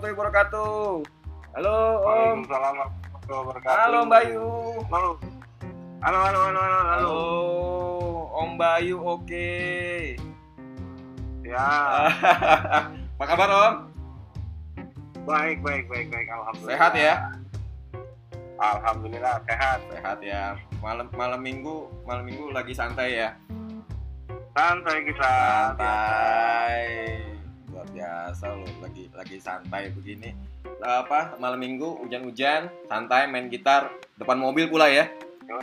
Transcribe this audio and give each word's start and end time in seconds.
Warahmatullahi 0.00 0.16
wabarakatuh. 0.16 1.04
Halo 1.52 1.76
Om. 1.76 2.08
Waalaikumsalam 2.08 2.72
warahmatullahi 2.72 3.40
wabarakatuh. 3.44 3.76
Halo 3.76 4.00
Bayu. 4.08 4.48
Halo. 4.88 5.10
Halo, 6.00 6.18
halo, 6.24 6.38
halo, 6.40 6.60
halo, 6.64 6.80
halo. 6.80 6.88
Halo 6.88 7.16
Om 8.32 8.50
Bayu, 8.56 8.96
oke. 8.96 9.52
Ya, 11.44 11.68
Apa 13.12 13.24
kabar 13.28 13.48
Om? 13.52 13.74
baik, 15.28 15.60
baik, 15.60 15.84
baik, 15.92 16.08
baik. 16.08 16.28
Alhamdulillah. 16.32 16.72
Sehat 16.80 16.92
ya? 16.96 17.14
Alhamdulillah 18.56 19.36
sehat. 19.44 19.84
Sehat 19.92 20.18
ya. 20.24 20.56
Malam 20.80 21.12
malam 21.12 21.44
minggu 21.44 21.92
malam 22.08 22.24
minggu 22.24 22.48
lagi 22.56 22.72
santai 22.72 23.20
ya. 23.20 23.36
Santai 24.56 25.04
kita. 25.04 25.28
Santai. 25.76 26.88
Luar 27.20 27.29
biasa 28.30 28.46
loh 28.54 28.70
lagi 28.78 29.10
lagi 29.10 29.42
santai 29.42 29.90
begini. 29.90 30.30
Apa 30.78 31.34
malam 31.42 31.58
minggu 31.58 31.98
hujan-hujan 32.06 32.70
santai 32.86 33.26
main 33.26 33.50
gitar 33.50 33.90
depan 34.14 34.38
mobil 34.38 34.70
pula 34.70 34.86
ya. 34.86 35.10
Yo, 35.50 35.58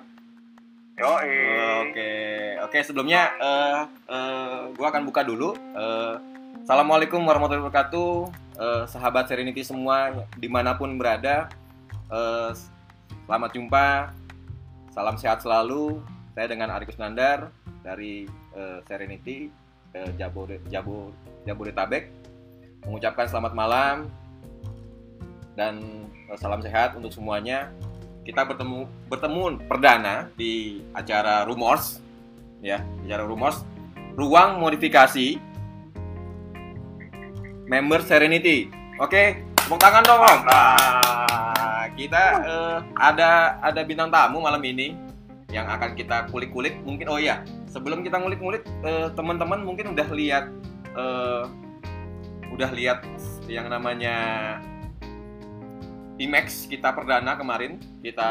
Oke, 1.88 2.12
oke 2.60 2.78
sebelumnya 2.84 3.32
eh 3.40 3.82
eh, 4.12 4.60
gua 4.76 4.92
akan 4.92 5.08
buka 5.08 5.24
dulu. 5.24 5.56
Eh, 5.56 6.16
Assalamualaikum 6.68 7.24
warahmatullahi 7.24 7.64
wabarakatuh, 7.64 8.12
Eh, 8.60 8.84
sahabat 8.92 9.32
Serenity 9.32 9.64
semua 9.64 10.28
di 10.36 10.52
mana 10.52 10.76
pun 10.76 11.00
berada. 11.00 11.48
Eh, 12.12 12.52
selamat 13.24 13.56
jumpa, 13.56 14.12
salam 14.92 15.16
sehat 15.16 15.40
selalu. 15.40 16.04
Saya 16.36 16.52
dengan 16.52 16.76
Ari 16.76 16.84
Kusnandar 16.84 17.48
dari 17.80 18.28
eh, 18.28 18.80
Serenity 18.92 19.48
eh, 19.96 20.12
Jabode, 20.20 20.60
Jabo, 20.68 21.16
Jabodetabek 21.48 22.17
mengucapkan 22.86 23.26
selamat 23.26 23.54
malam 23.56 23.96
dan 25.58 26.06
eh, 26.30 26.38
salam 26.38 26.62
sehat 26.62 26.94
untuk 26.94 27.10
semuanya. 27.10 27.74
Kita 28.28 28.44
bertemu 28.44 28.86
bertemu 29.08 29.44
perdana 29.72 30.28
di 30.36 30.84
acara 30.92 31.48
Rumors 31.48 32.04
ya 32.60 32.84
acara 33.08 33.24
Rumors. 33.24 33.64
Ruang 34.18 34.60
modifikasi. 34.60 35.40
Member 37.68 38.00
Serenity. 38.00 38.72
Oke 38.98 39.48
tepuk 39.68 39.84
tangan 39.84 40.04
dong 40.08 40.24
om. 40.24 40.40
Nah, 40.48 41.92
kita 42.00 42.24
eh, 42.40 42.78
ada 42.96 43.60
ada 43.60 43.82
bintang 43.84 44.08
tamu 44.08 44.40
malam 44.40 44.64
ini 44.64 44.96
yang 45.52 45.68
akan 45.68 45.92
kita 45.92 46.32
kulik-kulik. 46.32 46.80
Mungkin 46.88 47.12
oh 47.12 47.20
ya 47.20 47.44
sebelum 47.68 48.00
kita 48.00 48.16
ngulik-ngulik 48.16 48.64
eh, 48.88 49.12
teman-teman 49.12 49.68
mungkin 49.68 49.92
udah 49.92 50.08
lihat 50.16 50.48
eh, 50.96 51.44
udah 52.54 52.70
lihat 52.74 53.04
yang 53.48 53.68
namanya 53.72 54.16
IMAX 56.18 56.66
kita 56.66 56.98
perdana 56.98 57.38
kemarin, 57.38 57.78
kita 58.02 58.30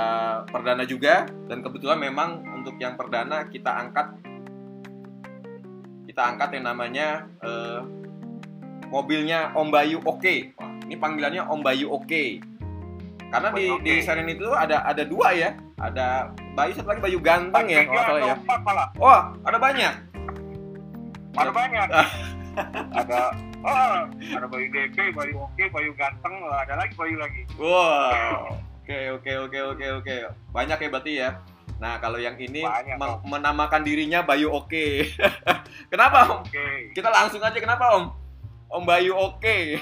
perdana 0.50 0.82
juga 0.82 1.30
dan 1.46 1.62
kebetulan 1.62 2.02
memang 2.02 2.42
untuk 2.58 2.74
yang 2.82 2.98
perdana 2.98 3.46
kita 3.46 3.70
angkat 3.70 4.18
kita 6.10 6.22
angkat 6.32 6.48
yang 6.58 6.66
namanya 6.66 7.30
eh, 7.44 7.80
mobilnya 8.90 9.54
Om 9.54 9.68
Bayu 9.70 9.98
Oke. 10.02 10.56
Wah, 10.58 10.72
ini 10.86 10.96
panggilannya 10.98 11.46
Om 11.46 11.60
Bayu 11.62 11.86
Oke. 11.94 12.42
Karena 13.30 13.54
di 13.54 13.70
Bayu 13.70 13.78
Oke. 13.78 13.84
di 13.86 13.92
Seren 14.02 14.26
itu 14.30 14.50
ada 14.50 14.82
ada 14.82 15.02
dua 15.06 15.30
ya, 15.34 15.54
ada 15.78 16.34
Bayu 16.58 16.74
satu 16.74 16.90
lagi 16.90 17.02
Bayu 17.04 17.18
ganteng 17.22 17.66
ya, 17.70 17.86
kalau 17.86 18.02
salah 18.02 18.20
ya. 18.22 18.36
Malah. 18.64 18.88
Wah, 18.98 19.22
ada 19.46 19.58
banyak. 19.62 19.94
Ada 21.36 21.52
banyak. 21.52 21.88
ada 22.92 23.20
oh, 23.60 23.98
ada 24.08 24.46
Bayu 24.48 24.66
DP, 24.72 25.12
Bayu 25.12 25.34
Oke, 25.44 25.68
Bayu 25.68 25.92
Ganteng, 25.94 26.34
ada 26.48 26.74
lagi 26.80 26.92
Bayu 26.96 27.16
lagi. 27.20 27.44
Wow. 27.60 28.56
Oke 28.86 29.10
oke 29.12 29.32
oke 29.50 29.58
oke 29.74 29.86
oke. 30.02 30.14
Banyak 30.54 30.78
ya 30.78 30.88
berarti 30.88 31.12
ya. 31.18 31.30
Nah 31.76 32.00
kalau 32.00 32.16
yang 32.16 32.38
ini 32.40 32.64
Banyak, 32.64 32.96
men- 32.96 33.18
Om. 33.20 33.28
menamakan 33.28 33.82
dirinya 33.84 34.24
Bayu 34.24 34.48
Oke. 34.48 35.10
kenapa 35.92 36.24
Om? 36.30 36.46
Oke. 36.46 36.94
Kita 36.96 37.10
langsung 37.12 37.42
aja 37.42 37.58
kenapa 37.58 37.98
Om? 38.00 38.04
Om 38.72 38.84
Bayu 38.86 39.12
Oke. 39.12 39.76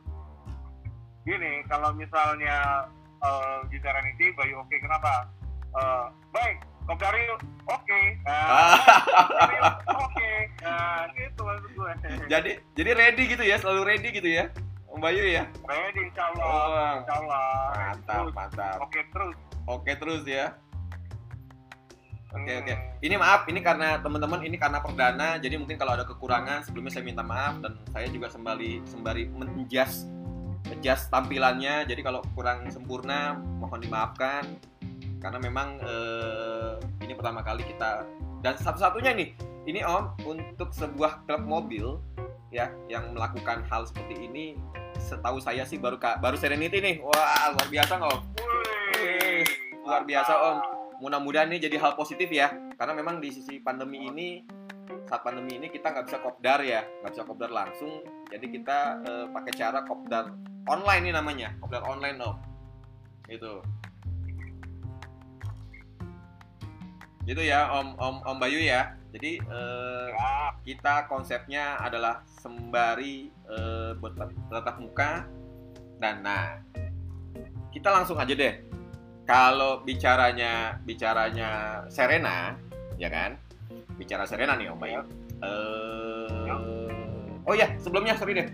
Gini, 1.26 1.62
kalau 1.68 1.92
misalnya 1.94 2.88
eh, 3.22 3.58
di 3.70 3.78
Serenity 3.80 4.32
Bayu 4.34 4.60
Oke, 4.60 4.76
kenapa? 4.80 5.30
Eh, 5.70 6.06
baik, 6.34 6.56
Oke. 6.86 8.00
Nah, 8.26 8.76
Kopdari 8.80 9.56
oke. 9.86 10.30
Nah, 10.60 11.06
gitu 11.14 11.40
maksud 11.42 11.70
gue. 11.70 11.92
jadi 12.26 12.50
jadi 12.74 12.90
ready 12.92 13.24
gitu 13.30 13.42
ya, 13.42 13.56
selalu 13.58 13.80
ready 13.86 14.08
gitu 14.10 14.26
ya, 14.26 14.50
Om 14.90 14.98
Bayu 14.98 15.22
ya. 15.22 15.46
Ready 15.64 16.10
insya 16.10 16.24
Allah. 16.34 16.44
Oh, 16.44 16.92
Insya 16.98 17.14
Allah. 17.14 17.46
mantap 17.70 18.20
Terus, 18.20 18.34
mantap. 18.34 18.76
Oke 18.82 19.00
terus. 19.08 19.36
Oke 19.66 19.92
terus 19.94 20.22
ya. 20.26 20.46
Oke 22.30 22.46
Hmm. 22.46 22.62
oke. 22.62 22.74
Ini 23.02 23.14
maaf, 23.18 23.40
ini 23.46 23.58
karena 23.58 23.98
teman-teman 23.98 24.40
ini 24.42 24.54
karena 24.54 24.78
perdana, 24.78 25.38
jadi 25.38 25.58
mungkin 25.58 25.74
kalau 25.74 25.94
ada 25.94 26.06
kekurangan 26.06 26.62
sebelumnya 26.62 26.90
saya 26.90 27.02
minta 27.02 27.22
maaf 27.22 27.58
dan 27.58 27.74
saya 27.90 28.06
juga 28.06 28.30
sembari 28.30 28.82
sembari 28.86 29.26
menjas 29.30 30.06
adjust 30.70 31.10
tampilannya. 31.10 31.86
Jadi 31.86 32.02
kalau 32.02 32.22
kurang 32.34 32.66
sempurna 32.70 33.34
mohon 33.58 33.78
dimaafkan 33.78 34.46
karena 35.20 35.38
memang 35.38 35.78
eh, 35.84 36.80
ini 37.04 37.12
pertama 37.12 37.44
kali 37.44 37.62
kita 37.62 38.08
dan 38.40 38.56
satu-satunya 38.56 39.12
nih 39.12 39.28
ini 39.68 39.84
Om 39.84 40.24
untuk 40.24 40.72
sebuah 40.72 41.28
klub 41.28 41.44
mobil 41.44 41.86
ya 42.50 42.72
yang 42.88 43.12
melakukan 43.12 43.62
hal 43.68 43.86
seperti 43.86 44.26
ini 44.26 44.58
setahu 44.98 45.38
saya 45.38 45.62
sih 45.62 45.78
baru 45.78 45.96
baru 46.00 46.36
Serenity 46.36 46.82
nih. 46.82 46.96
Wah, 47.00 47.54
luar 47.54 47.68
biasa 47.70 47.94
Om. 48.00 48.20
Wih, 49.00 49.44
Luar 49.86 50.02
biasa. 50.04 50.34
Om. 50.34 50.58
mudah-mudahan 51.00 51.48
ini 51.48 51.64
jadi 51.64 51.80
hal 51.80 51.96
positif 51.96 52.28
ya 52.28 52.52
karena 52.76 52.92
memang 52.92 53.24
di 53.24 53.32
sisi 53.32 53.56
pandemi 53.56 54.04
ini 54.04 54.44
saat 55.08 55.24
pandemi 55.24 55.56
ini 55.56 55.72
kita 55.72 55.96
nggak 55.96 56.12
bisa 56.12 56.20
kopdar 56.20 56.60
ya 56.60 56.84
nggak 57.00 57.16
bisa 57.16 57.24
kopdar 57.24 57.48
langsung 57.48 58.04
jadi 58.28 58.44
kita 58.44 58.78
eh, 59.08 59.26
pakai 59.32 59.52
cara 59.56 59.80
kopdar 59.88 60.28
online 60.68 61.08
ini 61.08 61.12
namanya 61.16 61.56
kopdar 61.56 61.88
online 61.88 62.20
om 62.20 62.36
itu 63.32 63.64
gitu 67.30 67.46
ya 67.46 67.70
om 67.70 67.94
om 67.94 68.18
om 68.26 68.36
Bayu 68.42 68.58
ya. 68.58 68.98
Jadi 69.14 69.38
eh, 69.38 70.06
Ya, 70.10 70.50
kita 70.66 71.06
konsepnya 71.06 71.78
adalah 71.78 72.26
sembari 72.26 73.30
eh, 73.46 73.94
bertat- 73.94 74.34
bertatap 74.50 74.76
muka 74.82 75.10
dan 76.02 76.26
nah. 76.26 76.58
Kita 77.70 77.94
langsung 77.94 78.18
aja 78.18 78.34
deh. 78.34 78.66
Kalau 79.30 79.86
bicaranya 79.86 80.82
bicaranya 80.82 81.82
Serena 81.86 82.58
ya 82.98 83.06
kan? 83.06 83.38
Bicara 83.94 84.26
Serena 84.26 84.58
nih 84.58 84.74
Om 84.74 84.78
Bayu. 84.82 85.00
Eh, 85.38 86.46
Ya. 86.50 86.56
oh 87.46 87.54
ya 87.54 87.70
sebelumnya 87.78 88.18
sorry 88.18 88.34
deh. 88.34 88.50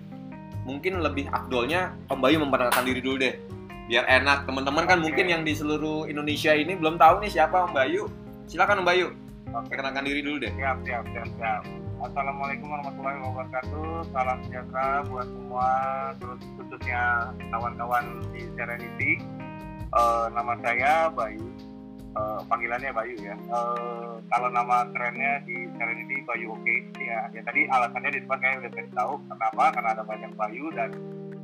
Mungkin 0.69 1.00
lebih 1.00 1.32
afdolnya 1.32 1.97
Om 2.12 2.20
Bayu 2.20 2.44
memperkenalkan 2.44 2.84
diri 2.84 3.00
dulu 3.00 3.25
deh. 3.25 3.41
Biar 3.88 4.04
enak. 4.04 4.44
Teman-teman 4.44 4.84
kan 4.84 5.00
mungkin 5.00 5.32
yang 5.32 5.48
di 5.48 5.56
seluruh 5.56 6.04
Indonesia 6.04 6.53
ini 6.53 6.76
belum 6.76 7.00
tahu 7.00 7.25
nih 7.25 7.32
siapa 7.32 7.65
Om 7.65 7.72
Bayu 7.72 8.04
silakan 8.47 8.83
Om 8.83 8.87
Bayu 8.87 9.09
Oke. 9.51 9.75
perkenalkan 9.75 10.07
diri 10.07 10.21
dulu 10.23 10.43
deh 10.43 10.53
siap, 10.55 10.79
siap, 10.87 11.05
siap, 11.11 11.29
siap. 11.39 11.62
Assalamualaikum 11.97 12.69
warahmatullahi 12.69 13.19
wabarakatuh. 13.25 14.13
Salam 14.13 14.39
sejahtera 14.45 15.01
buat 15.09 15.25
semua, 15.33 15.71
terus 16.21 16.45
khususnya 16.60 17.33
kawan-kawan 17.48 18.21
di 18.37 18.45
Serenity. 18.53 19.16
Eh, 19.97 20.27
nama 20.37 20.60
saya 20.60 21.09
Bayu. 21.09 21.48
Eh, 22.13 22.41
panggilannya 22.53 22.93
Bayu 22.93 23.16
ya. 23.16 23.33
Eh, 23.33 24.13
kalau 24.28 24.49
nama 24.53 24.84
kerennya 24.92 25.41
di 25.49 25.72
Serenity 25.72 26.21
Bayu 26.28 26.53
Oke 26.53 26.84
ya. 27.01 27.33
Ya 27.33 27.41
tadi 27.49 27.65
alasannya 27.65 28.13
di 28.13 28.21
depan 28.28 28.39
kayak 28.45 28.57
udah 28.60 28.72
kasih 28.77 28.92
tahu 28.92 29.15
kenapa 29.33 29.65
karena 29.72 29.91
ada 29.97 30.04
banyak 30.04 30.33
Bayu 30.37 30.65
dan 30.77 30.91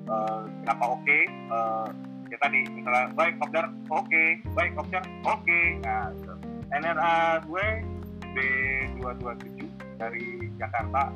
eh, 0.05 0.43
kenapa 0.63 0.85
oke. 1.01 1.19
Eh, 1.33 1.89
ya 2.29 2.37
tadi 2.41 2.61
misalnya 2.77 3.09
baik 3.17 3.41
kopdar 3.41 3.73
oke, 3.89 4.25
baik 4.53 4.73
kopdar 4.77 5.05
oke. 5.25 5.61
Nah, 5.81 6.13
gitu. 6.13 6.33
NRA 6.73 7.17
gue 7.45 7.67
B227 8.33 9.59
dari 9.97 10.27
Jakarta. 10.57 11.13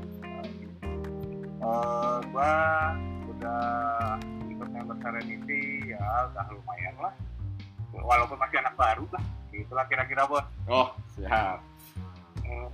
Uh, 1.56 2.20
gue 2.22 2.52
udah 3.32 3.64
ikut 4.46 4.68
member 4.68 4.96
Serenity 5.00 5.90
ya 5.90 6.00
udah 6.30 6.44
lumayan 6.52 6.94
lah. 7.00 7.14
Walaupun 7.90 8.36
masih 8.36 8.60
anak 8.60 8.76
baru 8.76 9.08
lah. 9.10 9.24
Itulah 9.50 9.88
kira-kira 9.88 10.28
bos. 10.28 10.44
oh 10.68 10.92
siap 11.16 11.64
Hmm. 12.46 12.70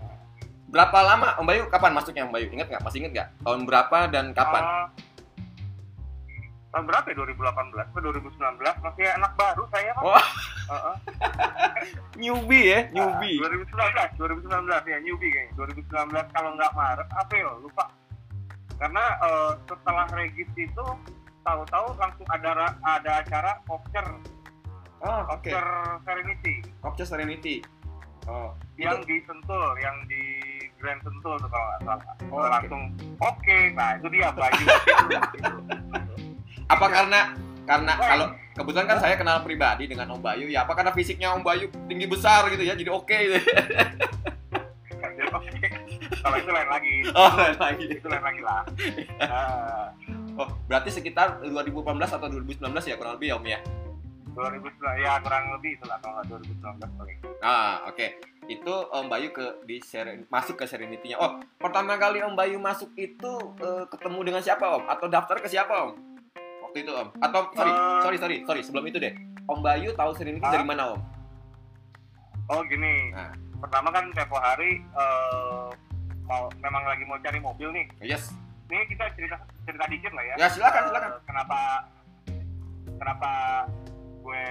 berapa 0.69 0.99
lama 1.01 1.33
Om 1.41 1.49
Bayu 1.49 1.65
kapan 1.73 1.97
masuknya 1.97 2.29
Om 2.29 2.37
Bayu 2.37 2.53
ingat 2.53 2.69
nggak 2.69 2.85
masih 2.85 3.01
ingat 3.01 3.13
nggak 3.17 3.29
tahun 3.41 3.61
berapa 3.65 3.99
dan 4.13 4.37
kapan 4.37 4.61
Uh, 4.61 4.87
tahun 6.73 6.85
berapa 6.89 7.07
ya? 7.07 7.17
2018 7.21 7.93
ke 7.93 7.99
2019 8.01 8.33
masih 8.81 9.05
anak 9.13 9.33
baru 9.37 9.65
saya 9.69 9.91
kan. 9.93 10.03
Wah. 10.03 10.27
Heeh. 10.63 10.97
newbie 12.23 12.65
ya 12.71 12.81
newbie 12.91 13.37
2019, 13.37 14.17
2019 14.17 14.89
ya 14.89 14.99
newbie 15.01 15.31
kayaknya. 15.31 15.53
2019 15.59 16.33
kalau 16.33 16.51
nggak 16.55 16.73
Maret, 16.73 17.09
April, 17.13 17.49
lupa. 17.61 17.85
karena 18.79 19.05
eh, 19.21 19.53
setelah 19.65 20.07
regis 20.11 20.51
itu 20.57 20.87
tahu-tahu 21.43 21.87
langsung 21.97 22.27
ada 22.29 22.51
ada 22.83 23.13
acara 23.21 23.59
Kopcer 23.65 24.07
Oh, 25.03 25.23
oke. 25.29 25.51
Kopcer 25.51 25.67
Serenity 26.03 26.55
Kopce 26.79 27.05
Serenity. 27.05 27.57
Oh, 28.27 28.55
yang 28.75 29.03
di 29.03 29.19
Sentul 29.23 29.71
yang 29.79 29.99
di 30.07 30.23
Grand 30.79 31.03
Sentul 31.03 31.35
tuh 31.37 31.47
kalau 31.47 31.67
nggak 31.67 31.81
salah 31.85 32.15
Oh, 32.23 32.39
Eh, 32.39 32.39
oke. 32.39 32.47
langsung 32.49 32.83
oke 33.19 33.59
nah 33.75 33.99
itu 33.99 34.07
dia 34.11 34.31
gitu. 34.53 34.71
apa 36.73 36.87
karena 36.89 37.21
karena 37.63 37.93
kalau 37.95 38.27
kebetulan 38.53 38.87
kan 38.89 38.99
saya 39.01 39.15
kenal 39.17 39.41
pribadi 39.45 39.85
dengan 39.89 40.13
Om 40.17 40.21
Bayu 40.21 40.47
ya. 40.49 40.65
Apa 40.65 40.77
karena 40.77 40.93
fisiknya 40.93 41.33
Om 41.37 41.45
Bayu 41.45 41.69
tinggi 41.89 42.07
besar 42.09 42.49
gitu 42.53 42.63
ya 42.65 42.75
jadi 42.77 42.91
oke 42.93 43.13
gitu. 43.13 43.39
Jadi, 44.93 45.23
oke 45.37 45.51
kalau 46.23 46.37
itu 46.39 46.51
lain 46.51 46.69
lagi. 46.69 46.95
Oh 47.13 47.33
lain 47.35 47.59
lagi. 47.59 47.85
Itu 47.89 48.07
lain 48.09 48.25
lagi 48.25 48.41
lah. 48.43 48.63
Eh, 49.21 49.87
oh 50.41 50.49
berarti 50.69 50.91
sekitar 50.93 51.45
2018 51.45 51.85
atau 52.09 52.29
2019 52.29 52.91
ya 52.91 52.97
kurang 52.97 53.15
lebih 53.21 53.29
ya 53.33 53.37
Om 53.39 53.47
ya? 53.47 53.61
2019 54.33 55.05
ya 55.05 55.13
kurang 55.21 55.45
lebih 55.61 55.77
itulah 55.77 56.01
kalau 56.01 56.15
nggak 56.21 56.27
2019 56.57 56.99
paling. 56.99 57.19
Ah 57.45 57.85
oke. 57.89 58.07
Itu 58.51 58.75
Om 58.91 59.07
Bayu 59.07 59.31
ke 59.31 59.63
di 59.65 59.79
Seren- 59.81 60.27
masuk 60.27 60.59
ke 60.59 60.67
Serenity-nya. 60.67 61.15
Oh 61.21 61.39
pertama 61.57 61.95
kali 61.95 62.21
Om 62.27 62.35
Bayu 62.35 62.59
masuk 62.59 62.91
itu 62.99 63.33
eh, 63.63 63.85
ketemu 63.87 64.19
dengan 64.27 64.43
siapa 64.43 64.67
Om? 64.67 64.91
Atau 64.91 65.07
daftar 65.07 65.39
ke 65.39 65.47
siapa 65.47 65.89
Om 65.89 66.12
waktu 66.73 66.89
itu 66.89 66.93
Om. 66.97 67.09
Atau 67.21 67.41
sorry 67.53 67.69
Eh. 67.69 68.01
sorry 68.01 68.17
sorry 68.17 68.37
sorry. 68.49 68.61
Sebelum 68.65 68.85
itu 68.89 68.97
deh. 68.97 69.13
Om 69.45 69.61
Bayu 69.61 69.93
tahu 69.93 70.17
Serenity 70.17 70.41
Ah. 70.41 70.57
dari 70.57 70.65
mana 70.65 70.97
Om? 70.97 71.01
Oh 72.49 72.65
gini. 72.65 73.13
Nah. 73.13 73.37
pertama 73.63 73.95
kan 73.95 74.11
tempo 74.11 74.35
hari 74.43 74.83
eh, 74.83 75.69
mau 76.27 76.51
memang 76.59 76.83
lagi 76.83 77.07
mau 77.07 77.15
cari 77.23 77.39
mobil 77.39 77.69
nih. 77.71 77.87
Yes. 78.03 78.35
Ini 78.67 78.91
kita 78.91 79.07
cerita 79.15 79.39
cerita 79.63 79.87
dikit 79.87 80.11
lah 80.11 80.25
ya. 80.27 80.35
Ya 80.35 80.49
silakan 80.51 80.83
Eh, 80.83 80.89
silakan 80.91 81.13
kenapa 81.23 81.59
kenapa 82.99 83.31
gue 84.19 84.45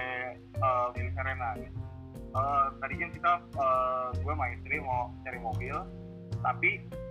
eh, 0.56 0.86
milih 0.96 1.12
Serena. 1.12 1.48
Eh, 1.52 2.66
tadi 2.80 2.94
kan 2.96 3.08
kita 3.12 3.32
eh, 3.52 4.06
gue 4.16 4.32
sama 4.32 4.46
istri 4.48 4.76
mau 4.80 5.12
cari 5.20 5.38
mobil 5.42 5.76
tapi 6.40 6.70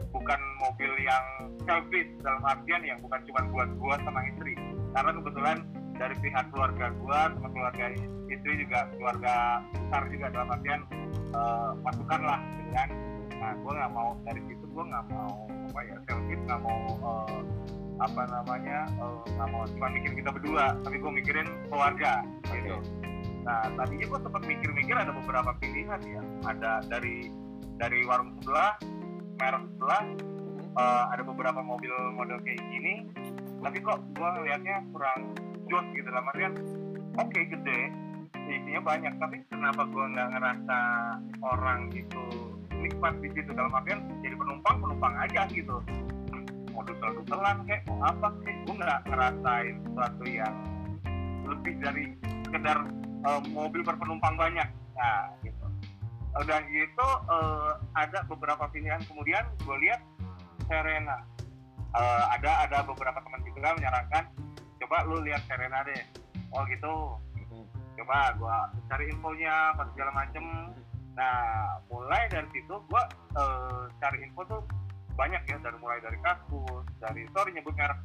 bukan 0.10 0.40
mobil 0.60 0.92
yang 1.00 1.24
selfish 1.64 2.10
dalam 2.20 2.42
artian 2.42 2.82
yang 2.82 2.98
bukan 2.98 3.22
cuma 3.30 3.42
buat 3.48 3.70
gue 3.78 3.94
sama 4.02 4.20
istri 4.26 4.54
karena 4.92 5.12
kebetulan 5.16 5.58
dari 5.96 6.16
pihak 6.18 6.46
keluarga 6.50 6.86
gue 6.92 7.20
sama 7.38 7.48
keluarga 7.54 7.84
istri 8.32 8.54
juga 8.64 8.90
keluarga 8.96 9.34
besar 9.70 10.04
juga 10.10 10.26
dalam 10.34 10.50
artian 10.50 10.82
eh, 11.14 11.72
masukan 11.86 12.22
lah 12.26 12.40
gitu 12.58 12.72
kan. 12.74 12.90
Nah 13.38 13.52
gue 13.58 13.72
nggak 13.74 13.92
mau 13.94 14.10
dari 14.26 14.42
situ 14.50 14.66
gue 14.66 14.84
nggak 14.88 15.06
mau 15.12 15.32
apa 15.72 15.80
ya 15.86 15.96
selfish 16.10 16.44
nggak 16.48 16.62
mau 16.64 16.82
eh, 16.98 17.42
apa 18.02 18.22
namanya 18.34 18.80
eh, 18.98 19.22
nggak 19.38 19.50
mau 19.54 19.64
cuma 19.78 19.88
mikir 19.94 20.12
kita 20.18 20.30
berdua 20.34 20.66
tapi 20.82 20.96
gue 20.98 21.12
mikirin 21.12 21.48
keluarga 21.70 22.26
gitu. 22.50 22.78
Nah 23.46 23.62
tadinya 23.78 24.06
gue 24.10 24.20
sempat 24.26 24.44
mikir-mikir 24.46 24.96
ada 24.98 25.12
beberapa 25.14 25.52
pilihan 25.62 26.02
ya. 26.02 26.22
Ada 26.50 26.72
dari 26.90 27.30
dari 27.78 28.06
warung 28.06 28.34
sebelah 28.42 28.74
merek 29.38 29.64
sebelah 29.78 30.04
eh, 30.82 31.04
ada 31.14 31.22
beberapa 31.22 31.62
mobil 31.62 31.94
model 32.18 32.42
kayak 32.42 32.62
gini 32.74 33.06
tapi 33.62 33.78
kok 33.78 34.02
gue 34.18 34.30
ngelihatnya 34.42 34.82
kurang 34.90 35.38
jos 35.70 35.86
gitu 35.94 36.08
dalam 36.10 36.26
artian 36.34 36.54
oke 37.16 37.40
gede. 37.40 37.80
Isinya 38.50 38.82
banyak. 38.84 39.14
Tapi 39.22 39.38
kenapa 39.48 39.86
gue 39.86 40.06
nggak 40.18 40.30
ngerasa 40.34 40.78
orang 41.46 41.94
itu 41.94 42.26
nikmat 42.74 43.22
di 43.22 43.30
situ? 43.38 43.54
Dalam 43.54 43.72
artian 43.72 44.02
jadi 44.26 44.36
penumpang 44.36 44.82
penumpang 44.82 45.14
aja 45.16 45.46
gitu. 45.54 45.78
Mau 46.74 46.82
dusel-duselan 46.84 47.64
kayak 47.70 47.86
mau 47.86 48.02
apa? 48.10 48.34
Kayak 48.42 48.58
gue 48.66 48.76
nggak 48.82 49.00
ngerasain 49.08 49.76
sesuatu 49.86 50.24
yang 50.26 50.56
lebih 51.46 51.74
dari 51.80 52.06
sekedar 52.50 52.78
eh, 53.30 53.42
mobil 53.54 53.86
berpenumpang 53.86 54.36
banyak. 54.36 54.68
Nah 54.98 55.32
gitu. 55.46 55.66
Udah 56.34 56.60
gitu 56.66 57.08
eh, 57.30 57.72
ada 57.94 58.26
beberapa 58.26 58.66
pilihan. 58.74 59.06
Kemudian 59.06 59.46
gue 59.62 59.78
lihat 59.86 60.02
Serena 60.66 61.22
Eh, 61.92 62.24
ada 62.40 62.52
ada 62.64 62.78
beberapa 62.88 63.20
teman 63.20 63.44
juga 63.44 63.76
menyarankan 63.76 64.24
coba 64.80 64.98
lu 65.12 65.20
lihat 65.28 65.44
Serena 65.44 65.84
deh. 65.84 66.00
Oh 66.56 66.64
gitu. 66.72 67.20
Coba 68.00 68.32
gua 68.40 68.72
cari 68.88 69.12
infonya 69.12 69.76
apa 69.76 69.84
segala 69.92 70.12
macem. 70.16 70.72
Nah 71.20 71.36
mulai 71.92 72.32
dari 72.32 72.48
situ 72.56 72.80
gua 72.88 73.04
eh, 73.36 73.84
cari 74.00 74.24
info 74.24 74.48
tuh 74.48 74.64
banyak 75.20 75.44
ya 75.44 75.60
dari 75.60 75.78
mulai 75.84 76.00
dari 76.00 76.16
kasus 76.24 76.88
dari 77.04 77.28
sorry 77.36 77.52
nyebut 77.52 77.76
merek 77.76 78.00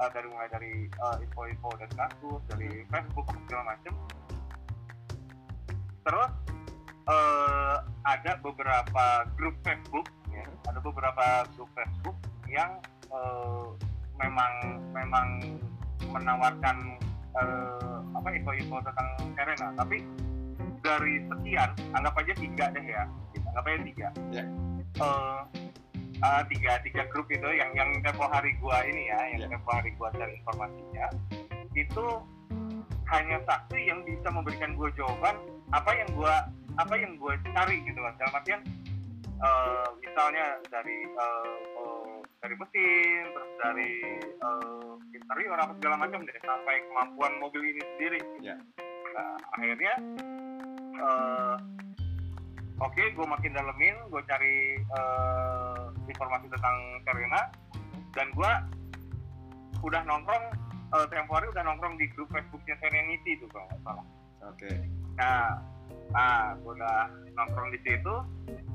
eh, 0.00 0.10
dari 0.16 0.26
mulai 0.32 0.48
dari 0.48 0.72
eh, 0.88 1.16
info-info 1.28 1.68
dari 1.76 1.92
kasus 1.92 2.40
dari 2.48 2.70
Facebook 2.88 3.28
apa 3.28 3.40
segala 3.44 3.62
macem. 3.76 3.94
Terus 6.08 6.32
eh, 7.04 7.76
ada 8.00 8.32
beberapa 8.40 9.28
grup 9.36 9.60
Facebook 9.60 10.08
ya, 10.32 10.48
ada 10.72 10.80
beberapa 10.80 11.44
grup 11.52 11.68
Facebook 11.76 12.16
yang 12.48 12.80
eh, 13.10 13.64
memang 14.16 14.52
memang 14.92 15.28
menawarkan 16.10 16.76
eh, 17.36 17.98
apa 18.16 18.28
info-info 18.32 18.80
tentang 18.80 19.08
Serena 19.36 19.68
tapi 19.76 20.00
dari 20.80 21.18
sekian 21.26 21.70
anggap 21.92 22.14
aja 22.16 22.32
tiga 22.38 22.64
deh 22.72 22.84
ya 22.84 23.04
anggap 23.52 23.64
aja 23.66 23.80
tiga 23.84 24.08
Ya. 24.32 24.44
Eh, 24.96 25.40
ah, 26.24 26.42
tiga 26.48 26.80
tiga 26.80 27.04
grup 27.12 27.28
itu 27.28 27.44
yang 27.52 27.68
yang 27.76 27.90
tempo 28.00 28.24
hari 28.24 28.56
gua 28.62 28.80
ini 28.86 29.12
ya 29.12 29.20
yang 29.36 29.40
Ya. 29.44 29.48
tempo 29.52 29.68
hari 29.68 29.92
gua 30.00 30.08
cari 30.16 30.40
informasinya 30.40 31.06
itu 31.76 32.06
hanya 33.06 33.38
satu 33.44 33.76
yang 33.76 34.00
bisa 34.02 34.28
memberikan 34.32 34.72
gua 34.74 34.88
jawaban 34.96 35.36
apa 35.70 35.90
yang 35.92 36.08
gua 36.16 36.48
apa 36.80 36.94
yang 36.96 37.12
gua 37.20 37.36
cari 37.52 37.84
gitu 37.84 38.00
kan 38.00 38.14
dalam 38.16 38.32
artian 38.32 38.60
eh, 39.36 39.86
misalnya 40.00 40.46
dari 40.72 40.96
eh, 41.04 41.54
dari 42.44 42.54
mesin 42.56 43.22
terus 43.32 43.50
dari 43.60 43.92
eh, 44.20 44.92
interior 45.16 45.58
apa 45.58 45.72
segala 45.80 45.96
macam 46.04 46.20
deh 46.24 46.38
sampai 46.44 46.74
kemampuan 46.90 47.32
mobil 47.40 47.62
ini 47.64 47.82
sendiri. 47.96 48.20
Ya. 48.44 48.56
nah, 49.16 49.36
akhirnya 49.56 49.94
eh, 50.96 51.56
oke 52.80 53.02
gue 53.02 53.26
makin 53.26 53.52
dalemin 53.56 53.96
gue 54.12 54.22
cari 54.28 54.76
eh, 54.80 55.84
informasi 56.08 56.46
tentang 56.52 56.76
Serena 57.08 57.42
dan 58.12 58.26
gue 58.32 58.52
udah 59.84 60.02
nongkrong 60.04 60.44
eh, 60.92 61.06
tempo 61.08 61.32
hari 61.36 61.46
udah 61.52 61.64
nongkrong 61.64 61.96
di 61.96 62.06
grup 62.12 62.28
Facebooknya 62.32 62.76
Serenity 62.84 63.40
itu 63.40 63.46
kalau 63.48 63.66
nggak 63.72 63.80
salah. 63.84 64.06
Oke. 64.46 64.70
Nah, 65.16 65.58
nah 66.12 66.54
gue 66.60 66.72
udah 66.76 67.10
nongkrong 67.34 67.70
di 67.74 67.80
situ, 67.82 68.14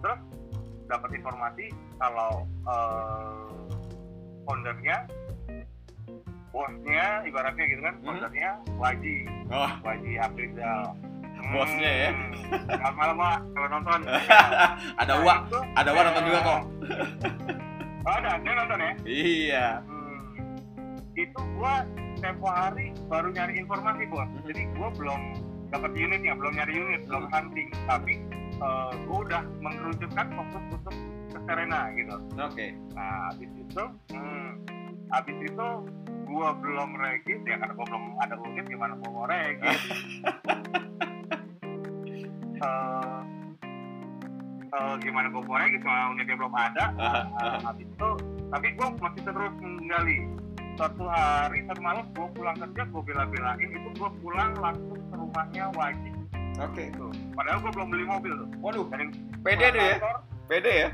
terus 0.01 0.19
dapat 0.85 1.09
informasi 1.13 1.65
kalau 1.97 2.31
eh, 2.63 3.49
foundernya, 4.43 4.97
bosnya, 6.51 7.05
ibaratnya 7.23 7.65
gitu 7.65 7.81
kan, 7.81 7.95
Hmm. 7.95 8.05
foundernya 8.05 8.49
Waji, 8.73 9.15
oh 9.49 9.71
Waji 9.81 10.11
Afrizal. 10.17 10.83
Bosnya 11.41 11.91
ya? 11.91 12.09
Selamat 12.69 12.93
malam 12.95 13.17
Wak, 13.23 13.39
kalau 13.51 13.67
nonton. 13.71 13.99
ada 14.93 15.09
Nah, 15.09 15.17
uang 15.19 15.39
ada 15.73 15.89
uang 15.89 16.05
nonton 16.05 16.23
juga 16.23 16.39
kok 16.39 16.61
Oh, 18.01 18.13
ada, 18.15 18.31
dia 18.35 18.53
nonton 18.55 18.79
ya? 18.79 18.91
iya 19.03 19.67
Hmm, 19.83 20.57
itu 21.13 21.39
gua 21.55 21.85
tempo 22.17 22.45
hari 22.45 22.93
baru 23.07 23.29
nyari 23.29 23.53
informasi 23.57 24.03
bos 24.05 24.25
Mhm. 24.27 24.41
jadi 24.45 24.61
gua 24.75 24.89
belum 24.91 25.21
dapat 25.69 25.91
unitnya 25.91 26.33
belum 26.35 26.53
nyari 26.53 26.73
unit 26.75 27.01
belum 27.05 27.23
hunting 27.27 27.69
tapi 27.85 28.13
eh, 28.61 28.91
gua 29.09 29.17
udah 29.25 29.43
mengerucutkan 29.59 30.27
fokus 30.37 30.63
untuk 30.77 30.95
ke 31.31 31.39
Serena 31.49 31.89
gitu. 31.97 32.15
Oke. 32.37 32.67
Nah 32.93 33.33
habis 33.33 33.51
itu 33.57 33.83
hmm, 34.13 34.49
habis 35.09 35.37
itu 35.41 35.67
gua 36.29 36.55
belum 36.55 36.89
regis 36.95 37.41
ya 37.43 37.55
karena 37.59 37.73
gua 37.73 37.85
belum 37.89 38.03
ada 38.21 38.35
unit 38.39 38.65
gimana 38.69 38.93
gua 39.01 39.09
mau 39.09 39.25
regis? 39.27 39.81
Eh, 42.61 43.21
eh, 44.69 44.95
gimana 45.01 45.33
gua 45.33 45.41
mau 45.41 45.57
regis 45.57 45.81
kalau 45.81 46.13
unitnya 46.13 46.37
belum 46.37 46.53
ada? 46.53 46.93
Aha, 47.01 47.21
Nah, 47.41 47.59
habis 47.73 47.89
itu 47.89 48.09
tapi 48.51 48.67
gue 48.75 48.87
masih 48.99 49.21
terus 49.23 49.53
menggali. 49.63 50.17
Suatu 50.75 51.03
hari 51.07 51.63
satu 51.67 51.81
malam 51.83 52.05
gue 52.11 52.27
pulang 52.35 52.57
kerja 52.59 52.83
gue 52.83 53.01
bela-belain 53.03 53.69
itu 53.71 53.89
gue 53.95 54.11
pulang 54.23 54.51
langsung 54.59 54.99
ke 54.99 55.15
rumahnya 55.15 55.65
wajib 55.75 56.10
oke. 56.67 56.83
Gitu 56.91 57.07
padahal 57.33 57.57
gue 57.63 57.71
belum 57.73 57.87
beli 57.89 58.05
mobil 58.05 58.33
tuh. 58.37 58.49
Waduh 58.61 58.85
dari 58.93 59.05
pede 59.41 59.67
deh 59.73 59.85
ya. 59.85 59.97
pede 60.45 60.71
ya? 60.71 60.89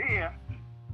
Iya. 0.00 0.28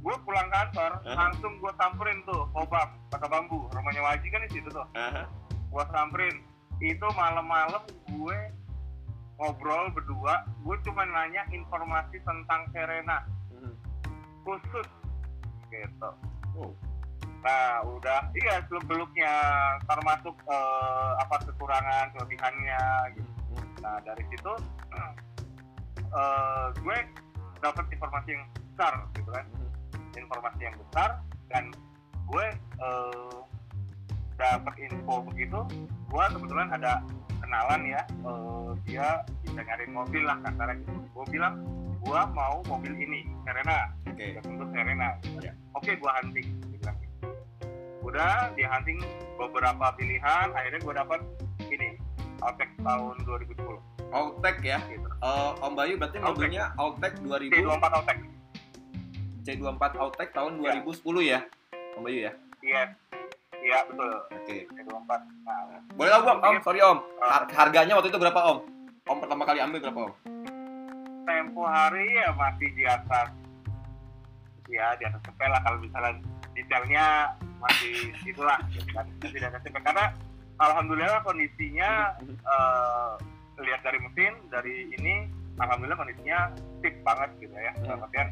Gue 0.03 0.15
pulang 0.23 0.49
kantor 0.51 1.03
Hah? 1.03 1.15
langsung 1.15 1.59
gue 1.59 1.73
samperin 1.79 2.23
tuh 2.27 2.47
kobam 2.51 2.89
kata 3.11 3.27
bambu. 3.27 3.67
Rumahnya 3.71 4.03
wajib 4.03 4.29
kan 4.31 4.43
di 4.47 4.51
situ 4.51 4.69
tuh. 4.71 4.87
Aha. 4.99 5.27
gue 5.47 5.85
samperin. 5.93 6.37
Itu 6.83 7.07
malam-malam 7.17 7.83
gue 8.11 8.39
ngobrol 9.37 9.93
berdua 9.93 10.49
gue 10.65 10.77
cuma 10.89 11.05
nanya 11.05 11.45
informasi 11.53 12.19
tentang 12.25 12.67
Serena. 12.73 13.23
Mhm. 13.53 13.75
khusus. 14.43 14.89
Gitu. 15.71 16.11
Oh. 16.57 16.73
Nah 17.45 17.83
udah. 17.85 18.21
Iya 18.35 18.65
seluk 18.67 18.85
beluknya 18.89 19.33
termasuk 19.87 20.37
eh, 20.49 21.11
apa 21.21 21.37
kekurangan 21.47 22.13
kelebihannya 22.17 22.83
gitu. 23.17 23.31
Nah 23.83 23.97
dari 24.03 24.25
situ 24.33 24.53
eh, 26.21 26.67
gue 26.81 26.99
dapat 27.61 27.85
informasi 27.93 28.29
yang 28.37 28.45
besar 28.73 28.93
gitu 29.15 29.31
kan. 29.31 29.47
Informasi 30.17 30.61
yang 30.65 30.77
besar 30.81 31.11
dan 31.53 31.65
gue 32.27 32.47
eh, 32.83 33.37
dapat 34.37 34.75
info 34.81 35.25
begitu. 35.29 35.61
Gue 36.07 36.25
kebetulan 36.31 36.71
ada 36.71 37.03
kenalan 37.47 37.83
ya 37.87 38.03
eh, 38.27 38.71
dia 38.89 39.07
bisa 39.45 39.61
nyariin 39.63 39.93
mobil 39.95 40.23
lah 40.27 40.37
kasarnya 40.43 40.83
gitu 40.83 40.99
gue 41.17 41.25
bilang 41.33 41.55
gue 42.07 42.21
mau 42.39 42.63
mobil 42.71 42.93
ini 42.95 43.27
Serena. 43.43 43.91
Oke. 44.07 44.39
ya 44.39 44.41
untuk 44.47 44.69
Serena 44.71 45.09
Ya. 45.43 45.53
oke 45.75 45.91
gue 45.91 46.11
hunting. 46.23 46.47
dia 46.47 46.51
bilang 46.55 46.71
gitu. 46.71 46.76
Udah 48.07 48.55
di 48.55 48.63
hunting 48.63 49.03
beberapa 49.35 49.91
pilihan 49.93 50.47
akhirnya 50.49 50.79
gue 50.79 50.95
dapat 50.97 51.21
ini 51.67 51.99
Altex 52.39 52.69
tahun 52.79 53.17
2010 53.21 53.59
Outtech 54.09 54.57
ya. 54.63 54.79
gitu 54.87 55.09
Eh, 55.17 55.53
Om 55.59 55.73
Bayu 55.75 55.97
berarti 55.97 56.19
Outtech. 56.19 56.31
mobilnya 56.31 56.65
Outtech 56.77 57.15
2000 57.19 57.51
C24 57.51 57.85
Altex 57.93 58.19
C24 59.43 59.83
Outtech 59.97 60.31
tahun 60.31 60.53
Ya. 60.57 60.79
2010 60.79 61.03
ya. 61.25 61.41
Om 61.93 62.03
Bayu 62.03 62.19
ya. 62.21 62.33
iya 62.63 62.83
iya 63.57 63.79
betul 63.85 64.11
Oke. 64.31 64.57
C24 64.69 65.11
nah 65.43 65.59
Boleh 65.93 66.11
tahu 66.13 66.23
Om? 66.25 66.39
Om, 66.41 66.57
sorry 66.63 66.81
Om. 66.81 66.99
Ah. 67.19 67.43
Har- 67.43 67.51
harganya 67.51 67.95
waktu 67.95 68.09
itu 68.09 68.19
berapa 68.21 68.41
Om? 68.45 68.59
Om 69.05 69.17
pertama 69.19 69.43
kali 69.43 69.59
ambil 69.59 69.81
berapa 69.81 70.01
Om? 70.05 70.13
tempo 71.27 71.63
hari 71.63 72.07
ya 72.13 72.31
masih 72.33 72.71
di 72.71 72.87
atas 72.87 73.35
ya 74.69 74.95
di 74.95 75.03
atas 75.05 75.19
cepet 75.21 75.43
lah 75.45 75.59
kalau 75.59 75.79
misalnya 75.81 76.23
detailnya 76.53 77.35
masih 77.59 77.97
itulah 78.23 78.59
gitu 78.71 78.91
kan 78.93 79.07
cepet 79.59 79.83
karena 79.83 80.07
alhamdulillah 80.59 81.21
kondisinya 81.21 82.13
eh, 82.23 83.13
lihat 83.59 83.81
dari 83.81 83.99
mesin 83.99 84.33
dari 84.49 84.75
ini 84.93 85.29
alhamdulillah 85.57 85.97
kondisinya 85.97 86.53
tip 86.81 86.95
banget 87.03 87.31
gitu 87.41 87.53
ya 87.53 87.73
Hmm. 87.73 87.85
dalam 87.87 88.05
artian 88.05 88.29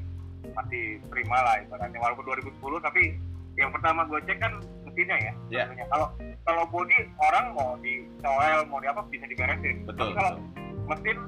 masih 0.53 0.85
prima 1.09 1.41
lah 1.41 1.57
ibaratnya 1.59 1.97
walaupun 1.97 2.25
2010 2.27 2.53
tapi 2.81 3.17
yang 3.57 3.71
pertama 3.71 4.05
gue 4.05 4.21
cek 4.21 4.39
kan 4.39 4.53
mesinnya 4.85 5.17
ya 5.17 5.33
Ya. 5.49 5.63
tentunya. 5.65 5.87
kalau 5.89 6.07
kalau 6.45 6.65
body 6.69 6.99
orang 7.19 7.47
mau 7.53 7.73
di 7.79 8.05
coel 8.21 8.61
mau 8.69 8.77
di 8.77 8.87
apa 8.87 9.01
bisa 9.09 9.25
diberesin 9.25 9.89
Betul. 9.89 10.13
Tapi 10.13 10.13
kalau 10.13 10.33
betul. 10.37 10.85
mesin 10.85 11.19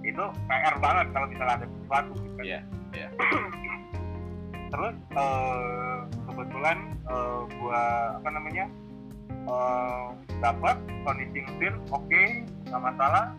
itu 0.00 0.24
PR 0.46 0.76
banget 0.78 1.06
kalau 1.12 1.26
misalnya 1.26 1.54
ada 1.58 1.66
sesuatu 1.66 2.12
gitu. 2.14 2.40
Iya, 2.40 2.60
iya. 2.92 3.08
Terus 4.72 4.94
eh, 5.12 5.98
kebetulan 6.34 6.78
eh, 7.06 7.40
gua 7.62 7.82
apa 8.18 8.28
namanya 8.34 8.66
eh, 9.30 10.04
dapat 10.42 10.76
kondisi 11.06 11.38
mesin 11.46 11.74
oke 11.94 12.22
nggak 12.66 12.82
masalah. 12.82 13.30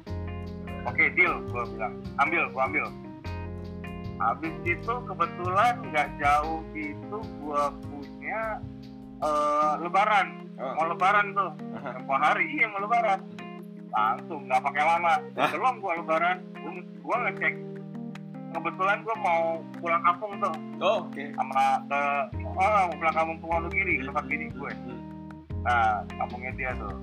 Oke 0.88 1.12
deal 1.12 1.44
gua 1.52 1.68
bilang. 1.68 1.94
Ambil 2.24 2.48
gua 2.56 2.64
ambil. 2.72 2.86
Habis 4.16 4.56
itu 4.64 4.94
kebetulan 5.12 5.76
nggak 5.92 6.08
jauh 6.24 6.64
itu 6.72 7.18
gua 7.44 7.76
punya 7.84 8.64
eh, 9.20 9.74
lebaran. 9.84 10.48
Oh. 10.56 10.72
mau 10.72 10.88
lebaran 10.88 11.36
tuh. 11.36 11.52
Aha. 11.76 12.00
tempo 12.00 12.16
hari 12.16 12.48
iya 12.56 12.72
mau 12.72 12.80
lebaran. 12.80 13.20
Langsung 13.92 14.48
nggak 14.48 14.64
pakai 14.64 14.84
lama. 14.88 15.14
Belum 15.52 15.84
gua 15.84 16.00
lebaran 16.00 16.40
gua 17.06 17.30
ngecek 17.30 17.75
kebetulan 18.56 18.98
gua 19.02 19.16
mau 19.18 19.42
pulang 19.76 20.02
kampung 20.02 20.32
tuh 20.38 20.56
Oh, 20.78 20.98
oke. 21.04 21.24
sama 21.32 21.64
ke 21.84 22.02
oh 22.40 22.54
mau 22.56 22.90
pulang 22.94 23.14
kampung 23.14 23.38
ke 23.38 23.46
Wonogiri 23.46 23.94
Hmm. 23.98 24.06
tempat 24.08 24.24
bini 24.26 24.46
gue 24.50 24.72
Hmm. 24.74 25.00
nah 25.62 25.86
kampungnya 26.16 26.52
dia 26.54 26.72
tuh 26.76 26.96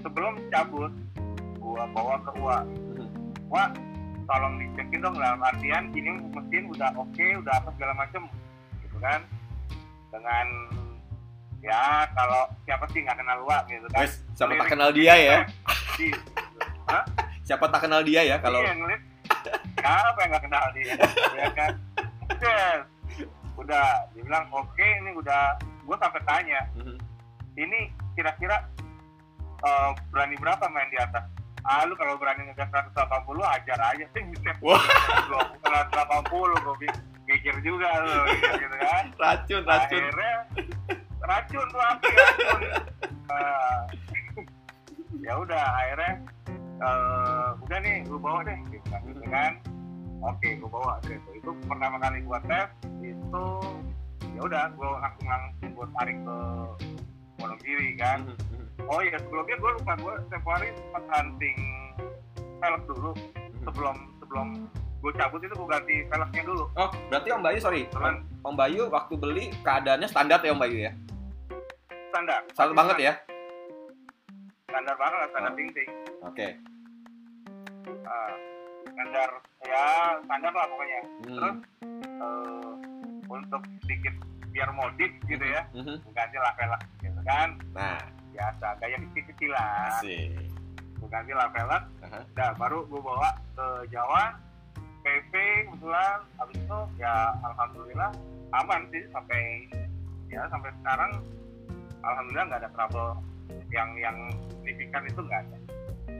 sebelum 0.00 0.32
cabut 0.48 0.92
gua 1.56 1.84
bawa 1.90 2.14
ke 2.20 2.30
Uwa 2.36 2.58
Hmm. 2.62 3.08
Wah 3.46 3.68
tolong 4.24 4.56
dicekin 4.56 4.98
dong 4.98 5.14
dalam 5.14 5.38
artian 5.38 5.92
ini 5.92 6.08
mesin 6.26 6.64
udah 6.66 6.90
oke 6.94 7.26
udah 7.38 7.54
apa 7.54 7.68
segala 7.70 7.92
macem 7.94 8.22
gitu 8.80 8.96
kan 8.98 9.20
dengan 10.08 10.46
ya 11.60 11.82
kalau 12.10 12.44
siapa 12.62 12.84
sih 12.88 13.00
nggak 13.00 13.16
kenal 13.16 13.38
Uwa 13.40 13.60
gitu 13.66 13.84
kan 13.90 14.00
Wes, 14.00 14.24
siapa 14.32 14.52
tak 14.54 14.68
kenal 14.70 14.90
dia 14.90 15.14
ya? 15.14 15.38
Di, 15.96 16.08
Siapa 17.40 17.68
tak 17.68 17.84
kenal 17.84 18.00
dia 18.00 18.24
ya 18.24 18.36
kalau 18.38 18.58
iya 18.58 18.72
ngeliat 18.72 19.02
siapa 19.74 20.18
yang 20.20 20.30
nggak 20.32 20.44
kenal 20.44 20.66
dia 20.72 20.94
ya 21.36 21.48
kan 21.52 21.72
yes. 22.40 22.80
udah 23.54 23.86
dia 24.12 24.22
bilang 24.24 24.46
oke 24.50 24.80
ini 24.80 25.10
udah 25.14 25.56
gue 25.60 25.96
sampai 26.00 26.22
tanya 26.24 26.60
Mhm. 26.74 26.96
ini 27.56 27.80
kira-kira 28.14 28.64
eh, 29.60 29.90
berani 30.08 30.36
berapa 30.40 30.64
main 30.70 30.88
di 30.88 30.98
atas 30.98 31.24
ah 31.64 31.80
lu 31.88 31.96
kalau 31.96 32.20
berani 32.20 32.44
ngegas 32.44 32.68
180 32.68 32.92
ajar 33.40 33.78
aja 33.80 34.04
sih 34.12 34.22
bisa 34.32 34.52
Wah. 34.60 34.80
180 35.64 36.28
gue 36.28 36.88
mikir 37.24 37.56
juga 37.64 37.88
lu 38.04 38.28
gitu 38.36 38.76
kan 38.76 39.04
racun, 39.16 39.62
racun. 39.64 40.00
akhirnya 40.00 40.34
racun 41.24 41.66
tuh 41.72 41.80
api 41.82 42.08
racun 42.12 42.60
Ah, 43.24 43.88
ya 45.16 45.32
udah 45.40 45.64
akhirnya 45.80 46.12
eh, 46.80 47.48
udah 47.60 47.78
nih 47.80 47.96
gue 48.06 48.18
bawa 48.18 48.40
deh 48.42 48.58
gitu 48.70 48.86
kan, 48.90 49.00
gitu 49.06 49.24
kan 49.30 49.52
oke 50.24 50.48
gue 50.48 50.70
bawa 50.70 50.92
tuh. 51.04 51.18
itu 51.36 51.50
pertama 51.68 51.96
kali 52.00 52.18
gue 52.24 52.38
tes 52.48 52.68
itu 53.04 53.46
ya 54.34 54.40
udah 54.42 54.62
gue 54.74 54.88
langsung 54.98 55.28
langsung 55.28 55.70
gue 55.76 55.86
tarik 55.94 56.18
ke 56.24 56.38
Wonogiri 57.38 57.90
kan 57.98 58.18
Mhm, 58.24 58.34
mhm, 58.34 58.88
oh 58.88 59.00
iya 59.02 59.16
sebelumnya 59.20 59.56
gue 59.58 59.70
lupa 59.78 59.92
gue 60.00 60.14
setiap 60.26 60.44
hari 60.48 60.68
sempat 60.74 61.04
hunting 61.12 61.58
velg 62.58 62.82
dulu 62.88 63.10
sebelum 63.64 63.96
sebelum 64.22 64.48
gue 65.04 65.12
cabut 65.20 65.40
itu 65.44 65.52
gue 65.52 65.68
ganti 65.68 65.96
velgnya 66.08 66.42
dulu 66.48 66.64
Oh, 66.74 66.88
berarti 67.12 67.28
Om 67.28 67.42
Bayu 67.44 67.58
sorry. 67.60 67.84
Cuman 67.92 68.24
Om 68.40 68.54
Bayu 68.56 68.88
waktu 68.88 69.14
beli 69.20 69.44
keadaannya 69.60 70.08
standar 70.08 70.40
ya 70.40 70.56
Om 70.56 70.60
Bayu 70.64 70.78
ya? 70.80 70.92
standar 72.08 72.40
Standar 72.56 72.74
banget 72.78 72.96
ya? 73.02 73.12
Standar 74.74 74.96
banget 74.98 75.16
lah, 75.16 75.28
standar 75.30 75.52
Oh. 75.52 75.56
ting 75.56 75.70
ting 75.70 75.90
Oke. 76.24 76.48
Ah, 78.04 78.32
standar 78.84 79.30
ya 79.62 79.84
standar 80.20 80.50
lah 80.50 80.66
pokoknya 80.66 81.00
Hmm. 81.22 81.36
terus 81.36 81.56
eh, 82.02 82.72
untuk 83.24 83.62
sedikit 83.80 84.14
biar 84.50 84.70
modif 84.72 85.10
gitu 85.24 85.44
ya 85.44 85.62
Mhm. 85.72 85.96
ganti 86.10 86.36
lah 86.38 86.52
gitu 87.00 87.20
kan 87.22 87.48
Nah, 87.72 87.98
biasa 88.30 88.66
gaya 88.76 88.96
kecil-kecilan 89.00 89.90
asik. 89.94 90.30
gue 90.94 91.08
ganti 91.08 91.32
lah 91.32 91.46
velg 91.48 91.82
Aha. 92.02 92.18
udah 92.28 92.50
baru 92.56 92.78
gue 92.84 93.00
bawa 93.00 93.30
ke 93.54 93.66
Jawa 93.88 94.34
PP 95.02 95.32
kebetulan 95.68 96.18
habis 96.34 96.56
itu 96.56 96.78
ya 96.96 97.14
alhamdulillah 97.42 98.10
aman 98.54 98.80
sih 98.88 99.02
sampai 99.10 99.68
ya 100.26 100.42
sampai 100.48 100.70
sekarang 100.80 101.12
alhamdulillah 102.00 102.46
nggak 102.48 102.60
ada 102.62 102.70
trouble 102.72 103.12
yang 103.68 103.88
yang 103.96 104.16
signifikan 104.50 105.02
itu 105.04 105.20
nggak 105.20 105.40
ada 105.42 105.56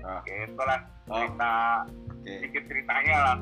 Ah. 0.04 0.20
gitu 0.22 0.60
lah 0.60 0.80
Oh, 1.06 1.16
cerita 1.16 1.52
oke. 1.88 2.28
sedikit 2.28 2.62
ceritanya 2.68 3.16
lah 3.22 3.36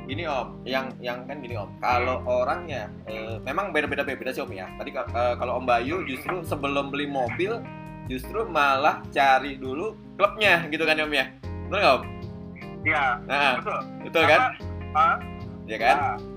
Gini 0.00 0.26
Om, 0.26 0.66
yang 0.66 0.90
yang 0.98 1.22
kan 1.22 1.38
gini 1.38 1.54
Om. 1.54 1.70
Kalau 1.78 2.18
orangnya 2.26 2.90
eh, 3.06 3.38
memang 3.40 3.70
beda-beda 3.70 4.02
beda 4.02 4.34
sih 4.34 4.42
Om 4.42 4.50
ya. 4.50 4.66
Tadi 4.74 4.90
eh, 4.90 5.34
kalau 5.38 5.62
Om 5.62 5.64
Bayu 5.64 6.02
justru 6.02 6.42
sebelum 6.42 6.90
beli 6.90 7.06
mobil 7.06 7.62
justru 8.06 8.42
malah 8.42 9.06
cari 9.08 9.54
dulu 9.54 9.94
klubnya 10.18 10.66
gitu 10.66 10.82
kan 10.82 10.98
Om 10.98 11.14
ya. 11.14 11.30
Benar 11.70 11.78
nggak 11.78 11.94
Om? 11.94 12.02
ya 12.80 13.04
Nah, 13.22 13.52
betul 13.60 13.78
betul 14.02 14.22
kan? 14.26 14.40
ah 14.90 15.16
Ya 15.64 15.76
kan? 15.78 15.96
Mhm. 16.18 16.29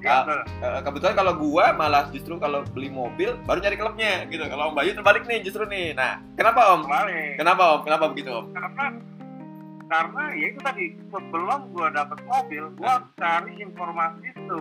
Ya, 0.00 0.22
Ah. 0.24 0.42
Eh, 0.44 0.80
kebetulan 0.80 1.14
kalau 1.14 1.32
gua 1.34 1.72
malah 1.72 2.06
justru 2.08 2.36
kalau 2.36 2.62
beli 2.68 2.88
mobil 2.88 3.34
baru 3.42 3.58
nyari 3.58 3.76
klubnya 3.76 4.12
gitu. 4.26 4.42
Kalau 4.42 4.70
Om 4.70 4.74
Bayu 4.74 4.92
terbalik 4.92 5.24
nih 5.24 5.40
justru 5.40 5.64
nih. 5.64 5.92
Nah, 5.92 6.22
kenapa 6.34 6.74
Om? 6.74 6.80
kembali 6.84 7.20
Kenapa 7.36 7.62
Om? 7.74 7.80
Kenapa 7.82 8.04
begitu 8.08 8.30
Om? 8.30 8.46
karena 8.52 8.84
karena 9.88 10.22
ya 10.36 10.46
itu 10.48 10.60
tadi 10.60 10.84
sebelum 11.08 11.60
gua 11.72 11.88
dapet 11.88 12.18
mobil 12.22 12.64
gua 12.76 12.88
harus 12.94 13.08
cari 13.16 13.52
informasi 13.56 14.26
itu 14.28 14.58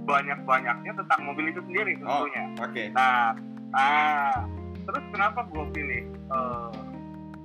banyak 0.00 0.38
banyaknya 0.42 0.92
tentang 0.94 1.20
mobil 1.22 1.50
itu 1.50 1.60
sendiri 1.60 1.98
Oh. 2.00 2.22
tentunya 2.22 2.44
Oke. 2.62 2.84
nah 2.90 3.34
ah 3.70 4.46
terus 4.86 5.04
kenapa 5.10 5.42
gua 5.50 5.66
pilih 5.70 6.06
eh, 6.06 6.70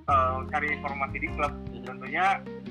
eh, 0.05 0.37
cari 0.49 0.67
informasi 0.71 1.15
di 1.17 1.27
klub 1.33 1.53
tentunya 1.81 2.25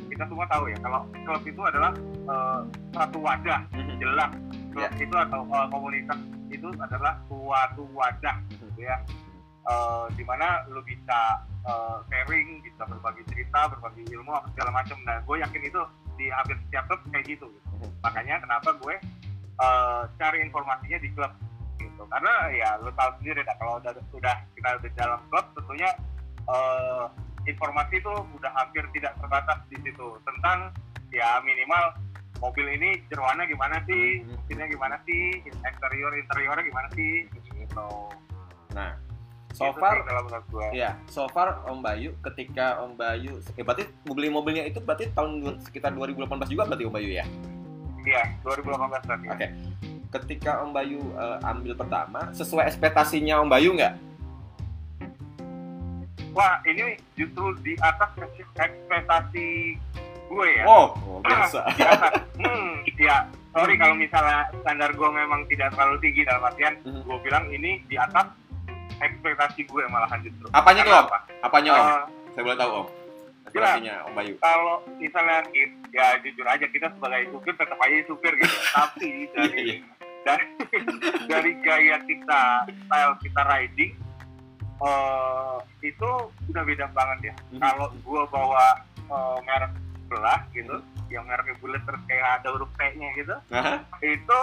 kita 0.07 0.25
semua 0.27 0.47
tahu 0.47 0.65
ya 0.69 0.79
kalau 0.81 1.01
klub 1.25 1.43
itu 1.43 1.63
adalah 1.63 1.93
eh, 2.25 2.61
satu 2.93 3.19
wadah 3.21 3.61
Mhm. 3.73 3.97
jelas 3.99 4.31
klub 4.71 4.85
Ya. 4.85 4.91
itu 4.99 5.15
atau 5.15 5.41
eh, 5.45 5.67
komunitas 5.69 6.19
itu 6.49 6.69
adalah 6.79 7.15
suatu 7.27 7.83
wadah 7.93 8.37
gitu 8.51 8.67
ya 8.79 8.97
Eh, 9.65 10.07
di 10.13 10.21
mana 10.29 10.61
lu 10.69 10.85
bisa 10.85 11.41
eh, 11.65 11.97
sharing 12.13 12.61
bisa 12.61 12.85
berbagi 12.85 13.25
cerita 13.33 13.65
berbagi 13.73 14.05
ilmu 14.13 14.29
apa 14.29 14.45
segala 14.53 14.77
macam 14.77 15.01
nah 15.09 15.17
gue 15.25 15.41
yakin 15.41 15.63
itu 15.65 15.81
di 16.21 16.29
hampir 16.29 16.53
setiap 16.69 16.85
klub 16.85 17.01
kayak 17.09 17.25
gitu, 17.25 17.49
gitu. 17.49 17.69
Mhm. 17.81 17.89
makanya 18.05 18.45
kenapa 18.45 18.77
gue 18.77 18.95
eh, 19.57 20.03
cari 20.21 20.45
informasinya 20.45 21.01
di 21.01 21.09
klub 21.17 21.33
gitu 21.81 22.05
karena 22.13 22.33
ya 22.53 22.77
lu 22.77 22.93
tahu 22.93 23.11
sendiri 23.17 23.41
dah 23.41 23.57
kalau 23.57 23.81
udah 23.81 23.93
udah 24.13 24.37
kita 24.53 24.69
udah 24.85 24.93
dalam 25.01 25.21
klub 25.33 25.47
tentunya 25.57 25.91
eh, 26.45 27.05
informasi 27.45 27.99
itu 27.99 28.13
udah 28.35 28.51
hampir 28.53 28.85
tidak 28.93 29.15
terbatas 29.17 29.59
di 29.67 29.77
situ 29.81 30.07
tentang 30.23 30.73
ya 31.09 31.39
minimal 31.41 31.95
mobil 32.39 32.67
ini 32.69 33.01
jeroannya 33.07 33.47
gimana 33.47 33.79
sih 33.85 34.21
Hmm. 34.21 34.35
mesinnya 34.37 34.67
gimana 34.67 34.97
sih 35.03 35.23
eksterior 35.63 36.13
interiornya 36.13 36.65
gimana 36.65 36.89
sih 36.93 37.13
gitu 37.31 37.89
Nah, 38.75 38.91
so 39.55 39.71
Itu 39.71 39.79
far 39.79 40.03
Iya, 40.75 40.99
so 41.07 41.31
far 41.31 41.63
Om 41.65 41.79
Bayu 41.79 42.11
ketika 42.21 42.83
Om 42.83 42.99
Bayu, 42.99 43.39
eh, 43.39 43.63
berarti 43.63 43.87
beli 44.03 44.27
mobilnya 44.27 44.67
itu 44.67 44.83
berarti 44.83 45.15
tahun 45.15 45.63
sekitar 45.63 45.95
2018 45.95 46.51
juga 46.51 46.67
berarti 46.67 46.85
Om 46.85 46.93
Bayu 46.93 47.11
ya? 47.13 47.23
iya 48.03 48.35
2018 48.43 49.07
tadi 49.07 49.27
Oke. 49.31 49.47
Ketika 50.11 50.59
Om 50.61 50.71
Bayu 50.71 50.99
eh, 51.15 51.39
ambil 51.47 51.73
pertama, 51.75 52.35
sesuai 52.35 52.67
ekspektasinya 52.67 53.39
Om 53.41 53.49
Bayu 53.49 53.73
nggak? 53.73 53.95
Wah 56.35 56.59
ini 56.65 56.85
justru 57.15 57.55
di 57.61 57.79
atas 57.79 58.11
ekspektasi 58.55 59.79
gue 60.27 60.49
ya 60.53 60.65
Oh, 60.65 60.93
oh, 61.09 61.19
biasa. 61.21 61.61
di 61.71 61.83
atas 61.83 62.13
hmm 62.37 62.71
ya 62.97 63.17
sorry 63.51 63.75
kalau 63.75 63.95
misalnya 63.95 64.51
standar 64.57 64.91
gue 64.91 65.09
memang 65.09 65.47
tidak 65.47 65.71
terlalu 65.73 65.97
tinggi 66.01 66.23
dalam 66.23 66.43
artian 66.45 66.75
Mhm. 66.81 67.01
gue 67.03 67.19
bilang 67.21 67.45
ini 67.49 67.81
di 67.85 67.97
atas 67.97 68.27
ekspektasi 68.97 69.65
gue 69.65 69.83
malahan 69.87 70.19
justru 70.21 70.47
Apanya 70.51 70.83
tuh, 70.83 70.89
Karena 70.89 71.01
Om? 71.01 71.09
apa? 71.09 71.19
Apanya 71.41 71.71
Om? 71.71 71.83
Eh, 71.83 72.03
Saya 72.31 72.43
boleh 72.43 72.59
tahu 72.59 72.71
Om. 72.73 72.87
Ekspektasinya 73.45 73.95
Om 74.01 74.13
Bayu. 74.13 74.35
kalau 74.41 74.77
misalnya 74.97 75.39
ya 75.91 76.07
jujur 76.19 76.43
aja 76.45 76.67
kita 76.67 76.87
sebagai 76.91 77.23
supir 77.29 77.55
tetap 77.55 77.79
aja 77.79 77.97
supir 78.05 78.33
gitu 78.35 78.57
tapi 78.75 79.11
dari 79.31 79.63
Iya, 79.63 79.77
dari 80.25 80.47
dari 81.31 81.53
gaya 81.61 81.97
kita 82.03 82.43
style 82.67 83.15
kita 83.21 83.41
riding 83.45 83.93
eh 84.77 85.57
itu 85.83 86.11
udah 86.49 86.63
beda 86.63 86.87
banget 86.91 87.19
ya 87.25 87.35
Mhm. 87.51 87.61
kalau 87.61 87.87
gua 88.01 88.23
bawa 88.27 88.67
eh, 88.97 89.39
merek 89.43 89.73
sebelah 89.97 90.41
gitu 90.51 90.77
yang 91.09 91.25
mereknya 91.25 91.55
bulat 91.59 91.83
terus 91.83 92.03
kayak 92.05 92.29
ada 92.39 92.49
huruf 92.51 92.71
T-nya 92.75 93.09
gitu 93.15 93.35
Hah? 93.51 93.79
itu 94.01 94.41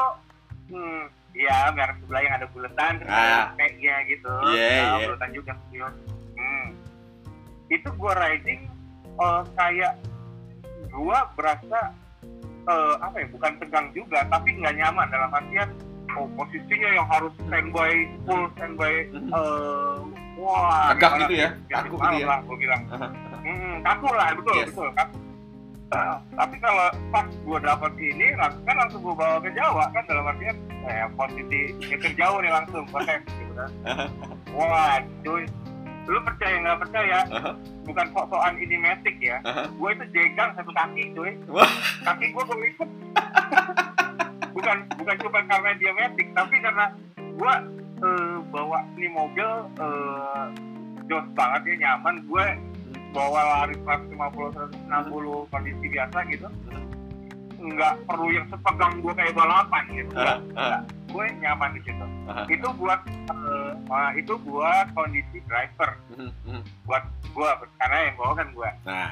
hmm, 0.70 1.04
ya 1.34 1.70
merek 1.70 1.98
sebelah 2.00 2.22
yang 2.22 2.36
ada 2.36 2.48
bulatan 2.48 2.92
terus 2.98 3.12
Ah. 3.12 3.26
ada 3.50 3.60
T-nya 3.60 3.96
gitu 4.06 4.34
Iya, 4.48 4.70
Nah, 4.82 4.96
iya. 4.96 5.06
bulatan 5.06 5.32
juga 5.32 5.52
spion 5.60 5.94
hmm. 6.34 6.68
itu 7.70 7.90
gua 7.94 8.14
riding 8.18 8.62
eh, 9.18 9.42
kayak 9.54 9.94
gua 10.90 11.18
berasa 11.34 11.80
eh, 12.64 12.96
apa 12.98 13.16
ya 13.18 13.28
bukan 13.30 13.54
tegang 13.58 13.88
juga 13.92 14.24
tapi 14.26 14.54
nggak 14.54 14.76
nyaman 14.76 15.08
dalam 15.08 15.32
artian 15.32 15.70
oh 16.13 16.27
posisinya 16.34 16.89
yang 16.91 17.08
harus 17.08 17.34
standby 17.41 17.91
full 18.24 18.44
standby 18.53 18.94
eh, 19.10 19.96
wah 20.36 20.91
Tegak 20.91 21.10
gimana 21.12 21.24
gitu 21.24 21.36
ya? 21.36 21.50
Kaku 21.70 21.96
malam 21.96 22.12
gitu 22.12 22.18
ya? 22.18 22.27
lah 22.27 22.39
gua 22.41 22.56
bilang. 22.58 22.82
Hmm, 23.41 23.75
kaku 23.82 24.08
lah 24.12 24.27
betul 24.34 24.53
Yes. 24.56 24.68
betul. 24.70 24.89
Kaku 24.94 25.15
Nah, 25.91 26.15
tapi 26.34 26.56
kalau 26.58 26.88
pas 27.12 27.27
gua 27.44 27.60
dapat 27.60 27.91
ini 27.96 28.32
lang- 28.34 28.56
kan 28.63 28.75
langsung 28.77 29.01
gua 29.01 29.12
bawa 29.13 29.38
ke 29.39 29.51
Jawa 29.51 29.91
kan 29.91 30.03
dalam 30.06 30.24
artian 30.25 30.56
eh, 30.82 31.03
posisi 31.12 31.60
nyetir 31.77 32.15
jauh 32.15 32.39
nih 32.39 32.48
langsung 32.50 32.88
konten 32.88 33.20
gitu 33.27 33.53
kan. 33.53 33.70
Wah 34.50 34.98
cuy 35.22 35.44
lu 36.03 36.18
percaya 36.22 36.55
nggak 36.57 36.79
percaya? 36.79 37.20
Aha. 37.29 37.51
bukan 37.81 38.07
sok-sokan 38.09 38.55
ini 38.57 38.75
metik 38.75 39.20
ya. 39.20 39.38
Aha. 39.42 39.68
gue 39.68 39.90
itu 39.92 40.05
jegang 40.12 40.51
satu 40.53 40.72
kaki 40.72 41.12
cuy. 41.12 41.31
Kaki 42.01 42.25
gue 42.29 42.44
berikut 42.46 42.90
bukan 44.62 44.78
bukan 44.94 45.16
cuma 45.26 45.40
karena 45.50 45.72
dia 45.76 45.92
metik 45.92 46.28
tapi 46.38 46.56
karena 46.62 46.86
gue 47.18 47.54
eh, 47.98 48.36
bawa 48.54 48.78
ini 48.94 49.10
mobil 49.10 49.50
eh, 49.82 50.46
jos 51.10 51.26
banget 51.34 51.62
ya 51.66 51.76
nyaman 51.90 52.22
gue 52.30 52.46
bawa 53.12 53.66
lari 53.66 53.76
150 53.82 54.86
160 54.86 55.52
kondisi 55.52 55.86
biasa 55.90 56.18
gitu 56.30 56.48
nggak 57.62 57.94
perlu 58.06 58.30
yang 58.30 58.46
sepegang 58.50 59.02
gue 59.02 59.14
kayak 59.14 59.34
balapan 59.34 59.84
gitu 59.92 60.14
Aha. 60.18 60.36
Aha. 60.58 60.78
gue 61.10 61.26
nyaman 61.42 61.78
di 61.78 61.82
situ 61.82 62.06
Aha. 62.26 62.46
itu 62.46 62.68
buat 62.78 63.02
nah, 63.86 64.14
itu 64.14 64.34
buat 64.46 64.86
kondisi 64.94 65.42
driver 65.46 65.98
Mhm, 66.14 66.30
mhm. 66.46 66.62
buat 66.86 67.04
gue 67.34 67.50
karena 67.78 67.98
yang 68.06 68.16
bawa 68.18 68.34
kan 68.38 68.48
gue 68.54 68.70
Nah, 68.86 69.12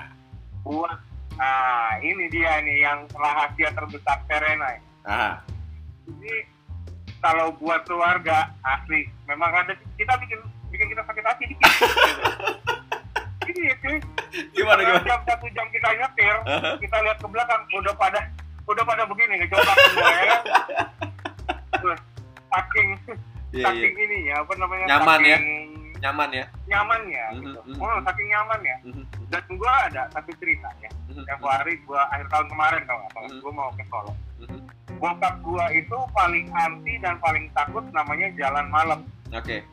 buat 0.62 0.98
nah 1.38 1.96
ini 2.04 2.28
dia 2.28 2.60
nih 2.60 2.84
yang 2.84 3.00
rahasia 3.16 3.72
terbesar 3.72 4.18
Serena 4.28 4.76
ah, 5.10 5.42
ini 6.08 6.46
kalau 7.20 7.52
buat 7.56 7.82
keluarga 7.84 8.38
asli 8.64 9.10
memang 9.26 9.52
ada 9.52 9.74
kita 9.98 10.14
bikin 10.18 10.40
bikin 10.70 10.88
kita 10.88 11.02
sakit 11.04 11.24
hati 11.24 11.44
dikit 11.46 11.66
gitu. 11.66 11.86
ini 13.50 13.62
ya 13.66 13.76
cuy 13.76 13.98
gimana 14.52 14.80
gimana? 14.80 15.02
jam 15.04 15.20
satu 15.26 15.46
jam 15.50 15.66
kita 15.68 15.90
nyetir 15.92 16.36
Aha. 16.48 16.72
kita 16.78 16.98
lihat 17.02 17.18
ke 17.18 17.28
belakang 17.28 17.62
udah 17.74 17.94
pada 17.94 18.22
udah 18.64 18.84
pada 18.84 19.04
begini 19.04 19.34
ngecoba 19.40 19.74
semua 19.76 20.10
ya 20.12 20.24
kan 20.24 20.42
saking 22.52 22.90
Iya, 23.50 23.66
saking 23.66 23.94
ini 23.98 24.30
ya 24.30 24.36
apa 24.40 24.54
namanya 24.56 24.86
Nyaman 24.88 25.20
ya? 25.20 25.34
saking 25.34 25.46
Nyaman 26.00 26.30
ya. 26.32 26.46
nyamannya 26.64 27.24
Mhm, 27.28 27.42
gitu. 27.44 27.60
mhm. 27.66 27.82
oh 27.82 27.98
saking 28.06 28.28
nyamannya 28.30 28.76
Mhm, 28.86 29.04
dan 29.28 29.44
gua 29.52 29.74
ada 29.84 30.02
satu 30.10 30.32
ceritanya 30.38 30.90
mhm, 31.10 31.26
tempo 31.26 31.48
hari 31.50 31.74
gua 31.84 32.06
akhir 32.08 32.30
tahun 32.30 32.48
kemarin 32.48 32.82
kalau 32.86 33.02
nggak 33.02 33.12
salah 33.12 33.28
Hmm. 33.28 33.42
gua 33.42 33.52
mau 33.52 33.70
ke 33.74 33.84
Solo 33.84 34.14
mhm. 34.40 34.62
Bokap 35.00 35.36
gua 35.42 35.66
itu 35.72 35.96
paling 36.12 36.46
anti 36.52 36.94
dan 37.00 37.16
paling 37.18 37.48
takut 37.52 37.84
namanya 37.90 38.28
jalan 38.36 38.68
malam 38.68 39.00
Oke. 39.40 39.64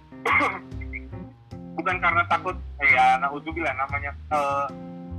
bukan 1.75 1.97
karena 1.99 2.23
takut 2.27 2.57
eh, 2.79 2.89
ya 2.89 3.19
naudzubillah 3.19 3.75
namanya 3.77 4.11
eh, 4.31 4.67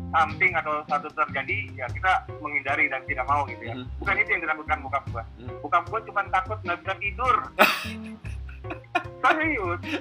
something 0.10 0.56
atau 0.56 0.80
satu 0.88 1.12
terjadi 1.14 1.58
ya 1.76 1.86
kita 1.88 2.12
menghindari 2.40 2.88
dan 2.88 3.04
tidak 3.04 3.26
mau 3.26 3.44
gitu 3.46 3.62
ya 3.62 3.76
Mhm. 3.76 3.86
bukan 4.00 4.16
itu 4.18 4.30
yang 4.32 4.42
ditakutkan 4.42 4.78
bokap 4.82 5.04
gua 5.12 5.24
Mhm. 5.38 5.56
bokap 5.62 5.84
gua 5.86 6.00
cuma 6.02 6.22
takut 6.30 6.58
nggak 6.62 6.78
bisa 6.82 6.94
tidur 6.98 7.36
serius 9.22 9.80
itu 9.84 10.00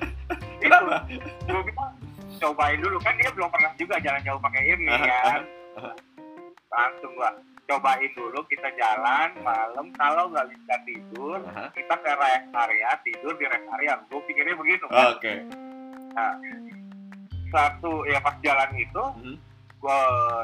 Kenapa? 0.63 0.97
gua 1.45 1.61
bilang 1.63 1.93
cobain 2.37 2.79
dulu 2.79 2.97
kan 3.01 3.15
dia 3.17 3.31
belum 3.31 3.49
pernah 3.49 3.71
juga 3.75 3.95
jalan 3.99 4.23
jauh 4.23 4.41
pakai 4.41 4.63
ini 4.69 4.87
kan 5.03 5.43
aha. 5.75 5.93
langsung 6.69 7.13
gua 7.13 7.31
cobain 7.67 8.11
dulu 8.13 8.41
kita 8.47 8.69
jalan 8.73 9.29
malam 9.41 9.87
kalau 9.93 10.31
nggak 10.31 10.47
bisa 10.49 10.75
tidur 10.83 11.39
Aha. 11.45 11.67
kita 11.71 11.95
ke 11.95 12.13
rest 12.13 12.47
area 12.49 12.91
tidur 13.03 13.35
di 13.35 13.45
rest 13.45 13.67
area. 13.73 13.93
Gue 14.07 14.23
pikirnya 14.25 14.55
begitu. 14.55 14.85
Kan 14.87 15.07
Oke. 15.13 15.35
satu 17.47 17.93
ya 18.05 18.19
pas 18.19 18.35
jalan 18.41 18.71
itu 18.75 19.05
Mhm. 19.17 19.37
gue 19.77 20.01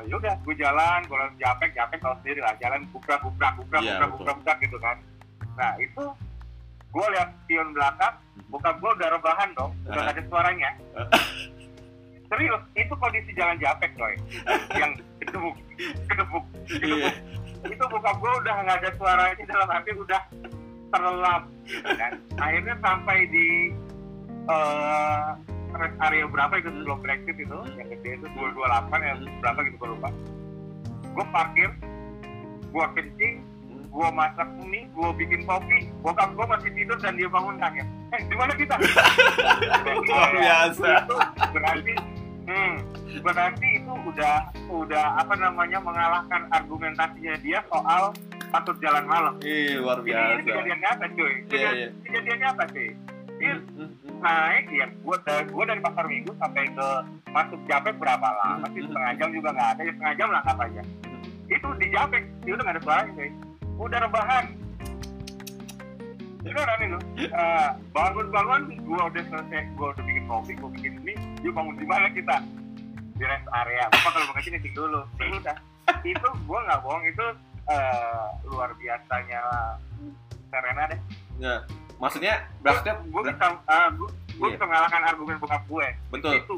yaudah 0.07 0.35
gue 0.39 0.55
jalan 0.55 1.01
gue 1.03 1.17
langsung 1.17 1.41
japek 1.41 1.71
japek 1.73 1.99
tau 1.99 2.15
sendiri 2.21 2.41
lah 2.41 2.55
jalan 2.59 2.85
bubrak 2.91 3.19
bubrak 3.21 3.53
bubrak 3.57 3.83
Iya, 3.83 4.07
bubrak 4.09 4.37
bubrak 4.39 4.59
gitu 4.61 4.79
kan. 4.79 4.97
Nah 5.57 5.73
itu 5.79 6.05
gue 6.93 7.07
lihat 7.09 7.29
spion 7.43 7.73
belakang 7.73 8.15
bokap 8.49 8.77
gue 8.77 8.91
udah 8.93 9.09
rebahan 9.11 9.49
dong 9.57 9.73
udah 9.83 9.97
nggak 9.97 10.13
ada 10.13 10.23
suaranya 10.29 10.71
serius 12.33 12.63
itu 12.81 12.95
kondisi 12.97 13.31
jalan 13.37 13.61
japek 13.61 13.93
coy. 14.01 14.17
Yang 14.73 15.05
kedebuk 15.21 15.57
kedebuk 16.09 16.45
kedebuk 16.65 17.15
itu 17.63 17.85
bokap 17.87 18.17
gue 18.19 18.33
udah 18.43 18.55
nggak 18.65 18.77
ada 18.83 18.91
suaranya 18.97 19.45
dalam 19.45 19.69
arti 19.69 19.91
udah 19.93 20.23
terlelap 20.93 21.43
gitu 21.69 21.93
kan. 21.93 22.13
Akhirnya 22.41 22.75
sampai 22.81 23.19
di 23.29 23.49
rest 25.73 25.97
area 26.05 26.25
berapa 26.29 26.55
itu 26.61 26.69
sebelum 26.69 26.99
Brexit 27.01 27.37
itu 27.37 27.59
yang 27.79 27.89
gede 27.93 28.11
itu 28.21 28.27
228 28.37 29.09
yang 29.09 29.19
berapa 29.45 29.59
gitu 29.69 29.77
gue 29.77 29.91
lupa. 29.93 30.09
Gue 31.13 31.25
parkir 31.29 31.71
gue 32.73 32.87
kencing 32.97 33.37
gue 33.93 34.09
masak 34.17 34.49
mie 34.65 34.89
gue 34.89 35.09
bikin 35.21 35.45
kopi. 35.45 35.93
Bokap 36.01 36.33
gue 36.33 36.47
masih 36.49 36.71
tidur 36.73 36.97
dan 36.97 37.13
dia 37.21 37.29
bangun 37.29 37.61
kaget. 37.61 37.89
Eh 38.17 38.21
di 38.25 38.37
mana 38.37 38.53
kita? 38.57 38.75
Luar 40.09 40.33
biasa. 40.33 40.89
itu 41.05 41.17
berarti 41.53 41.95
hmm, 42.45 42.75
berarti 43.21 43.69
itu 43.77 43.93
udah 44.05 44.37
udah 44.69 45.07
apa 45.17 45.35
namanya 45.35 45.79
mengalahkan 45.79 46.43
argumentasinya 46.49 47.35
dia 47.39 47.61
soal 47.67 48.13
patut 48.49 48.77
jalan 48.79 49.05
malam. 49.05 49.35
Ih, 49.41 49.79
luar 49.79 50.01
ini, 50.01 50.09
ini 50.09 50.13
biasa. 50.13 50.43
kejadian 50.45 50.79
nyata 50.81 51.07
cuy. 51.09 51.25
Iya, 51.25 51.41
Kejadian- 51.47 51.77
iya. 51.77 51.89
kejadian 52.05 52.39
nyata 52.39 52.65
cuy. 52.69 52.89
Dia 53.33 53.53
naik 54.21 54.67
ya 54.71 54.87
gue 54.87 55.17
gue 55.49 55.65
dari 55.67 55.81
pasar 55.81 56.05
minggu 56.07 56.31
sampai 56.37 56.65
ke 56.69 56.89
masuk 57.29 57.61
Japek 57.67 57.95
berapa 57.97 58.29
lama 58.31 58.67
sih 58.71 58.81
Mhm. 58.81 58.89
setengah 58.89 59.13
jam 59.17 59.29
juga 59.33 59.49
nggak 59.51 59.69
ada 59.69 59.83
ya 59.83 59.93
setengah 59.93 60.15
jam 60.15 60.29
lah 60.31 60.43
katanya. 60.43 60.83
Itu 61.49 61.69
di 61.75 61.87
Japek 61.89 62.23
dia 62.41 62.53
udah 62.55 62.65
nggak 62.65 62.77
ada 62.77 62.83
suaranya 62.83 63.13
cuy. 63.13 63.31
Udah 63.75 63.99
rebahan 64.01 64.45
beneran 66.43 66.79
itu 66.83 66.99
Eh, 67.23 67.69
bangun-bangun 67.91 68.63
gue 68.83 69.01
udah 69.01 69.23
selesai 69.31 69.63
gue 69.73 69.87
udah 69.95 70.05
bikin 70.05 70.25
kopi 70.27 70.53
gue 70.59 70.71
bikin 70.77 70.93
mie 71.01 71.17
dia 71.41 71.51
bangun 71.51 71.75
di 71.79 71.87
mana 71.87 72.11
kita 72.11 72.37
di 73.15 73.25
rest 73.25 73.47
area 73.55 73.87
bapak 73.89 74.11
kalau 74.11 74.27
mau 74.29 74.35
ke 74.37 74.43
sini 74.43 74.59
tinggal 74.59 74.85
dulu 74.91 75.01
ya 75.17 75.33
udah 75.33 75.57
itu 76.03 76.29
gue 76.43 76.59
nggak 76.67 76.79
bohong 76.83 77.05
itu 77.07 77.27
eh, 77.71 78.27
luar 78.47 78.71
biasanya 78.75 79.41
Serena 80.53 80.85
deh. 80.85 81.01
Ya. 81.41 81.65
Maksudnya 81.97 82.45
berarti 82.61 82.93
gue 82.93 83.23
bisa 83.25 83.47
uh, 83.65 83.89
gue 83.95 84.09
gue 84.37 84.47
Iya. 84.53 84.55
bisa 84.59 84.65
mengalahkan 84.69 85.03
argumen 85.07 85.37
bokap 85.41 85.63
gue. 85.65 85.87
Betul. 86.13 86.33
Itu 86.45 86.55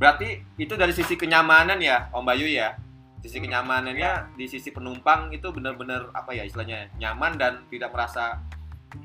berarti 0.00 0.40
itu 0.56 0.74
dari 0.74 0.96
sisi 0.96 1.14
kenyamanan 1.14 1.76
ya 1.82 2.08
Om 2.08 2.24
Bayu 2.24 2.48
ya. 2.48 2.78
Sisi 3.20 3.36
Hmm, 3.40 3.48
kenyamanannya 3.48 4.36
di 4.36 4.44
sisi 4.48 4.68
penumpang 4.68 5.32
itu 5.32 5.48
benar-benar 5.48 6.12
apa 6.12 6.32
ya 6.32 6.44
istilahnya 6.44 6.92
nyaman 6.96 7.36
dan 7.36 7.52
tidak 7.68 7.92
merasa 7.92 8.40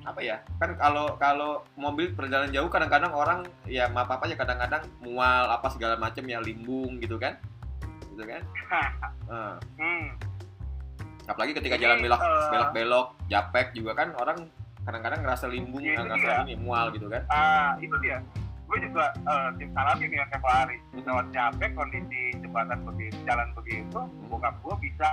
apa 0.05 0.19
ya 0.23 0.41
kan 0.57 0.73
kalau 0.79 1.05
kalau 1.21 1.51
mobil 1.77 2.11
perjalanan 2.15 2.49
jauh 2.49 2.69
kadang-kadang 2.71 3.13
orang 3.13 3.39
ya 3.69 3.85
maaf 3.91 4.09
apa 4.09 4.25
ya 4.25 4.35
kadang-kadang 4.39 4.83
mual 5.03 5.45
apa 5.49 5.67
segala 5.69 5.99
macam 5.99 6.23
ya 6.25 6.41
limbung 6.41 6.97
gitu 7.01 7.19
kan 7.21 7.37
gitu 8.13 8.23
kan 8.25 8.43
Eh, 9.29 9.55
hmm, 9.77 10.17
apalagi 11.29 11.53
ketika 11.53 11.77
Jadi, 11.77 11.85
jalan 11.85 11.97
belok 12.01 12.17
eh, 12.17 12.49
belok-belok 12.49 13.07
japek 13.29 13.77
juga 13.77 13.93
kan 13.93 14.09
orang 14.17 14.49
kadang-kadang 14.81 15.21
ngerasa 15.21 15.45
limbung 15.53 15.85
itu 15.85 16.01
ngerasa 16.01 16.41
dia. 16.41 16.41
ini 16.49 16.57
mual 16.57 16.89
gitu 16.89 17.05
kan 17.05 17.21
ah 17.29 17.77
itu 17.77 17.93
dia. 18.01 18.17
Gue 18.69 18.77
juga 18.85 19.09
uh, 19.25 19.49
tim 19.57 19.69
salamin 19.73 20.13
ya 20.13 20.25
tiap 20.29 20.45
hari. 20.45 20.77
Hmm. 20.93 21.01
Lewat 21.01 21.27
capek 21.33 21.73
kondisi 21.73 22.37
jembatan 22.37 22.85
begitu, 22.85 23.17
jalan 23.25 23.49
begitu, 23.57 23.99
bokap 24.29 24.55
gue 24.61 24.75
bisa 24.85 25.09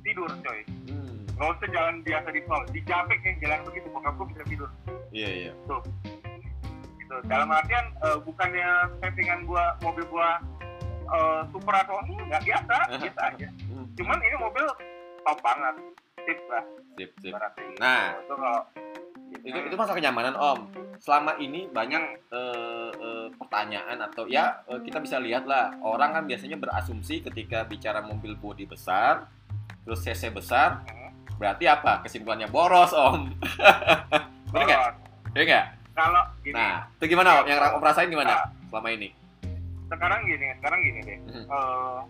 tidur 0.00 0.32
coy. 0.40 0.60
hmm. 0.88 1.17
Gak 1.38 1.48
usah 1.54 1.68
jalan 1.70 1.94
biasa 2.02 2.28
di 2.34 2.40
tol, 2.50 2.62
di 2.74 2.80
capek 2.82 3.18
yang 3.22 3.36
jalan 3.38 3.58
begitu, 3.70 3.86
bokap 3.94 4.14
gue 4.18 4.26
bisa 4.34 4.42
tidur. 4.50 4.70
iya 5.14 5.28
iya 5.30 5.52
gitu. 7.08 7.16
Dalam 7.24 7.48
artian 7.48 7.86
eh, 8.04 8.18
bukannya 8.20 8.68
settingan 9.00 9.48
gua 9.48 9.72
mobil 9.80 10.04
gua 10.12 10.36
eh, 11.08 11.40
super 11.48 11.72
atau 11.72 11.96
enggak 12.04 12.42
biasa, 12.44 12.76
biasa 13.00 13.20
aja. 13.32 13.48
Hmm, 13.64 13.86
Cuman 13.96 14.18
ini 14.20 14.36
mobil 14.36 14.64
top 15.24 15.38
banget, 15.40 15.74
tip 16.28 16.38
lah 16.52 16.64
sip 16.98 17.10
sip 17.22 17.32
ibaratnya 17.32 17.62
gitu. 17.64 17.80
Nah. 17.80 18.04
itu 18.18 18.34
kalau 18.34 18.60
itu 19.28 19.58
itu 19.70 19.76
masalah 19.76 19.96
kenyamanan 20.00 20.34
om 20.34 20.58
selama 20.98 21.36
ini 21.38 21.68
banyak 21.70 22.02
eh, 22.32 22.90
eh, 22.92 23.26
pertanyaan 23.38 24.02
atau 24.10 24.26
ya 24.26 24.60
eh, 24.66 24.80
kita 24.82 24.98
bisa 24.98 25.16
lihat 25.22 25.46
lah 25.46 25.72
orang 25.80 26.12
kan 26.12 26.24
biasanya 26.26 26.58
berasumsi 26.58 27.22
ketika 27.22 27.64
bicara 27.64 28.02
mobil 28.02 28.34
bodi 28.36 28.68
besar 28.68 29.30
terus 29.86 30.04
cc 30.04 30.28
besar. 30.34 30.84
Berarti 31.36 31.64
apa? 31.68 32.00
Kesimpulannya 32.00 32.48
boros 32.48 32.92
om. 32.96 33.28
Bener 34.52 34.64
nggak? 34.64 34.80
Boros. 34.80 34.96
ya 35.36 35.42
nggak? 35.44 35.66
Kalau 35.92 36.22
gini, 36.40 36.54
nah 36.54 36.86
itu 36.96 37.04
gimana 37.10 37.42
om? 37.42 37.44
Yang 37.44 37.58
om 37.74 37.82
rasain 37.82 38.08
gimana 38.08 38.34
selama 38.70 38.88
ini? 38.94 39.08
Sekarang 39.88 40.20
gini, 40.24 40.46
sekarang 40.60 40.80
gini 40.80 41.00
deh. 41.02 41.18
Mhm. 41.26 41.42
Eh, 41.44 42.00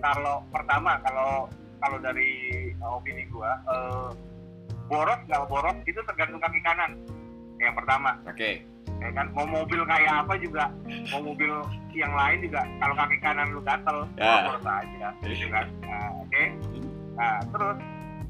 kalau 0.00 0.40
pertama, 0.48 0.96
kalau 1.02 1.50
kalau 1.80 1.98
dari 1.98 2.30
eh, 2.70 2.88
opini 2.88 3.24
gua, 3.28 3.52
eh, 3.68 4.08
boros 4.86 5.20
nggak 5.26 5.44
boros 5.48 5.76
itu 5.84 6.00
tergantung 6.06 6.40
kaki 6.40 6.60
kanan. 6.62 6.94
Yang 7.60 7.74
pertama. 7.76 8.16
oke. 8.24 8.52
Ya 9.00 9.08
kan? 9.16 9.32
Mau 9.32 9.48
mobil 9.48 9.80
kayak 9.88 10.12
apa 10.24 10.36
juga. 10.36 10.68
Mau 11.08 11.32
mobil 11.32 11.48
yang 11.96 12.12
lain 12.12 12.38
juga. 12.44 12.60
Kalau 12.80 12.94
kaki 12.96 13.16
kanan 13.18 13.48
lu 13.48 13.60
gatel 13.64 14.04
Ya. 14.14 14.44
boros 14.44 14.64
aja. 14.64 15.08
Gitu 15.24 15.48
kan? 15.48 15.66
Nah, 15.84 16.08
oke 16.20 16.42
nah 17.20 17.36
terus 17.44 17.76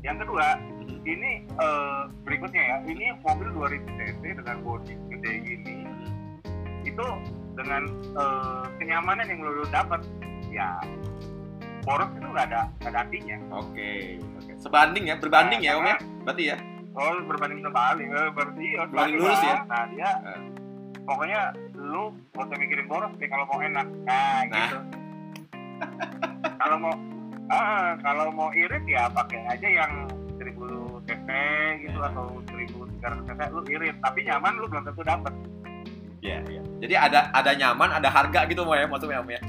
yang 0.03 0.19
kedua 0.19 0.59
ini 1.07 1.47
eh, 1.47 2.03
berikutnya 2.27 2.59
ya 2.61 2.77
ini 2.85 3.15
mobil 3.23 3.49
2000 3.55 3.87
cc 3.87 4.23
dengan 4.43 4.57
bodi 4.61 4.99
gede 5.09 5.33
gini 5.41 5.77
itu 6.83 7.07
dengan 7.55 7.87
eh, 8.19 8.65
kenyamanan 8.77 9.31
yang 9.31 9.41
lu 9.41 9.63
dapat 9.71 10.03
ya 10.51 10.83
boros 11.81 12.11
itu 12.13 12.27
nggak 12.27 12.47
ada 12.53 12.61
nggak 12.77 12.91
ada 12.93 13.01
artinya. 13.01 13.37
Oke 13.57 14.21
oke. 14.37 14.53
Sebanding 14.59 15.09
ya 15.09 15.17
berbanding 15.17 15.61
ya 15.65 15.81
om 15.81 15.87
ya? 15.87 15.97
Berarti 16.27 16.43
ya? 16.53 16.57
Oh 16.93 17.17
berbanding 17.25 17.65
terbalik 17.65 18.05
eh, 18.05 18.29
berarti 18.35 18.65
ya 18.77 18.83
Berbanding 18.85 19.17
lurus 19.17 19.41
ya? 19.41 19.57
nah 19.65 19.85
dia 19.89 20.11
Eh. 20.29 20.41
pokoknya 21.01 21.41
lu 21.75 22.13
usah 22.37 22.57
mikirin 22.61 22.85
boros 22.85 23.13
deh 23.17 23.27
kalau 23.27 23.49
mau 23.49 23.59
enak. 23.59 23.87
Nah, 24.05 24.45
Nah. 24.45 24.69
gitu. 24.69 24.79
Kalau 26.61 26.77
mau 26.77 26.95
ah 27.51 27.99
kalau 27.99 28.31
mau 28.31 28.51
irit 28.51 28.83
ya 28.87 29.11
pakai 29.11 29.43
aja 29.49 29.69
yang 29.69 29.93
1000 30.39 30.55
cc 31.05 31.29
gitu 31.83 31.99
Ya. 31.99 32.09
atau 32.09 32.27
1300 32.47 33.27
cc 33.27 33.41
lu 33.51 33.61
irit 33.69 33.97
tapi 33.99 34.23
nyaman 34.23 34.53
lu 34.57 34.67
belum 34.67 34.85
tentu 34.85 35.03
dapet 35.03 35.35
Iya, 36.21 36.37
iya. 36.53 36.61
Jadi 36.85 36.95
ada 37.01 37.33
ada 37.33 37.57
nyaman, 37.57 37.97
ada 37.97 38.13
harga 38.13 38.45
gitu 38.45 38.61
mau 38.61 38.77
ya 38.77 38.85
maksudnya 38.85 39.25
om 39.25 39.31
ya. 39.33 39.41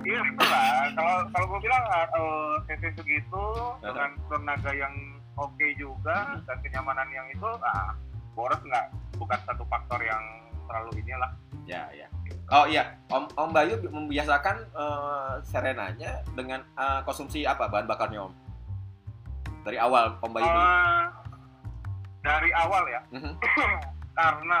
iya 0.00 0.16
betul 0.24 0.48
lah 0.48 0.88
kalau 0.96 1.16
kalau 1.28 1.46
gue 1.50 1.60
bilang 1.60 1.84
uh, 1.92 2.56
cc 2.64 2.82
segitu 2.96 3.44
dengan 3.84 4.10
tenaga 4.26 4.72
yang 4.72 4.94
oke 5.36 5.66
juga 5.76 6.40
dan 6.48 6.56
kenyamanan 6.64 7.04
yang 7.12 7.28
itu 7.28 7.44
ah 7.60 7.92
boros 8.32 8.56
nggak 8.64 8.86
bukan 9.20 9.38
satu 9.44 9.60
faktor 9.68 10.00
yang 10.00 10.22
terlalu 10.64 11.04
inilah 11.04 11.30
Ya, 11.66 11.84
ya. 11.92 12.06
Oh 12.46 12.62
iya, 12.70 12.94
Om 13.10 13.26
Om 13.34 13.50
Bayu 13.50 13.74
membiasakan 13.90 14.56
eh, 14.70 15.34
Serenanya 15.42 16.22
dengan 16.38 16.62
eh, 16.78 17.00
konsumsi 17.02 17.42
apa 17.42 17.66
bahan 17.66 17.90
bakarnya 17.90 18.22
Om? 18.22 18.32
Dari 19.66 19.78
awal 19.82 20.14
Om 20.22 20.30
Bayu. 20.30 20.46
Eh, 20.46 21.04
dari 22.22 22.50
awal 22.54 22.84
ya 22.90 23.00
Mhm. 23.14 23.34
karena 24.18 24.58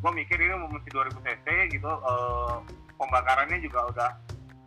gue 0.00 0.10
mikir 0.16 0.38
ini 0.40 0.54
mesti 0.68 0.88
2000 0.92 1.12
cc 1.20 1.46
gitu 1.76 1.90
eh, 1.92 2.56
pembakarannya 2.96 3.60
juga 3.60 3.84
udah 3.92 4.10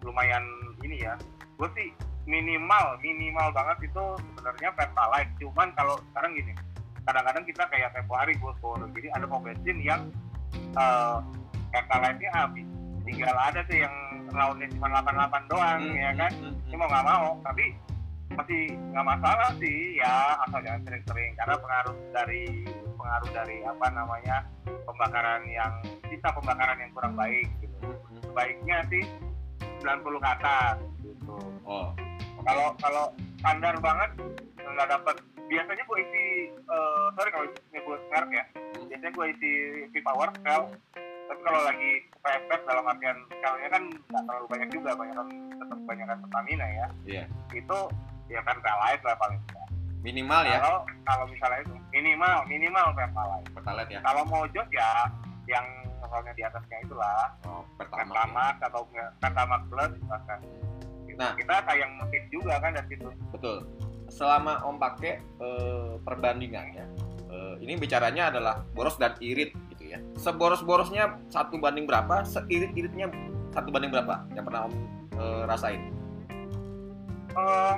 lumayan 0.06 0.46
ini 0.86 1.02
ya 1.02 1.18
gue 1.58 1.70
sih 1.74 1.90
minimal 2.30 2.98
minimal 3.02 3.50
banget 3.50 3.90
itu 3.90 4.04
sebenarnya 4.22 4.70
pertalite 4.78 5.34
cuman 5.42 5.74
kalau 5.74 5.98
sekarang 6.14 6.38
gini 6.38 6.54
kadang-kadang 7.10 7.44
kita 7.50 7.64
kayak 7.74 7.90
tempo 7.98 8.14
hari 8.14 8.38
gue 8.38 8.52
jadi 8.94 9.08
ada 9.18 9.26
pom 9.26 9.42
bensin 9.42 9.78
yang 9.82 10.14
eh, 10.56 11.18
pertalite-nya 11.74 12.32
habis. 12.34 12.68
Tinggal 13.06 13.38
ada 13.38 13.60
tuh 13.66 13.78
yang 13.80 13.96
roundnya 14.30 14.68
cuma 14.78 14.88
88 15.02 15.50
doang 15.50 15.82
Hmm, 15.82 15.98
ya 15.98 16.12
kan? 16.14 16.32
hmm, 16.38 16.54
ini 16.70 16.74
hmm. 16.78 16.80
mau 16.80 16.88
nggak 16.90 17.06
mau 17.10 17.28
tapi 17.42 17.66
masih 18.30 18.62
nggak 18.94 19.08
masalah 19.10 19.50
sih 19.58 19.98
ya 19.98 20.14
asal 20.46 20.60
jangan 20.62 20.82
sering-sering. 20.86 21.32
Karena 21.34 21.56
pengaruh 21.58 21.98
dari 22.14 22.44
pengaruh 22.94 23.30
dari 23.34 23.58
apa 23.66 23.86
namanya 23.90 24.38
pembakaran 24.86 25.42
yang 25.50 25.74
sisa 26.06 26.30
pembakaran 26.34 26.78
yang 26.78 26.92
kurang 26.94 27.14
baik 27.18 27.48
gitu. 27.64 27.78
Hmm, 27.82 27.98
hmm. 27.98 28.22
sebaiknya 28.30 28.78
sih 28.94 29.04
90 29.82 30.24
ke 30.24 30.30
atas 30.30 30.76
gitu. 31.02 31.38
Oh, 31.66 31.90
kalau 32.46 32.68
kalau 32.78 33.06
standar 33.40 33.76
banget 33.80 34.10
nggak 34.60 34.88
dapat 34.92 35.16
biasanya 35.50 35.84
gue 35.84 35.98
isi 36.06 36.26
eh, 36.54 37.06
sorry 37.18 37.30
kalau 37.34 37.46
nyebut 37.74 38.00
merek 38.14 38.32
ya 38.32 38.46
biasanya 38.86 39.12
gue 39.18 39.26
isi 39.34 39.52
V-Power 39.98 40.30
Shell 40.46 40.64
tapi 41.30 41.42
kalau 41.46 41.62
lagi 41.62 41.92
kepepet 42.10 42.62
dalam 42.66 42.86
artian 42.90 43.18
Shell-nya 43.42 43.70
kan 43.70 43.84
nggak 43.90 44.24
terlalu 44.26 44.46
banyak 44.50 44.70
juga 44.74 44.90
banyak 44.98 45.18
tetap 45.58 45.80
banyakan 45.86 46.18
Pertamina 46.26 46.66
ya 46.70 46.88
iya. 47.06 47.24
itu 47.54 47.80
ya 48.30 48.40
Pertalite 48.46 49.04
lah 49.04 49.18
paling 49.18 49.40
tidak. 49.50 49.68
Minimal 50.00 50.42
ya 50.48 50.58
Kalau 50.64 50.80
kalau 51.04 51.26
misalnya 51.28 51.60
itu 51.66 51.76
minimal 51.92 52.38
minimal 52.48 52.88
Pertalite. 52.94 53.50
Pertalite 53.52 53.92
ya. 53.92 54.00
Kalau 54.06 54.24
mau 54.30 54.46
jos 54.54 54.70
ya 54.72 54.90
yang 55.50 55.66
levelnya 56.00 56.34
di 56.38 56.44
atasnya 56.46 56.78
itulah 56.86 57.34
Oh, 57.50 57.66
pertama. 57.76 58.06
Pertamax 58.06 58.56
atau 58.64 58.82
enggak 58.94 59.10
Pertamax 59.20 59.62
Plus 59.68 59.92
bahkan. 60.08 60.40
Nah. 61.20 61.36
kita 61.36 61.52
sayang 61.68 61.92
mesin 62.00 62.24
juga 62.32 62.56
kan 62.64 62.72
dari 62.72 62.96
situ. 62.96 63.12
Betul. 63.36 63.68
Selama 64.10 64.62
Om 64.64 64.76
pakai 64.76 65.14
eh, 65.18 65.94
perbandingannya, 66.00 66.86
eh, 67.28 67.54
ini 67.60 67.74
bicaranya 67.76 68.30
adalah 68.30 68.66
boros 68.72 68.98
dan 68.98 69.14
irit 69.20 69.54
gitu 69.72 69.86
ya. 69.88 70.00
Seboros-borosnya 70.16 71.18
satu 71.28 71.56
banding 71.56 71.86
berapa? 71.86 72.22
Seirit-iritnya 72.24 73.08
satu 73.50 73.70
banding 73.70 73.90
berapa? 73.90 74.26
Yang 74.34 74.46
pernah 74.46 74.62
Om 74.66 74.74
eh, 75.14 75.44
rasain? 75.46 75.82
Eh 77.32 77.76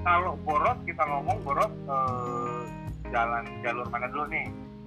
kalau 0.00 0.34
boros 0.40 0.78
kita 0.82 1.02
ngomong 1.02 1.38
boros 1.42 1.68
eh, 1.68 2.60
jalan 3.08 3.44
jalur 3.60 3.86
mana 3.88 4.08
dulu 4.08 4.26
nih? 4.28 4.46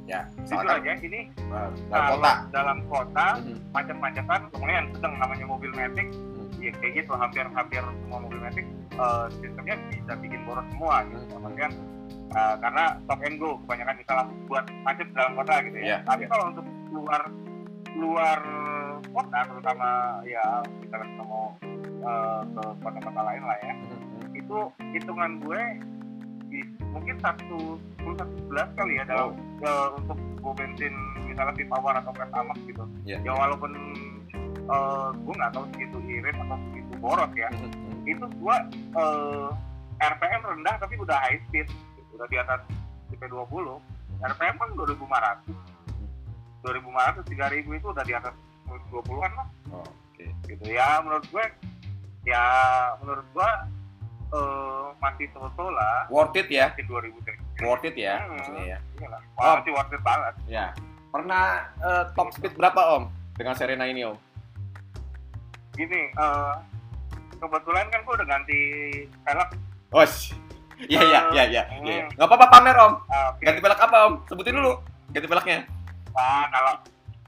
Ya, 0.09 0.25
Jujur 0.43 0.65
aja 0.65 0.97
ini 0.97 1.29
eh, 1.29 1.69
dalam 1.87 1.93
kalau 1.93 2.17
kota. 2.17 2.33
dalam 2.49 2.77
kota 2.89 3.27
Mhm. 3.37 3.55
macet-macetan 3.69 4.41
lumayan 4.51 4.85
sedang 4.91 5.13
namanya 5.15 5.45
mobil 5.45 5.69
Matic 5.71 6.09
Hmm. 6.09 6.30
Ya 6.61 6.71
kayak 6.73 6.93
gitu 6.95 7.11
hampir 7.11 7.43
hampir 7.47 7.81
semua 7.81 8.19
mobil 8.19 8.39
Matic 8.39 8.65
eh, 8.91 9.25
sistemnya 9.35 9.75
bisa 9.89 10.13
bikin 10.15 10.41
boros 10.43 10.65
semua 10.69 11.01
gitu 11.05 11.23
Hmm. 11.23 11.33
kemudian 11.41 11.71
eh, 12.31 12.55
karena 12.57 12.83
stop 13.01 13.19
and 13.19 13.35
go 13.35 13.57
kebanyakan 13.59 13.95
misalnya 13.97 14.25
buat 14.45 14.65
macet 14.81 15.07
dalam 15.11 15.33
kota 15.35 15.53
gitu 15.61 15.75
ya 15.75 15.85
Iya, 15.85 15.97
tapi 16.03 16.23
iya. 16.23 16.29
kalau 16.29 16.45
untuk 16.49 16.65
luar 16.91 17.21
luar 17.91 18.39
kota 19.05 19.39
terutama 19.43 19.87
ya 20.23 20.43
misalnya 20.77 21.07
kita 21.09 21.23
mau 21.23 21.45
eh, 22.01 22.41
ke 22.47 22.63
kota-kota 22.79 23.21
lain 23.21 23.43
lah 23.43 23.57
ya 23.59 23.73
Mhm. 23.73 23.99
itu 24.33 24.57
hitungan 24.91 25.31
gue 25.39 25.61
di- 26.47 26.67
mungkin 26.85 27.15
satu 27.17 27.59
sepuluh 27.91 28.15
satu 28.17 28.33
sebelas 28.37 28.69
kali 28.75 28.93
ya 28.95 29.03
dalam 29.03 29.33
eh, 29.59 29.87
untuk 29.97 30.17
go 30.39 30.51
bensin 30.51 30.93
misalnya 31.23 31.53
V-Power 31.53 31.93
atau 31.97 32.11
Pertamax 32.11 32.57
gitu 32.61 32.83
Iya. 33.03 33.17
ya 33.23 33.31
walaupun 33.33 33.71
eh, 34.71 35.09
gue 35.13 35.33
nggak 35.35 35.51
tahu 35.51 35.65
segitu 35.69 35.97
irit 36.07 36.35
atau 36.37 36.57
segitu 36.65 36.93
boros 36.97 37.31
ya 37.33 37.49
Mhm. 37.51 38.07
itu 38.07 38.25
gue 38.25 38.55
eh, 38.95 39.49
RPM 40.01 40.41
rendah 40.43 40.75
tapi 40.77 40.95
udah 40.97 41.17
high 41.19 41.39
speed 41.45 41.67
udah 42.11 42.27
di 42.27 42.37
atas 42.37 42.59
CP 43.07 43.21
20 43.25 43.77
RPM 44.21 44.55
kan 44.55 44.69
2500 44.71 45.51
2500 46.61 47.25
3000 47.25 47.73
itu 47.73 47.87
udah 47.87 48.03
di 48.03 48.13
atas 48.13 48.33
20-an 48.87 49.31
lah 49.33 49.47
Oh, 49.71 49.83
Oke. 50.11 50.25
gitu 50.45 50.65
ya 50.67 50.99
menurut 50.99 51.25
gue 51.25 51.45
ya 52.23 52.43
menurut 52.97 53.25
gue 53.27 53.49
eh, 54.31 54.85
masih 54.97 55.25
so 55.33 55.65
lah 55.67 56.05
Worth 56.07 56.37
it 56.37 56.47
ya? 56.47 56.71
di 56.73 56.83
2000 56.83 57.11
cc 57.19 57.37
Worth 57.61 57.83
it 57.83 57.95
ya 57.95 58.21
Hmm. 58.21 58.37
maksudnya 58.37 58.63
ya. 58.67 58.79
Iyalah, 58.97 59.21
Oh. 59.33 59.41
Wah, 59.41 59.53
masih 59.59 59.71
worth 59.71 59.91
it 59.91 60.01
banget 60.01 60.33
Ya. 60.47 60.65
Pernah 61.09 61.43
eh, 61.77 62.03
top 62.13 62.29
speed 62.31 62.53
berapa 62.53 62.79
Om 62.95 63.03
dengan 63.33 63.53
Serena 63.53 63.85
ini 63.85 64.05
Om? 64.05 64.17
Gini 65.81 66.01
eh, 66.09 66.53
kebetulan 67.35 67.85
kan 67.87 67.99
gue 67.99 68.13
udah 68.13 68.27
ganti 68.27 68.59
velg 69.19 69.49
Oh, 69.91 70.07
iya 70.81 71.01
iya 71.03 71.19
iya 71.29 71.43
iya. 71.49 71.63
Hmm. 71.67 71.83
iya. 71.83 72.05
Gak 72.13 72.23
apa-apa 72.23 72.47
pamer 72.49 72.71
Om. 72.73 72.93
Ah, 73.05 73.35
oke. 73.35 73.43
Ganti 73.43 73.59
velg 73.59 73.75
apa 73.77 73.97
Om? 74.01 74.13
Sebutin 74.23 74.55
dulu. 74.55 74.73
Ganti 75.11 75.27
velgnya. 75.27 75.59
Ah, 76.13 76.47
kalau 76.47 76.73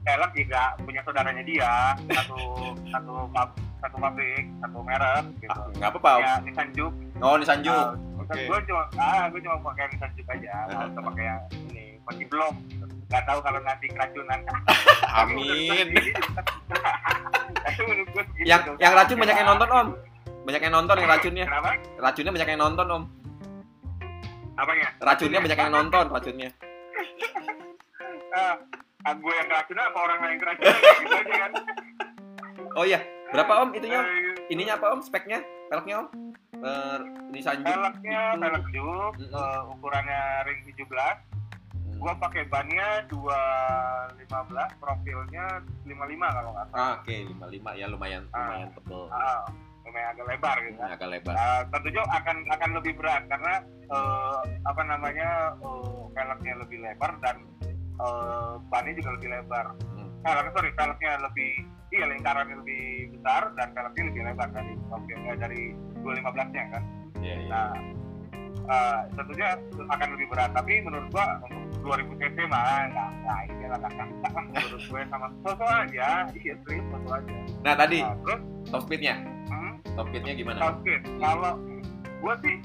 velg 0.00 0.30
juga 0.32 0.62
punya 0.78 1.00
saudaranya 1.02 1.42
dia 1.42 1.72
satu 2.10 2.40
satu 2.86 3.12
pab- 3.30 3.52
satu 3.78 3.96
pabrik 3.98 4.48
satu 4.58 4.78
merek 4.80 5.24
gitu 5.38 5.52
Ah, 5.52 5.68
nggak 5.70 5.90
apa-apa 5.90 6.10
Om. 6.10 6.20
ya 6.20 6.32
Nissan 6.40 6.68
Juke 6.72 6.96
Oh, 7.20 7.36
ini 7.36 7.44
Sanju. 7.44 7.68
Ah, 7.70 7.92
Oke. 8.16 8.40
gue 8.42 8.58
cuma 8.64 8.82
ah 8.96 9.24
gue 9.28 9.40
cuma 9.40 9.56
pakai 9.62 9.84
Nissan 9.90 10.10
Juke 10.14 10.30
aja 10.30 10.52
mau 10.66 10.88
usah 10.88 11.02
pakai 11.04 11.24
yang 11.26 11.40
ini 11.68 11.84
masih 12.02 12.24
belum 12.26 12.54
nggak 13.04 13.24
tahu 13.24 13.38
kalau 13.40 13.60
nanti 13.60 13.86
keracunan 13.86 14.40
Amin. 15.18 15.88
Yang 18.42 18.60
dong. 18.66 18.76
yang 18.78 18.92
racun 18.92 19.16
banyak 19.16 19.36
yang 19.36 19.48
nonton 19.48 19.68
Om. 19.68 19.88
Banyak 20.44 20.60
yang 20.60 20.74
nonton 20.74 20.96
yang 20.98 21.08
racunnya. 21.08 21.44
kenapa 21.46 21.70
Racunnya 21.96 22.32
banyak 22.32 22.48
yang 22.48 22.60
nonton 22.60 22.86
Om. 22.88 23.02
apanya 24.54 24.86
Racunnya 24.98 25.38
banyak 25.40 25.58
yang 25.58 25.72
nonton 25.72 26.04
racunnya. 26.08 26.50
ah 28.34 28.54
ah, 29.04 29.14
gue 29.14 29.32
yang 29.32 29.46
keracunan 29.46 29.84
apa 29.84 29.98
orang 30.00 30.18
lain 30.20 30.38
keracunan 30.38 30.74
gitu 30.74 31.14
aja 31.14 31.34
kan 31.38 31.52
Oh 32.74 32.82
iya. 32.82 33.00
Berapa 33.30 33.52
Om 33.62 33.70
itunya? 33.72 33.98
Om? 33.98 34.06
Eh, 34.06 34.34
Ininya 34.48 34.74
apa 34.74 34.86
Om? 34.90 35.00
Speknya? 35.00 35.38
Velgnya 35.68 35.94
Om? 36.02 36.06
Eh, 36.56 36.98
ini 37.28 37.40
Sanju. 37.40 37.66
velgnya 37.66 38.22
velg 38.36 38.64
Juke 38.68 39.18
Mm-mm. 39.20 39.30
eh, 39.32 39.60
ukurannya 39.70 40.20
ring 40.44 40.58
17 40.64 40.86
gua 42.04 42.14
pakai 42.14 42.44
bannya 42.44 42.88
215 43.08 44.20
profilnya 44.76 45.46
55 45.84 45.96
kalau 46.30 46.50
nggak 46.52 46.66
salah 46.68 46.84
Ah, 46.84 46.94
Oke, 47.00 47.16
55 47.26 47.72
ya 47.74 47.86
lumayan 47.88 48.22
lumayan 48.28 48.68
tebel. 48.70 49.02
ah, 49.08 49.42
lumayan 49.82 50.08
agak 50.10 50.26
lebar 50.26 50.56
gitu 50.60 50.76
Ini 50.76 50.92
agak 50.92 51.08
lebar. 51.10 51.34
Ah, 51.34 51.60
tentunya 51.66 52.02
akan 52.06 52.36
akan 52.46 52.70
lebih 52.74 52.92
berat 52.94 53.22
karena 53.26 53.54
eh, 53.86 54.36
apa 54.62 54.82
namanya 54.82 55.28
eh, 55.56 56.00
velgnya 56.10 56.54
lebih 56.58 56.78
lebar 56.78 57.12
dan 57.20 57.36
eh, 57.96 58.52
bannya 58.68 58.92
juga 58.94 59.10
lebih 59.16 59.28
lebar 59.30 59.66
Hmm. 59.94 60.08
eh, 60.24 60.52
sorry 60.52 60.70
velgnya 60.72 61.12
lebih 61.20 61.52
iya 61.90 62.04
lingkarannya 62.06 62.56
lebih 62.58 62.82
besar 63.12 63.52
dan 63.54 63.68
velgnya 63.70 64.04
lebih 64.08 64.22
lebar 64.24 64.48
dari 64.50 64.72
profilnya 64.84 65.32
dari 65.38 65.62
215 66.00 66.48
nya 66.50 66.64
kan 66.70 66.82
Iya, 67.16 67.36
iya. 67.38 67.48
Nah, 67.48 67.72
eh, 68.66 68.98
tentunya 69.12 69.48
akan 69.86 70.08
lebih 70.12 70.26
berat. 70.28 70.52
Tapi 70.52 70.76
menurut 70.78 71.08
gua 71.08 71.40
untuk 71.40 71.63
2000 71.84 72.16
cc 72.16 72.36
mah 72.44 72.64
nggak 72.88 73.08
nggak 73.18 73.40
ini 73.46 73.64
lah 73.66 73.78
nggak 73.78 73.92
menurut 74.42 74.82
gue 74.82 75.02
sama 75.06 75.26
sosok 75.40 75.68
aja. 75.68 76.08
Iya 76.32 76.54
serius 76.58 76.86
sosok 76.88 77.12
aja. 77.14 77.34
Nah, 77.60 77.74
tadi 77.76 77.98
Nah, 78.00 78.16
terus 78.18 78.40
top 78.66 78.82
speednya. 78.82 79.14
hmm, 79.46 79.72
Top 79.92 80.06
speednya 80.08 80.32
gimana? 80.34 80.58
top 80.58 80.74
speed. 80.80 81.00
Kalau 81.18 81.52
gua 82.18 82.34
sih 82.40 82.56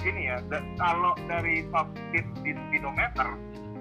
ini 0.00 0.22
ya, 0.24 0.38
da- 0.46 0.62
kalau 0.76 1.10
dari 1.26 1.66
top 1.68 1.90
speed 1.92 2.22
di 2.38 2.50
speedometer 2.54 3.28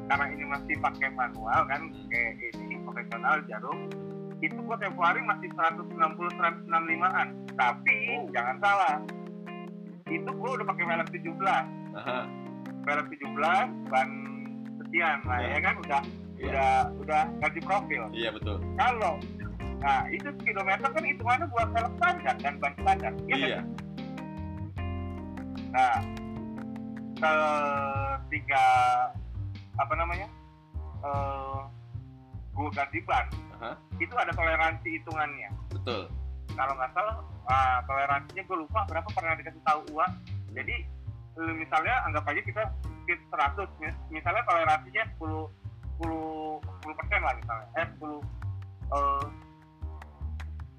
karena 0.07 0.25
ini 0.27 0.43
masih 0.45 0.75
pakai 0.77 1.09
manual 1.11 1.61
kan 1.63 1.81
kayak 2.09 2.33
ini 2.57 2.81
profesional 2.81 3.37
jarum 3.45 3.85
itu 4.39 4.57
gua 4.59 4.77
tiap 4.77 4.95
hari 4.95 5.21
masih 5.21 5.49
160 5.51 5.93
165an 6.31 7.27
tapi 7.53 7.97
Oh. 8.15 8.25
jangan 8.31 8.55
salah 8.57 8.95
itu 10.07 10.29
gua 10.31 10.49
udah 10.55 10.65
pakai 10.65 10.83
velg 10.85 11.07
17 11.11 11.65
Aha. 11.93 12.19
velg 12.81 13.05
17 13.11 13.29
ban 13.85 14.09
sekian 14.87 15.19
lah 15.23 15.37
Ya. 15.37 15.47
ya 15.51 15.59
kan 15.61 15.75
udah 15.77 16.01
Iya. 16.37 16.47
udah 16.47 16.71
udah 17.01 17.23
ganti 17.37 17.59
profil 17.59 18.03
Iya 18.11 18.29
betul. 18.31 18.57
kalau 18.75 19.13
nah 19.77 20.09
itu 20.09 20.25
speedometer 20.41 20.89
kan 20.89 21.03
hitungannya 21.03 21.45
buat 21.47 21.67
velg 21.69 21.93
standar 21.97 22.35
dan 22.39 22.53
ban 22.57 22.73
standar 22.75 23.13
ya 23.23 23.35
kan? 23.35 23.45
Iya. 23.45 23.59
nah 25.69 25.95
ketika 28.25 28.63
apa 29.77 29.93
namanya 29.93 30.27
eh 30.97 31.59
gue 32.51 32.69
ganti 32.73 32.99
ban 33.05 33.25
Aha. 33.57 33.77
itu 33.97 34.13
ada 34.13 34.33
toleransi 34.33 34.97
hitungannya 34.97 35.49
Betul. 35.69 36.09
kalau 36.57 36.73
nggak 36.73 36.89
salah 36.91 37.21
ah, 37.45 37.77
toleransinya 37.85 38.43
gue 38.43 38.57
lupa 38.57 38.81
berapa 38.85 39.09
pernah 39.13 39.37
dikasih 39.37 39.61
tahu 39.61 39.81
uang 39.93 40.11
jadi 40.53 40.73
eh, 40.73 40.96
misalnya 41.37 41.95
anggap 42.03 42.23
aja 42.25 42.41
kita 42.41 42.63
speed 42.81 43.19
100 43.29 43.69
mis- 43.77 44.01
misalnya 44.09 44.41
toleransinya 44.43 45.03
10 45.15 45.49
10 45.97 46.61
10 46.83 46.93
persen 46.95 47.19
lah 47.21 47.33
misalnya 47.35 47.65
eh 47.75 47.87
10 47.93 48.21
eh 48.87 49.25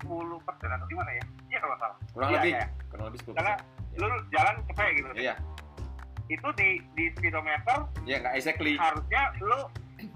10 0.00 0.08
persen 0.40 0.68
atau 0.70 0.86
gimana 0.86 1.10
ya 1.12 1.24
iya 1.48 1.58
kalau 1.58 1.76
salah 1.76 1.96
Kurang 2.08 2.28
Iya, 2.28 2.38
lebih. 2.38 2.52
iya. 2.52 2.66
Kurang 2.88 3.04
lebih 3.08 3.20
10. 3.20 3.34
karena 3.34 3.54
lu 3.94 4.06
jalan 4.30 4.54
cepet 4.64 4.88
gitu 4.94 5.08
Iya. 5.16 5.34
itu 6.28 6.48
di 6.54 6.68
di 6.94 7.04
speedometer 7.12 7.78
Iya, 8.04 8.16
nggak 8.20 8.34
exactly. 8.36 8.74
harusnya 8.76 9.22
lu 9.40 9.60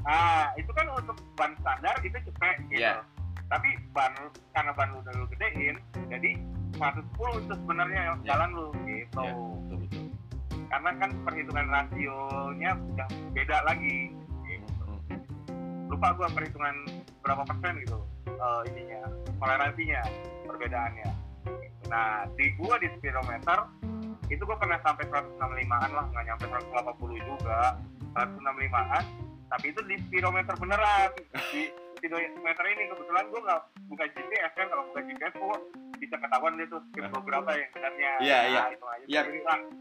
ah 0.04 0.50
itu 0.54 0.70
kan 0.70 0.86
untuk 0.88 1.16
ban 1.34 1.50
standar 1.58 1.94
itu 2.00 2.14
cepet 2.14 2.56
gitu 2.68 2.78
Iya. 2.78 3.02
tapi 3.48 3.68
ban 3.90 4.12
karena 4.52 4.70
ban 4.72 4.88
lu 4.90 4.98
udah 5.00 5.14
lu 5.16 5.26
gedein 5.28 5.76
jadi 6.08 6.30
110 6.72 7.02
itu 7.42 7.54
sebenarnya 7.56 8.00
Iya. 8.02 8.14
jalan 8.24 8.48
lu 8.52 8.66
gitu 8.84 9.18
Iya, 9.20 9.34
betul 9.34 9.76
betul. 9.82 10.04
Karena 10.72 10.90
kan 10.96 11.10
perhitungan 11.28 11.66
rasionya 11.68 12.70
udah 12.72 13.08
beda 13.36 13.58
lagi. 13.68 14.08
Lupa 15.92 16.16
gua 16.16 16.28
perhitungan 16.32 16.88
berapa 17.20 17.44
persen 17.44 17.84
gitu 17.84 18.00
eh, 18.24 18.60
ininya 18.72 19.02
toleransinya 19.36 20.02
perbedaannya. 20.48 21.10
Nah 21.92 22.24
di 22.40 22.56
gua 22.56 22.80
di 22.80 22.88
speedometer 22.96 23.68
itu 24.32 24.42
gua 24.48 24.56
pernah 24.56 24.80
sampai 24.80 25.04
165an 25.12 25.90
lah 25.92 26.04
nggak 26.08 26.24
nyampe 26.24 26.44
180 26.48 27.28
juga. 27.28 27.76
165an 28.16 29.04
tapi 29.52 29.68
itu 29.68 29.80
di 29.84 30.00
speedometer 30.08 30.56
beneran. 30.56 31.12
Di 31.52 31.68
speedometer 32.00 32.64
ini 32.64 32.88
kebetulan 32.88 33.24
gua 33.28 33.40
nggak 33.44 33.60
buka 33.92 34.04
GPS 34.16 34.52
kan 34.56 34.66
kalau 34.72 34.88
buka 34.88 35.00
GPS 35.04 35.34
gua 35.36 35.60
bisa 36.02 36.18
ketahuan 36.18 36.58
dia 36.58 36.66
tuh 36.66 36.82
speed 36.90 37.06
gua 37.06 37.22
berapa 37.22 37.50
yang 37.54 37.68
sebenarnya 37.70 38.10
Iya, 38.18 38.38
iya. 38.50 38.60
Nah, 38.60 38.70
itu 38.74 38.86
aja 38.90 39.04
Iya. 39.06 39.22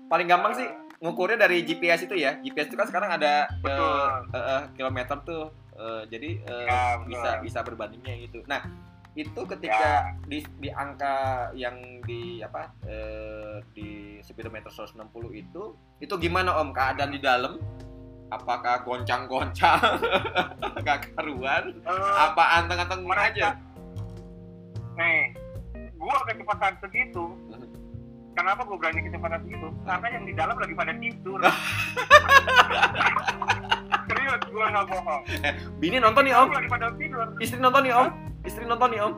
Paling 0.06 0.28
gampang 0.30 0.54
sih 0.54 0.68
ngukurnya 1.02 1.38
dari 1.42 1.66
GPS 1.66 2.06
itu 2.06 2.14
ya. 2.14 2.38
GPS 2.46 2.70
itu 2.70 2.78
kan 2.78 2.86
sekarang 2.86 3.10
ada 3.18 3.50
eh, 3.50 4.14
eh, 4.38 4.64
kilometer 4.78 5.18
tuh. 5.26 5.50
Eh, 5.74 6.04
jadi 6.14 6.30
eh, 6.46 6.66
Ya, 6.70 6.82
betul. 7.02 7.10
bisa 7.10 7.30
bisa 7.42 7.60
berbandingnya 7.66 8.30
gitu. 8.30 8.46
Nah, 8.46 8.62
itu 9.12 9.42
ya, 9.44 9.50
ketika 9.58 9.90
di 10.30 10.40
di 10.62 10.70
angka 10.72 11.50
yang 11.58 12.00
di 12.06 12.40
apa 12.40 12.72
eh, 12.88 13.60
di 13.76 14.22
speedometer 14.24 14.72
160 14.72 14.96
itu 15.36 15.64
itu 16.00 16.14
gimana 16.16 16.56
Om 16.64 16.72
keadaan 16.72 17.12
di 17.12 17.20
dalam 17.20 17.60
apakah 18.32 18.88
goncang-goncang 18.88 20.00
gak 20.88 21.12
karuan 21.12 21.76
eh, 21.84 22.14
apa 22.16 22.64
anteng-anteng 22.64 23.04
aja 23.12 23.60
nih 24.96 25.36
gua 26.02 26.18
kecepatan 26.26 26.74
segitu 26.82 27.26
kenapa 28.34 28.66
gua 28.66 28.78
berani 28.80 29.06
kecepatan 29.06 29.40
segitu? 29.46 29.68
Karena 29.86 30.08
yang 30.10 30.24
di 30.26 30.34
dalam 30.34 30.56
lagi 30.58 30.74
pada 30.74 30.94
tidur. 30.98 31.40
Serius 34.10 34.42
gua 34.50 34.66
nggak 34.72 34.86
bohong. 34.90 35.22
Bini 35.78 35.98
nonton 36.02 36.24
nih 36.26 36.34
Om. 36.34 36.48
Lagi 36.50 36.70
pada 36.72 36.88
tidur. 36.98 37.28
Istri 37.38 37.60
nonton 37.62 37.82
nih 37.86 37.94
Om. 37.94 38.08
Istri 38.48 38.64
nonton 38.66 38.90
nih 38.90 39.02
Om. 39.06 39.14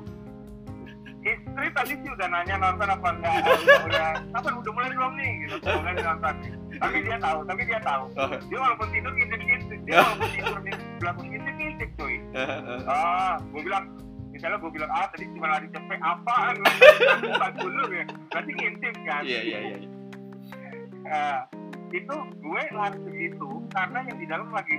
Istri 1.23 1.67
tadi 1.71 1.93
sih 2.03 2.09
udah 2.11 2.27
nanya 2.27 2.55
nonton 2.59 2.87
apa 2.91 3.07
enggak. 3.15 3.33
Udah 3.87 4.07
apa 4.35 4.47
udah. 4.51 4.71
Mulai 4.73 4.89
belum 4.91 5.13
nih? 5.15 5.31
Gitu 5.47 5.55
udah 5.63 5.73
mulai 5.79 5.93
nonton 6.03 6.35
tapi 6.81 6.97
dia 7.05 7.17
tahu 7.21 7.39
tapi 7.45 7.61
dia 7.69 7.79
tahu. 7.85 8.03
Oh. 8.17 8.29
dia 8.49 8.59
walaupun 8.59 8.87
tidur 8.89 9.11
ngintip-ngintip. 9.13 9.79
Dia 9.85 9.95
walaupun 10.01 10.29
tidur 10.33 10.57
di 10.65 10.71
belakang 10.99 11.27
ngintip-ngintip 11.29 11.89
cuy? 11.95 12.15
Ah 12.89 13.37
gue 13.39 13.61
bilang 13.61 13.85
misalnya 14.33 14.57
gue 14.57 14.71
bilang 14.73 14.89
ah 14.89 15.05
tadi 15.13 15.29
cuma 15.29 15.47
lari 15.53 15.67
cepet 15.69 15.99
apaan? 16.01 16.55
Bukan 17.31 17.51
dulu 17.61 17.81
ya 17.93 18.05
berarti 18.33 18.51
ngintip 18.57 18.95
kan? 19.05 19.21
Iya 19.23 19.41
iya 19.45 19.59
iya 19.61 19.77
Nah, 21.03 21.45
itu 21.91 22.15
gue 22.41 22.61
lari 22.73 22.97
segitu 23.05 23.49
karena 23.75 23.99
yang 24.07 24.17
di 24.17 24.25
dalam 24.25 24.49
lagi 24.49 24.75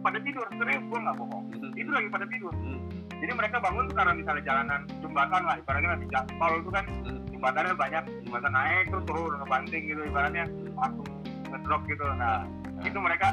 pada 0.00 0.18
tidur. 0.22 0.46
Serius 0.56 0.84
gue 0.88 0.98
nggak 0.98 1.16
bohong. 1.20 1.44
Hmm. 1.52 1.72
itu 1.76 1.90
lagi 1.92 2.08
pada 2.08 2.26
tidur. 2.30 2.54
Hmm. 2.54 2.80
jadi 3.16 3.32
mereka 3.32 3.56
bangun 3.64 3.88
karena 3.96 4.12
misalnya 4.12 4.42
jalanan 4.44 4.80
jembatan 5.00 5.42
lah 5.48 5.56
ibaratnya 5.56 5.88
nanti 5.96 6.06
tol 6.12 6.54
itu 6.56 6.70
kan. 6.72 6.84
Hmm. 7.04 7.20
jembatannya 7.36 7.74
banyak 7.76 8.04
jembatan 8.24 8.52
naik 8.56 8.84
terus 8.88 9.04
turun 9.04 9.34
ngebanting 9.44 9.82
gitu 9.92 10.00
ibaratnya. 10.08 10.44
Langsung 10.72 11.06
ngedrop 11.52 11.82
gitu. 11.84 12.04
Nah 12.16 12.48
itu 12.80 12.98
mereka 13.02 13.28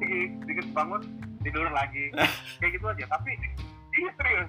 sedikit, 0.00 0.30
sedikit 0.42 0.66
bangun 0.74 1.00
tidur 1.44 1.68
lagi. 1.70 2.04
Kayak 2.58 2.72
gitu 2.80 2.86
aja. 2.90 3.04
Tapi 3.14 3.30
iya 3.94 4.10
serius 4.14 4.48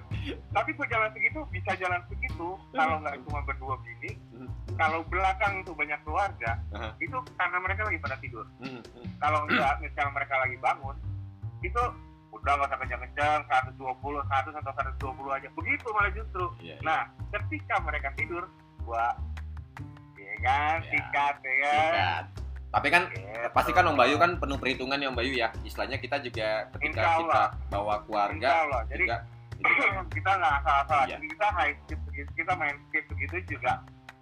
tapi 0.50 0.70
gue 0.72 0.86
jalan 0.86 1.10
segitu 1.10 1.40
bisa 1.48 1.70
jalan 1.76 2.00
segitu 2.06 2.48
kalau 2.70 2.96
nggak 2.98 3.16
cuma 3.22 3.40
berdua 3.42 3.74
bini 3.80 4.18
kalau 4.74 5.00
belakang 5.04 5.60
itu 5.60 5.72
banyak 5.72 6.00
keluarga 6.02 6.58
Aha. 6.70 6.90
itu 6.98 7.16
karena 7.32 7.58
mereka 7.58 7.82
lagi 7.82 7.98
pada 7.98 8.16
tidur 8.18 8.44
Hmm. 8.58 8.82
Hmm. 8.82 9.06
kalau 9.18 9.46
enggak 9.46 9.74
misalnya 9.78 10.12
mereka 10.12 10.34
lagi 10.36 10.56
bangun 10.58 10.96
itu 11.60 11.82
udah 12.28 12.52
nggak 12.52 12.68
usah 12.68 12.78
kencang-kencang 12.78 13.40
120 13.48 13.80
100 14.20 14.60
atau 14.60 14.72
120 15.00 15.32
aja 15.32 15.48
begitu 15.52 15.86
malah 15.88 16.12
justru 16.12 16.44
Iya, 16.58 16.74
iya. 16.74 16.76
nah 16.80 17.00
ketika 17.32 17.74
mereka 17.80 18.08
tidur 18.12 18.44
gua 18.82 19.16
ya 20.14 20.34
kan 20.42 20.76
Ya. 20.78 20.90
sikat 20.90 21.34
ya 21.38 21.54
kan 21.56 21.92
Sikat. 21.92 22.24
Tapi 22.66 22.88
kan 22.92 23.02
Gitu. 23.08 23.48
pasti 23.56 23.72
kan 23.72 23.88
Om 23.88 23.96
Bayu 23.96 24.16
kan 24.16 24.36
penuh 24.36 24.58
perhitungan 24.58 25.00
ya 25.00 25.08
Om 25.08 25.16
Bayu 25.16 25.32
ya. 25.32 25.48
Istilahnya 25.64 25.96
kita 25.96 26.20
juga 26.20 26.68
ketika 26.76 27.00
kita 27.16 27.42
bawa 27.72 28.04
keluarga 28.04 28.48
jadi 28.84 29.00
juga 29.00 29.16
kita 30.16 30.30
nggak 30.32 30.52
asal-asal 30.60 31.00
Iya. 31.02 31.16
jadi 31.16 31.26
kita 31.28 31.46
high 31.50 31.74
speed 31.80 32.00
begitu 32.04 32.30
kita 32.34 32.52
main 32.54 32.76
speed 32.84 33.04
begitu 33.08 33.36
juga. 33.50 33.72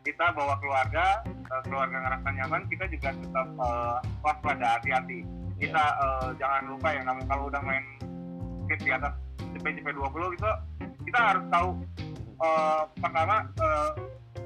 Kita 0.04 0.24
bawa 0.30 0.54
keluarga 0.58 1.04
eh, 1.24 1.62
keluarga 1.64 1.96
ngerasa 1.98 2.28
nyaman 2.30 2.62
kita 2.68 2.84
juga 2.88 3.08
tetap 3.12 3.48
eh, 3.48 3.96
waspada 4.20 4.66
hati-hati. 4.76 5.18
Kita 5.56 5.84
eh, 5.96 6.28
jangan 6.36 6.62
lupa 6.68 6.88
ya 6.90 7.00
kamu 7.02 7.22
kalau 7.24 7.44
udah 7.48 7.62
main 7.62 7.84
speed 8.64 8.80
di 8.80 8.90
atas 8.90 9.12
CP 9.54 9.64
CP 9.72 9.86
20 9.90 10.34
gitu 10.36 10.50
kita 11.04 11.20
harus 11.20 11.44
tahu 11.48 11.68
eh, 12.38 12.82
pertama 12.98 13.36
eh, 13.54 13.90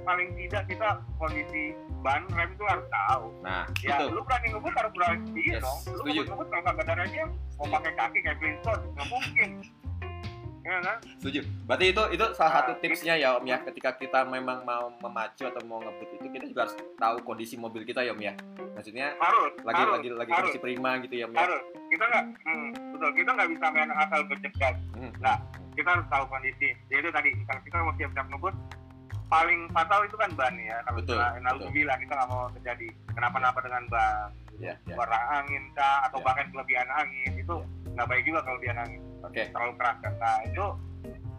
paling 0.04 0.28
tidak 0.38 0.64
kita 0.66 0.88
kondisi 1.16 1.76
ban 2.00 2.22
rem 2.30 2.54
itu 2.54 2.64
harus 2.64 2.86
tahu. 2.88 3.24
Nah, 3.42 3.66
ya 3.82 3.98
itu. 4.00 4.14
lu 4.14 4.22
berani 4.22 4.54
ngebut 4.54 4.70
harus 4.72 4.92
berani 4.94 5.18
iya 5.36 5.58
Yes, 5.58 5.62
dong. 5.66 5.78
Lu 5.90 6.02
ngebut 6.06 6.26
ngebut 6.30 6.46
kalau 6.48 6.62
kagak 6.64 6.84
ada 6.86 6.94
remnya 7.02 7.24
mau 7.58 7.66
pakai 7.68 7.92
kaki 7.92 8.18
kayak 8.22 8.38
Flintstone 8.38 8.82
nggak 8.94 9.08
mungkin 9.10 9.50
Setuju. 11.18 11.40
Berarti 11.64 11.84
itu 11.88 12.02
itu 12.12 12.24
salah 12.32 12.52
satu 12.54 12.70
Nah, 12.70 12.78
tipsnya 12.78 13.14
ya 13.14 13.28
Om 13.34 13.44
ya. 13.44 13.58
Ketika 13.62 13.90
kita 13.94 14.20
memang 14.24 14.62
mau 14.62 14.92
memacu 14.98 15.44
atau 15.44 15.62
mau 15.64 15.78
ngebut 15.78 16.08
itu 16.14 16.26
kita 16.28 16.44
juga 16.46 16.60
harus 16.64 16.76
tahu 16.94 17.16
kondisi 17.22 17.54
mobil 17.54 17.82
kita 17.82 18.00
ya 18.00 18.12
Om 18.12 18.20
ya. 18.20 18.32
Maksudnya 18.74 19.16
harus 19.16 19.52
lagi 19.60 19.80
harus, 19.80 19.92
lagi 19.94 20.08
lagi 20.10 20.30
harus, 20.30 20.40
kondisi 20.46 20.58
prima 20.58 20.90
gitu 21.00 21.14
ya 21.14 21.24
Om 21.24 21.32
ya. 21.32 21.40
harus 21.40 21.62
kita 21.88 22.04
nggak 22.04 22.24
hmm, 22.44 22.70
betul 22.92 23.10
kita 23.14 23.30
nggak 23.32 23.48
bisa 23.48 23.64
main 23.70 23.90
asal 23.90 24.20
bercegat 24.24 24.74
Hmm. 24.92 25.14
nah 25.18 25.38
kita 25.72 25.88
harus 25.88 26.06
tahu 26.10 26.24
kondisi 26.26 26.74
yaitu 26.90 27.06
tadi 27.08 27.30
misalnya 27.32 27.62
kita 27.62 27.76
mau 27.78 27.94
siap-siap 27.94 28.26
ngebut 28.28 28.54
paling 29.26 29.60
fatal 29.70 30.00
itu 30.02 30.16
kan 30.16 30.30
ban 30.34 30.54
ya 30.58 30.82
kalau 30.82 30.98
Betul, 30.98 31.14
kita 31.14 31.38
nauzubillah 31.38 31.96
kita 31.96 32.12
nggak 32.12 32.28
mau 32.28 32.44
terjadi 32.52 32.86
kenapa-napa 33.08 33.58
dengan 33.62 33.82
ban 33.86 34.28
Ya, 34.58 34.74
ya. 34.90 34.98
warna 34.98 35.14
angin 35.38 35.70
kah 35.70 36.02
atau 36.02 36.18
Ya. 36.18 36.24
bahkan 36.26 36.50
kelebihan 36.50 36.88
angin 36.90 37.30
itu 37.38 37.54
nggak 37.98 38.08
baik 38.14 38.24
juga 38.24 38.40
kelebihan 38.46 38.78
angin 38.78 39.02
Oke. 39.26 39.42
terlalu 39.50 39.74
keras 39.74 39.96
kan 40.06 40.14
nah 40.22 40.36
itu 40.46 40.64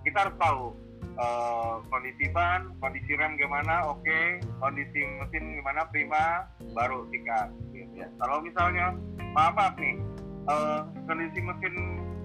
kita 0.03 0.17
harus 0.27 0.35
tahu 0.35 0.63
eh, 0.99 1.73
kondisi 1.87 2.25
ban 2.35 2.61
kondisi 2.83 3.11
rem 3.15 3.39
gimana 3.39 3.87
oke 3.87 4.19
kondisi 4.59 4.99
mesin 5.23 5.43
gimana 5.55 5.87
prima 5.87 6.43
baru 6.75 7.07
sikat 7.07 7.47
gitu. 7.71 8.03
Ya. 8.03 8.07
kalau 8.19 8.43
misalnya 8.43 8.91
maaf 9.31 9.55
maaf 9.55 9.75
nih 9.79 9.95
eh, 10.51 10.79
kondisi 11.07 11.39
mesin 11.39 11.73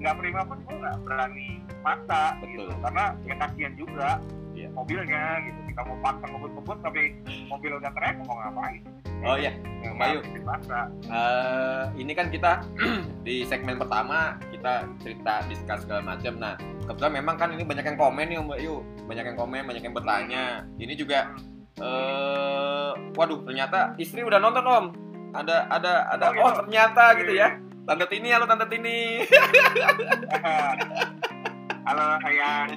nggak 0.02 0.18
prima 0.18 0.42
pun 0.42 0.58
gue 0.66 0.76
nggak 0.82 0.98
berani 1.06 1.62
maksa 1.86 2.34
Betul. 2.42 2.50
gitu 2.66 2.74
karena 2.82 3.04
ya 3.24 3.34
kasihan 3.38 3.74
juga 3.78 4.10
Iya. 4.54 4.70
mobilnya 4.70 5.42
gitu 5.42 5.60
kita 5.74 5.80
mau 5.82 5.98
paksa 5.98 6.24
ngebut-ngebut 6.30 6.78
tapi 6.86 7.02
mobil 7.50 7.74
udah 7.74 7.90
keren 7.90 8.22
mau 8.22 8.38
ngapain 8.38 8.82
Oh 9.24 9.36
iya, 9.40 9.52
Ya, 9.80 9.88
Om 9.92 9.96
Bayu. 9.96 10.20
Eh, 10.20 11.82
ini 11.96 12.12
kan 12.12 12.28
kita 12.28 12.60
di 13.26 13.44
segmen 13.44 13.76
pertama 13.76 14.36
kita 14.48 14.84
cerita 15.00 15.40
discuss 15.44 15.84
segala 15.84 16.00
macam. 16.04 16.36
Nah, 16.36 16.54
kebetulan 16.84 17.12
memang 17.20 17.36
kan 17.36 17.48
ini 17.52 17.64
banyak 17.64 17.84
yang 17.84 17.96
komen 17.96 18.24
nih 18.28 18.36
Om 18.40 18.48
Bayu, 18.48 18.80
banyak 19.08 19.24
yang 19.32 19.36
komen, 19.36 19.62
banyak 19.64 19.82
yang 19.82 19.96
bertanya. 19.96 20.44
Ini 20.76 20.92
juga 20.92 21.32
eh 21.74 22.92
waduh 23.12 23.42
ternyata 23.42 23.96
istri 23.96 24.20
udah 24.24 24.40
nonton 24.40 24.64
Om. 24.64 24.86
Ada 25.34 25.66
ada 25.68 25.92
ada 26.14 26.24
Oh, 26.28 26.32
gitu. 26.32 26.44
oh 26.44 26.52
ternyata 26.60 27.04
gitu 27.18 27.32
ya. 27.34 27.48
Tante 27.84 28.04
Tini 28.08 28.28
halo 28.32 28.44
Tante 28.44 28.66
Tini. 28.68 29.20
halo 31.84 32.04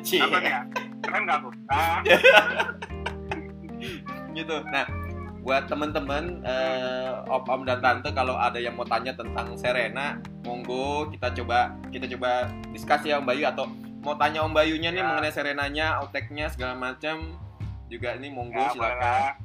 Cie. 0.03 0.19
apa 0.19 0.37
ya 0.43 0.59
keren 0.99 1.23
nggak 1.23 1.37
aku 1.39 1.49
ah, 1.71 2.03
gitu. 4.35 4.57
Nah, 4.67 4.83
buat 5.47 5.63
temen-temen 5.71 6.43
eh, 6.43 7.23
om-om 7.31 7.63
dan 7.63 7.79
tante 7.79 8.11
kalau 8.11 8.35
ada 8.35 8.59
yang 8.59 8.75
mau 8.75 8.83
tanya 8.83 9.15
tentang 9.15 9.55
Serena, 9.55 10.19
monggo 10.43 11.07
kita 11.07 11.31
coba 11.39 11.71
kita 11.87 12.03
coba 12.11 12.51
diskus 12.75 13.07
ya 13.07 13.15
Om 13.15 13.23
Bayu 13.23 13.47
atau 13.47 13.63
mau 14.03 14.11
tanya 14.19 14.43
Om 14.43 14.51
Bayunya 14.51 14.91
nih 14.91 14.99
Ya. 14.99 15.07
mengenai 15.07 15.31
Serenanya, 15.31 16.03
outeknya 16.03 16.51
segala 16.51 16.75
macam 16.75 17.39
juga 17.87 18.19
ini 18.19 18.27
monggo 18.27 18.59
ya, 18.59 18.75
silakan. 18.75 19.39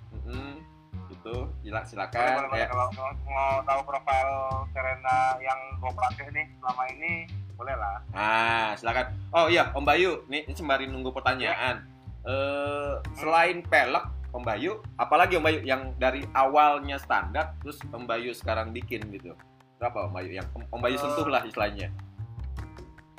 Boleh, 1.23 1.87
silakan. 1.87 2.51
boleh. 2.51 2.59
Ya. 2.59 2.67
kalau 2.67 2.87
mau, 3.31 3.62
tahu 3.62 3.81
profil 3.87 4.31
Serena 4.75 5.38
yang 5.38 5.61
gue 5.79 5.93
pakai 5.95 6.27
nih 6.35 6.47
selama 6.59 6.83
ini 6.99 7.12
boleh 7.55 7.79
lah 7.79 8.03
Ah, 8.11 8.75
silakan. 8.75 9.07
Oh 9.31 9.47
iya, 9.47 9.71
Om 9.71 9.87
Bayu, 9.87 10.27
nih 10.27 10.51
sembari 10.51 10.91
nunggu 10.91 11.15
pertanyaan. 11.15 11.87
Eh, 12.27 12.95
selain 13.15 13.62
pelek, 13.62 14.03
Om 14.33 14.42
Bayu, 14.42 14.81
apalagi 14.97 15.37
Om 15.37 15.45
Bayu 15.45 15.61
yang 15.61 15.92
dari 15.97 16.25
awalnya 16.33 16.97
standar, 16.97 17.53
terus 17.61 17.77
Om 17.88 18.05
Bayu 18.05 18.33
sekarang 18.33 18.73
bikin 18.73 19.05
gitu. 19.12 19.37
Berapa 19.77 20.09
Om 20.09 20.12
Bayu 20.12 20.33
yang 20.33 20.49
Om 20.73 20.81
Bayu 20.81 20.97
Eh, 20.97 21.01
sentuh 21.01 21.29
lah 21.29 21.45
istilahnya? 21.45 21.92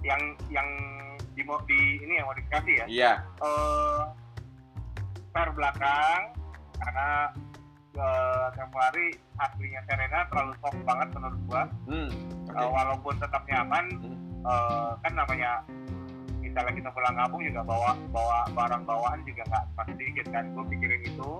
yang 0.03 0.19
yang 0.51 0.67
di, 1.31 1.39
di 1.39 1.79
ini 2.03 2.19
yang 2.19 2.27
modifikasi 2.27 2.71
ya 2.75 2.85
Iya. 2.91 3.13
eh 3.39 4.03
per 5.31 5.47
belakang 5.55 6.35
karena 6.75 7.31
hari 8.73 9.07
aslinya 9.39 9.79
Serena 9.87 10.27
terlalu 10.27 10.53
soft 10.59 10.81
banget 10.83 11.07
menurut 11.15 11.39
gua 11.47 11.63
Hmm. 11.87 12.09
Oke. 12.51 12.59
Eh, 12.59 12.67
walaupun 12.67 13.13
tetap 13.15 13.47
nyaman 13.47 13.85
Hmm. 13.95 14.17
eh, 14.43 14.91
kan 14.99 15.13
namanya 15.15 15.51
misalnya 16.53 16.85
kita 16.85 16.89
pulang 16.93 17.17
kampung 17.17 17.41
juga 17.41 17.61
bawa 17.65 17.97
bawa 18.13 18.39
barang 18.53 18.83
bawaan 18.85 19.19
juga 19.25 19.41
nggak 19.49 19.65
pas 19.73 19.85
sedikit 19.89 20.25
kan 20.29 20.45
gue 20.53 20.65
pikirin 20.69 21.01
itu. 21.01 21.31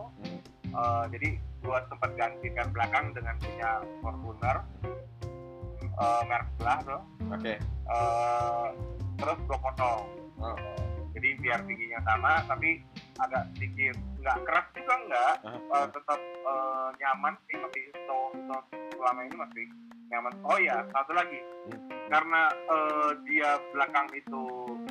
Eh, 0.74 1.04
jadi 1.14 1.30
gue 1.38 1.78
sempat 1.86 2.12
ganti 2.18 2.50
per 2.50 2.66
belakang 2.74 3.14
dengan 3.14 3.38
punya 3.38 3.70
Fortuner 4.02 4.58
eh, 5.86 6.22
merek 6.26 6.48
sebelah 6.58 6.80
tuh 6.82 7.02
Oke. 7.30 7.54
Eh, 7.62 8.68
terus 9.22 9.38
gue 9.46 9.60
potong 9.62 10.02
Oh. 10.44 10.58
Jadi 11.24 11.40
biar 11.40 11.60
tingginya 11.64 12.04
sama 12.04 12.44
tapi 12.52 12.84
agak 13.16 13.48
sedikit 13.56 13.96
nggak 14.20 14.44
keras 14.44 14.68
juga 14.76 14.94
nggak. 15.08 15.34
Eh, 15.56 15.88
tetap 15.96 16.20
eh, 16.20 16.88
nyaman 17.00 17.34
sih 17.48 17.56
masih 17.64 17.84
so, 18.04 18.16
so, 18.36 18.56
selama 19.00 19.24
ini 19.24 19.36
masih 19.40 19.66
nyaman. 20.12 20.34
Oh 20.44 20.60
ya 20.60 20.84
satu 20.92 21.16
lagi. 21.16 21.40
Hmm. 21.72 21.80
karena 22.12 22.52
eh, 22.52 23.12
dia 23.24 23.56
belakang 23.72 24.12
itu 24.12 24.44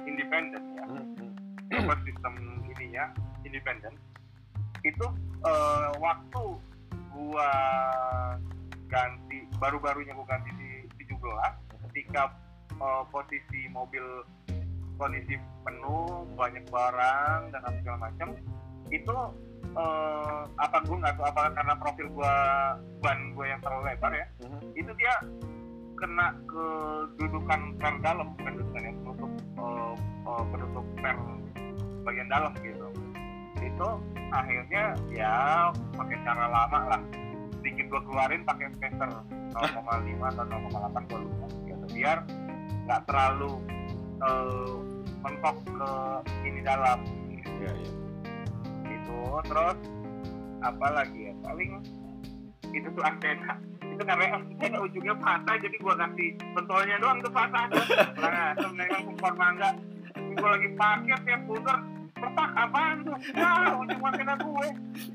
independen 0.08 0.64
ya 0.72 0.84
Hmm, 0.88 1.04
hmm. 1.68 2.00
sistem 2.08 2.34
ininya 2.64 3.12
independen 3.44 3.92
itu 4.80 5.06
eh, 5.44 5.88
waktu 6.00 6.44
gua 7.12 7.52
ganti 8.88 9.44
baru-barunya 9.60 10.16
gua 10.16 10.24
ganti 10.24 10.50
di 10.56 11.04
17 11.04 11.92
ketika 11.92 12.32
eh, 12.72 13.04
posisi 13.12 13.68
mobil 13.68 14.24
kondisi 15.02 15.34
penuh 15.66 16.22
banyak 16.38 16.62
barang 16.70 17.40
dan 17.50 17.60
segala 17.82 17.98
macam 18.06 18.28
itu 18.94 19.16
eh, 19.74 20.42
apa 20.62 20.76
gua 20.86 20.96
nggak 21.02 21.14
tahu 21.18 21.26
apa 21.26 21.42
karena 21.58 21.74
profil 21.82 22.06
gua 22.14 22.34
ban 23.02 23.18
gua 23.34 23.46
yang 23.50 23.60
terlalu 23.66 23.82
lebar 23.90 24.12
ya 24.14 24.26
Hmm. 24.46 24.62
itu 24.78 24.92
dia 24.94 25.14
kena 25.98 26.34
ke 26.50 26.66
dudukan 27.18 27.60
per 27.78 27.94
dalam 28.02 28.34
dudukan 28.38 28.82
yang 28.82 28.96
penutup 29.02 29.30
eh, 29.58 29.94
eh, 30.30 30.44
penutup 30.54 30.86
per 31.02 31.16
bagian 32.02 32.28
dalam 32.30 32.52
gitu 32.62 32.86
itu 33.62 33.88
akhirnya 34.34 34.84
ya 35.10 35.34
pakai 35.94 36.18
cara 36.26 36.46
lama 36.50 36.78
lah 36.94 37.02
sedikit 37.58 37.90
gua 37.90 38.02
keluarin 38.06 38.42
pakai 38.46 38.70
spacer 38.78 39.10
0,5 39.50 40.30
atau 40.30 40.44
0,8 40.46 41.10
gua 41.10 41.18
lupa 41.22 41.46
gitu 41.66 41.86
biar 41.94 42.18
nggak 42.86 43.02
terlalu 43.06 43.62
eh, 44.22 44.91
mentok 45.22 45.56
ke 45.64 45.90
ini 46.44 46.60
dalam. 46.60 46.98
Gitu 47.30 47.32
Iya, 47.62 47.72
iya. 47.78 47.92
itu 48.90 49.18
terus 49.46 49.78
apa 50.62 50.86
lagi 50.90 51.30
ya 51.30 51.34
paling 51.46 51.70
itu 52.74 52.88
tuh 52.90 53.04
antena. 53.06 53.54
Itu 53.82 54.02
karena 54.02 54.40
karena 54.58 54.78
ujungnya 54.82 55.14
patah 55.20 55.56
jadi 55.62 55.76
gua 55.78 55.94
kasih 55.94 56.34
pentolnya 56.56 56.96
doang 56.98 57.18
tuh 57.22 57.30
patah. 57.30 57.70
Nah 58.18 58.50
sebenarnya 58.58 58.98
kumpul 59.06 59.32
mangga. 59.38 59.70
Gua 60.38 60.48
lagi 60.58 60.68
parkir 60.74 61.18
tiap 61.22 61.42
puter. 61.46 61.78
Petak 62.22 62.50
apaan 62.54 63.02
tuh? 63.02 63.18
Wah 63.34 63.82
ujung 63.82 63.98
kena 64.14 64.38
gue. 64.38 64.66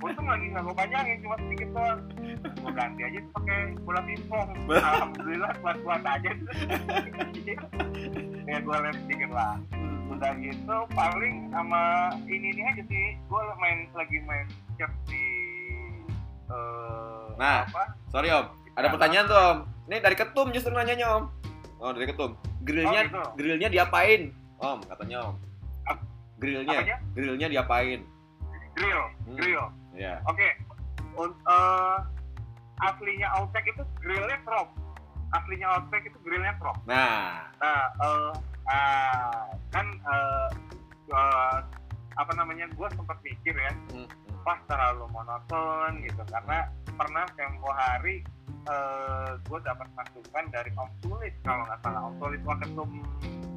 Untung 0.03 0.27
lagi 0.27 0.51
nggak 0.51 0.59
gue 0.59 0.75
panjangin 0.75 1.23
cuma 1.23 1.39
sedikit 1.39 1.69
doang. 1.71 1.99
Gue 2.35 2.71
ganti 2.75 3.01
aja 3.07 3.19
tuh 3.23 3.31
pakai 3.31 3.59
bola 3.87 4.01
pingpong. 4.03 4.49
Alhamdulillah 4.67 5.51
kuat 5.63 5.77
kuat 5.87 6.03
aja. 6.03 6.31
Tuh 6.35 7.55
ya 8.47 8.57
gue 8.59 8.75
lem 8.75 8.95
sedikit 9.07 9.31
lah 9.31 9.55
udah 10.17 10.33
gitu 10.35 10.77
paling 10.91 11.35
sama 11.49 11.81
ini 12.25 12.49
ini 12.51 12.61
aja 12.63 12.83
sih 12.83 13.05
gue 13.15 13.41
main 13.57 13.85
lagi 13.93 14.17
main 14.23 14.45
chef 14.75 14.89
di 15.05 15.25
eh, 16.47 17.27
Nah. 17.37 17.63
apa 17.63 17.93
Sorry 18.07 18.29
Om, 18.29 18.45
ada 18.73 18.87
pertanyaan 18.89 19.25
tuh 19.25 19.37
Om. 19.37 19.57
Ini 19.85 19.97
dari 19.99 20.15
ketum 20.15 20.47
justru 20.49 20.73
nanyanya 20.73 21.05
Om. 21.13 21.23
Oh 21.77 21.93
dari 21.93 22.07
ketum. 22.07 22.33
Grillnya, 22.61 22.99
Oh, 22.99 23.05
gitu. 23.05 23.21
grillnya 23.37 23.69
diapain? 23.69 24.33
Om 24.57 24.79
katanya 24.83 25.17
Om. 25.23 25.35
Grillnya, 26.37 26.77
apanya? 26.77 26.97
grillnya 27.13 27.47
diapain? 27.47 27.99
grill 28.73 29.03
Hmm. 29.23 29.33
grill 29.35 29.65
Ya. 29.91 30.21
oke 30.23 30.45
Un- 31.15 31.33
eh, 31.43 31.97
aslinya 32.79 33.27
Outback 33.35 33.65
itu 33.65 33.81
grillnya 33.97 34.37
chrome 34.43 34.69
aslinya 35.31 35.67
Outback 35.71 36.05
itu 36.05 36.17
grillnya 36.21 36.53
chrome 36.55 36.77
Nah, 36.85 37.41
Nah, 37.57 37.83
eh, 37.97 38.31
ah, 38.67 39.47
kan 39.73 39.87
eh, 39.87 40.49
eh, 41.11 41.57
apa 42.17 42.31
namanya? 42.35 42.67
Gue 42.75 42.87
sempat 42.93 43.17
mikir 43.23 43.55
ya, 43.55 43.73
hmm, 43.93 44.05
hmm. 44.05 44.43
wah 44.45 44.59
terlalu 44.67 45.05
monoton 45.11 45.91
gitu. 46.03 46.21
Karena 46.27 46.67
pernah 46.97 47.25
tempo 47.35 47.69
hari 47.71 48.23
gue 49.47 49.59
dapat 49.63 49.87
masukan 49.95 50.43
dari 50.51 50.67
Om 50.75 50.91
Sulis 50.99 51.31
kalau 51.47 51.63
nggak 51.63 51.79
salah 51.87 52.01
Om 52.11 52.15
Sulis 52.19 52.41
Waketum 52.43 52.89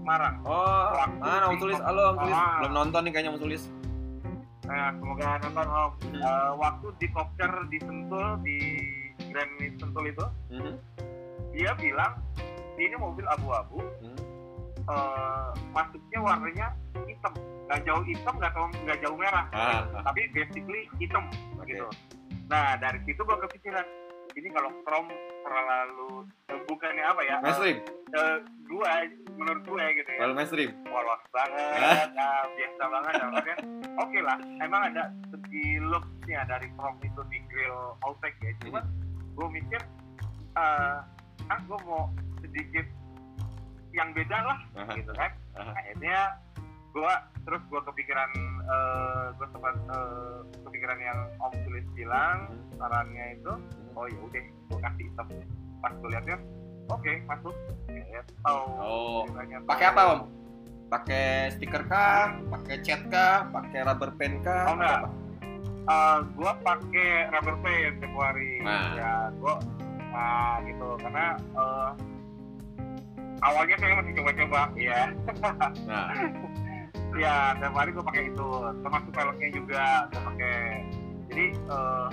Marang. 0.05 0.41
Oh, 0.43 0.91
Waktu 0.97 1.21
mana 1.21 1.45
Om 1.53 1.59
tulis? 1.61 1.79
Halo 1.83 2.03
Om. 2.15 2.17
Belum 2.65 2.73
nonton 2.73 3.01
nih 3.07 3.13
kayaknya 3.13 3.31
Om 3.37 3.41
tulis. 3.43 3.63
Nah, 4.67 4.89
semoga 4.97 5.29
nonton 5.45 5.67
Om. 5.67 5.91
Hmm. 5.91 6.21
Eh, 6.21 6.51
waktu 6.57 6.87
di 6.99 7.07
Kopcer 7.11 7.53
di 7.69 7.79
Sentul 7.83 8.27
di 8.47 8.59
Grand 9.31 9.53
Sentul 9.79 10.05
itu, 10.11 10.27
Mhm, 10.51 10.75
dia 11.53 11.71
bilang 11.79 12.13
ini 12.81 12.97
mobil 12.97 13.27
abu-abu 13.29 13.85
mhm. 14.01 14.17
Eh, 14.85 15.51
masuknya 15.73 16.19
warnanya 16.21 16.67
hitam. 17.07 17.33
Nggak 17.71 17.81
jauh 17.87 18.05
hitam 18.05 18.35
nggak 18.39 18.53
jauh 18.55 18.71
nggak 18.87 18.99
jauh 19.05 19.17
merah. 19.17 19.45
Ah, 19.53 19.87
ah, 19.95 20.03
tapi 20.11 20.31
basically 20.33 20.89
hitam 20.99 21.29
oke. 21.59 21.67
gitu. 21.69 21.87
Nah 22.51 22.75
dari 22.79 22.99
situ 23.07 23.21
gua 23.23 23.39
kepikiran 23.47 23.87
ini 24.39 24.49
kalau 24.55 24.71
chrome 24.87 25.11
terlalu 25.43 26.27
eh, 26.51 26.61
bukannya 26.67 27.05
apa 27.05 27.23
ya? 27.27 27.37
Mainstream, 27.43 27.79
eh, 28.15 28.39
gua 28.71 28.91
menurut 29.41 29.63
gue 29.65 29.85
gitu 29.97 30.11
ya. 30.13 30.21
Kalau 30.21 30.35
mainstream. 30.37 30.71
polos 30.85 31.23
banget 31.33 32.09
nah, 32.13 32.45
biasa 32.57 32.83
banget 32.93 33.13
dalamnya 33.17 33.57
oke 33.97 34.19
lah 34.21 34.39
emang 34.61 34.83
ada 34.93 35.05
segi 35.33 35.81
looksnya 35.81 36.45
dari 36.45 36.69
chrome 36.77 37.01
itu 37.01 37.21
di 37.33 37.39
grill 37.49 37.97
Outback 38.05 38.37
ya. 38.45 38.53
Cuma 38.61 38.85
gue 39.35 39.47
mikir 39.49 39.81
eh, 40.61 40.99
ah 41.51 41.61
gue 41.65 41.79
mau 41.89 42.13
sedikit 42.45 42.87
yang 43.91 44.11
beda 44.13 44.39
lah 44.41 44.59
gitu 44.95 45.11
kan 45.13 45.31
aha. 45.55 45.73
akhirnya 45.77 46.19
gue 46.91 47.13
terus 47.43 47.63
gue 47.71 47.81
kepikiran 47.87 48.31
eh 48.67 49.25
gue 49.35 49.47
sempat 49.51 49.75
eh, 49.79 50.39
kepikiran 50.67 50.99
yang 50.99 51.19
om 51.39 51.55
tulis 51.65 51.87
bilang 51.95 52.51
sarannya 52.75 53.39
itu 53.39 53.53
oh 53.95 54.07
ya 54.07 54.19
udah 54.21 54.43
gue 54.43 54.79
kasih 54.79 55.05
hitam 55.07 55.27
pas 55.81 55.93
gue 55.95 56.09
liatnya 56.11 56.37
oke 56.89 57.13
masuk 57.27 57.55
ya 57.89 58.23
tahu 58.43 58.61
Oh, 58.79 59.23
pakai 59.67 59.87
apa 59.91 60.03
Om? 60.15 60.21
Pakai 60.91 61.55
stiker 61.55 61.87
kah? 61.87 62.35
Pakai 62.51 62.83
cat 62.83 63.07
kah? 63.07 63.47
Pakai 63.55 63.87
rubber 63.87 64.11
band 64.19 64.43
kah? 64.43 64.67
Oh, 64.67 64.75
enggak. 64.75 65.01
Eh, 65.87 66.19
gue 66.35 66.53
pakai 66.67 67.11
rubber 67.31 67.57
band 67.63 67.95
Februari 68.03 68.59
Nah. 68.67 68.91
ya 68.99 69.13
gue 69.31 69.55
nah 70.11 70.59
gitu 70.67 70.99
karena 70.99 71.27
eh, 71.39 71.91
awalnya 73.41 73.77
saya 73.81 73.95
masih 74.01 74.13
coba-coba 74.21 74.61
ya 74.77 75.01
Nah, 75.89 76.09
ya 77.23 77.59
tiap 77.59 77.75
hari 77.75 77.91
gue 77.91 78.05
pakai 78.05 78.23
itu 78.31 78.49
termasuk 78.87 79.11
velgnya 79.13 79.49
juga 79.51 79.85
gue 80.13 80.23
pakai 80.35 80.57
jadi 81.31 81.47
eh, 81.55 82.09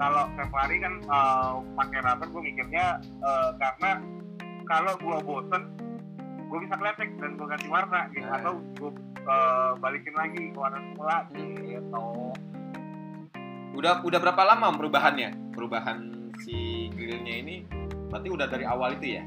kalau 0.00 0.22
tiap 0.34 0.52
hari 0.54 0.76
kan 0.82 0.94
eh, 0.98 1.52
pakai 1.78 1.98
rubber 2.02 2.28
gue 2.28 2.42
mikirnya 2.52 2.86
eh, 3.02 3.50
karena 3.60 3.90
kalau 4.66 4.92
gue 4.98 5.16
bosen 5.24 5.62
gue 6.52 6.58
bisa 6.68 6.74
kletek 6.76 7.10
dan 7.16 7.40
gue 7.40 7.46
ganti 7.48 7.68
warna 7.70 8.08
gitu 8.12 8.26
Nah. 8.28 8.38
atau 8.40 8.54
gue 8.76 8.90
eh, 9.22 9.70
balikin 9.78 10.14
lagi 10.16 10.42
ke 10.50 10.58
warna 10.58 10.78
semula 10.90 11.16
gitu 11.32 12.04
udah 13.72 14.04
udah 14.04 14.18
berapa 14.20 14.42
lama 14.52 14.68
perubahannya? 14.76 15.56
Perubahan 15.56 16.28
si 16.44 16.88
grillnya 16.92 17.40
ini 17.40 17.64
berarti 18.12 18.28
udah 18.28 18.44
dari 18.44 18.68
awal 18.68 18.92
itu 19.00 19.16
ya? 19.16 19.24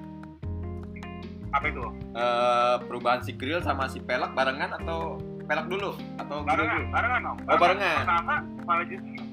Apa 1.55 1.65
itu? 1.67 1.83
Eh, 2.11 2.75
perubahan 2.85 3.21
si 3.23 3.31
grill 3.31 3.63
sama 3.63 3.87
si 3.87 3.99
pelek 3.99 4.35
barengan 4.35 4.75
atau 4.75 5.15
pelek 5.45 5.67
dulu? 5.67 5.95
Atau 6.19 6.43
grill 6.43 6.47
barengan 6.51 6.75
dulu? 6.75 6.91
barengan 6.91 7.21
om 7.23 7.37
Oh, 7.47 7.57
barengan. 7.57 7.95
pertama 8.01 8.33
malah 8.65 8.85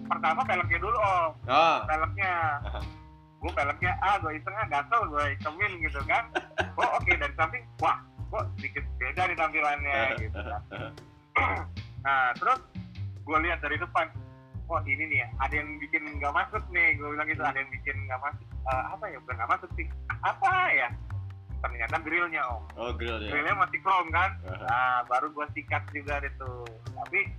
pertama 0.06 0.40
peleknya 0.44 0.78
dulu 0.78 0.98
om. 0.98 1.30
Oh, 1.46 1.76
peleknya. 1.86 2.34
Gue 3.42 3.50
peleknya 3.50 3.92
ah 3.98 4.22
gue 4.22 4.38
iseng 4.38 4.54
ah 4.54 4.66
gatel 4.70 5.02
gue 5.10 5.24
hitemin 5.34 5.72
gitu 5.82 5.98
kan. 6.06 6.24
Oh 6.78 6.88
oke 6.96 7.10
dari 7.10 7.34
samping 7.34 7.66
wah 7.82 7.98
kok 8.32 8.48
sedikit 8.56 8.80
beda 8.96 9.28
nih 9.28 9.36
tampilannya 9.36 9.98
gitu 10.16 10.38
kan. 10.40 10.62
Nah 12.06 12.30
terus 12.38 12.58
gue 13.22 13.38
lihat 13.42 13.58
dari 13.62 13.78
depan 13.78 14.06
wah 14.70 14.80
ini 14.86 15.04
nih 15.04 15.18
ya, 15.20 15.28
ada 15.42 15.54
yang 15.58 15.74
bikin 15.82 16.06
nggak 16.16 16.30
masuk 16.32 16.62
nih. 16.70 16.94
Gue 16.96 17.12
bilang 17.12 17.26
gitu 17.26 17.42
ada 17.42 17.58
yang 17.58 17.70
bikin 17.74 17.96
nggak 18.06 18.20
masuk. 18.22 18.46
Eh, 18.62 18.84
apa 18.94 19.04
ya? 19.10 19.18
Bukan 19.26 19.34
nggak 19.36 19.50
masuk 19.52 19.70
sih. 19.74 19.86
Apa 20.22 20.52
ya 20.70 20.88
ternyata 21.62 21.96
grillnya 22.02 22.42
om 22.50 22.62
oh 22.76 22.90
grill 22.92 23.22
ya. 23.22 23.30
grillnya 23.30 23.54
masih 23.54 23.78
chrome 23.80 24.10
kan. 24.10 24.34
Nah, 24.42 25.06
baru 25.06 25.30
gue 25.30 25.46
sikat 25.54 25.86
juga 25.94 26.18
tuh. 26.36 26.66
Tapi 26.92 27.30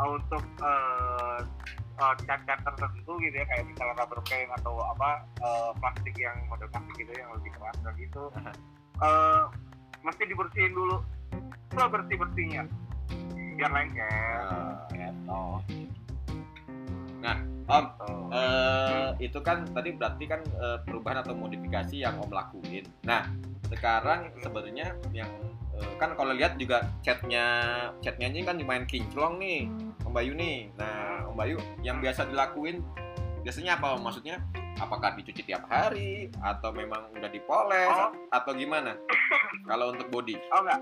uh, 0.00 0.08
untuk 0.16 0.44
uh, 0.64 1.38
uh, 2.00 2.14
cat-cat 2.24 2.60
tertentu 2.64 3.12
gitu 3.20 3.36
ya, 3.36 3.44
kayak 3.46 3.64
misalnya 3.68 3.94
rubber 4.00 4.20
paint 4.24 4.50
atau 4.60 4.80
apa 4.96 5.22
uh, 5.44 5.70
plastik 5.76 6.16
yang 6.16 6.36
model 6.48 6.68
plastik 6.72 6.96
gitu 6.96 7.12
yang 7.12 7.28
lebih 7.36 7.52
keras 7.52 7.76
dan 7.84 7.94
gitu, 8.00 8.24
uh, 9.04 9.44
mesti 10.00 10.22
dibersihin 10.24 10.72
dulu. 10.72 11.04
Lo 11.76 11.84
bersih 11.92 12.16
bersihnya 12.16 12.64
biar 13.56 13.72
lengket. 13.72 14.88
Gitu. 14.92 15.40
Nah, 17.26 17.36
Om, 17.66 17.82
Gitu. 17.82 18.06
eh, 18.30 19.08
itu 19.20 19.38
kan 19.42 19.66
tadi 19.66 19.90
berarti 19.90 20.24
kan 20.24 20.38
eh, 20.38 20.78
perubahan 20.80 21.18
atau 21.20 21.34
modifikasi 21.34 21.98
yang 21.98 22.14
Om 22.16 22.30
lakuin. 22.30 22.86
Nah, 23.02 23.26
sekarang 23.66 24.30
sebenarnya 24.38 24.94
yang 25.10 25.26
eh, 25.74 25.92
kan 25.98 26.14
kalau 26.14 26.30
lihat 26.30 26.54
juga 26.54 26.86
chatnya 27.02 27.42
chatnya 27.98 28.30
ini 28.30 28.46
kan 28.46 28.54
lumayan 28.54 28.86
kinclong 28.86 29.36
nih, 29.36 29.66
Om 30.00 30.14
Bayu 30.14 30.32
nih. 30.32 30.70
Nah, 30.78 31.26
Om 31.26 31.34
Bayu 31.34 31.58
yang 31.82 31.98
biasa 31.98 32.30
dilakuin 32.30 32.86
biasanya 33.42 33.74
apa? 33.76 33.98
Om? 33.98 34.06
Maksudnya 34.06 34.38
apakah 34.76 35.16
dicuci 35.16 35.42
tiap 35.42 35.66
hari 35.66 36.30
atau 36.38 36.70
memang 36.70 37.10
udah 37.10 37.30
dipoles 37.32 37.90
Oh. 37.90 38.14
atau 38.30 38.54
gimana? 38.54 38.94
kalau 39.66 39.90
untuk 39.90 40.06
body. 40.06 40.38
Oh 40.54 40.62
enggak. 40.62 40.80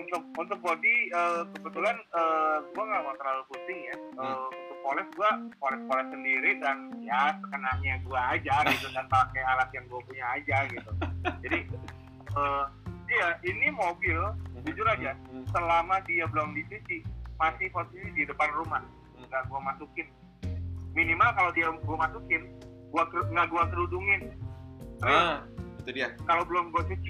Untuk 0.00 0.22
untuk 0.34 0.58
body 0.58 0.94
uh, 1.12 1.42
kebetulan 1.52 1.96
uh, 2.10 2.64
gua 2.72 2.84
nggak 2.86 3.02
mau 3.04 3.14
terlalu 3.16 3.42
pusing 3.48 3.80
ya. 3.84 3.96
Uh, 4.16 4.24
Hmm. 4.24 4.48
Untuk 4.50 4.78
poles 4.80 5.08
gua 5.12 5.30
poles-poles 5.56 6.08
sendiri 6.08 6.50
dan 6.58 6.76
ya 7.00 7.36
sekenanya 7.38 7.94
gua 8.02 8.20
aja 8.32 8.54
gitu 8.66 8.88
dan 8.90 9.04
pakai 9.06 9.42
alat 9.44 9.68
yang 9.70 9.84
gua 9.86 10.00
punya 10.02 10.24
aja 10.32 10.56
gitu. 10.66 10.90
Jadi 11.44 11.58
uh, 12.32 12.64
iya 13.06 13.28
ini 13.42 13.68
mobil 13.70 14.18
jujur 14.62 14.86
aja 14.86 15.12
Hmm, 15.28 15.44
selama 15.52 16.00
dia 16.04 16.24
belum 16.26 16.52
dicuci 16.52 17.00
masih 17.36 17.72
posisi 17.72 18.08
di 18.12 18.24
depan 18.24 18.52
rumah 18.52 18.84
nggak 19.20 19.48
gua 19.48 19.60
masukin 19.62 20.04
minimal 20.90 21.30
kalau 21.32 21.50
dia 21.52 21.68
gua 21.80 21.96
masukin 21.98 22.42
gua 22.90 23.04
nggak 23.08 23.46
gua 23.48 23.62
kerudungin 23.68 24.20
Ah, 25.00 25.40
itu 25.80 25.96
dia. 25.96 26.12
kalau 26.28 26.44
belum 26.44 26.76
gue 26.76 26.92
cuci 26.92 27.08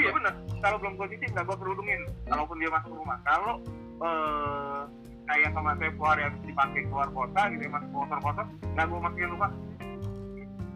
iya 0.00 0.10
benar 0.16 0.34
kalau 0.60 0.76
belum 0.80 0.94
cuci 0.96 1.26
nggak 1.32 1.44
gue 1.44 1.56
kerudungin 1.56 2.00
kalaupun 2.28 2.56
dia 2.60 2.70
masuk 2.72 2.92
rumah. 2.96 3.18
Kalau 3.24 3.54
eh, 4.00 4.80
kayak 5.28 5.50
sama 5.54 5.72
Februari 5.78 6.20
habis 6.26 6.42
dipakai 6.42 6.80
keluar 6.88 7.08
kota 7.12 7.42
gitu 7.54 7.62
ya 7.68 7.70
masuk 7.70 7.90
motor 7.92 8.18
kotor 8.24 8.46
nggak 8.76 8.86
gue 8.88 8.98
masukin 9.00 9.30
rumah. 9.32 9.50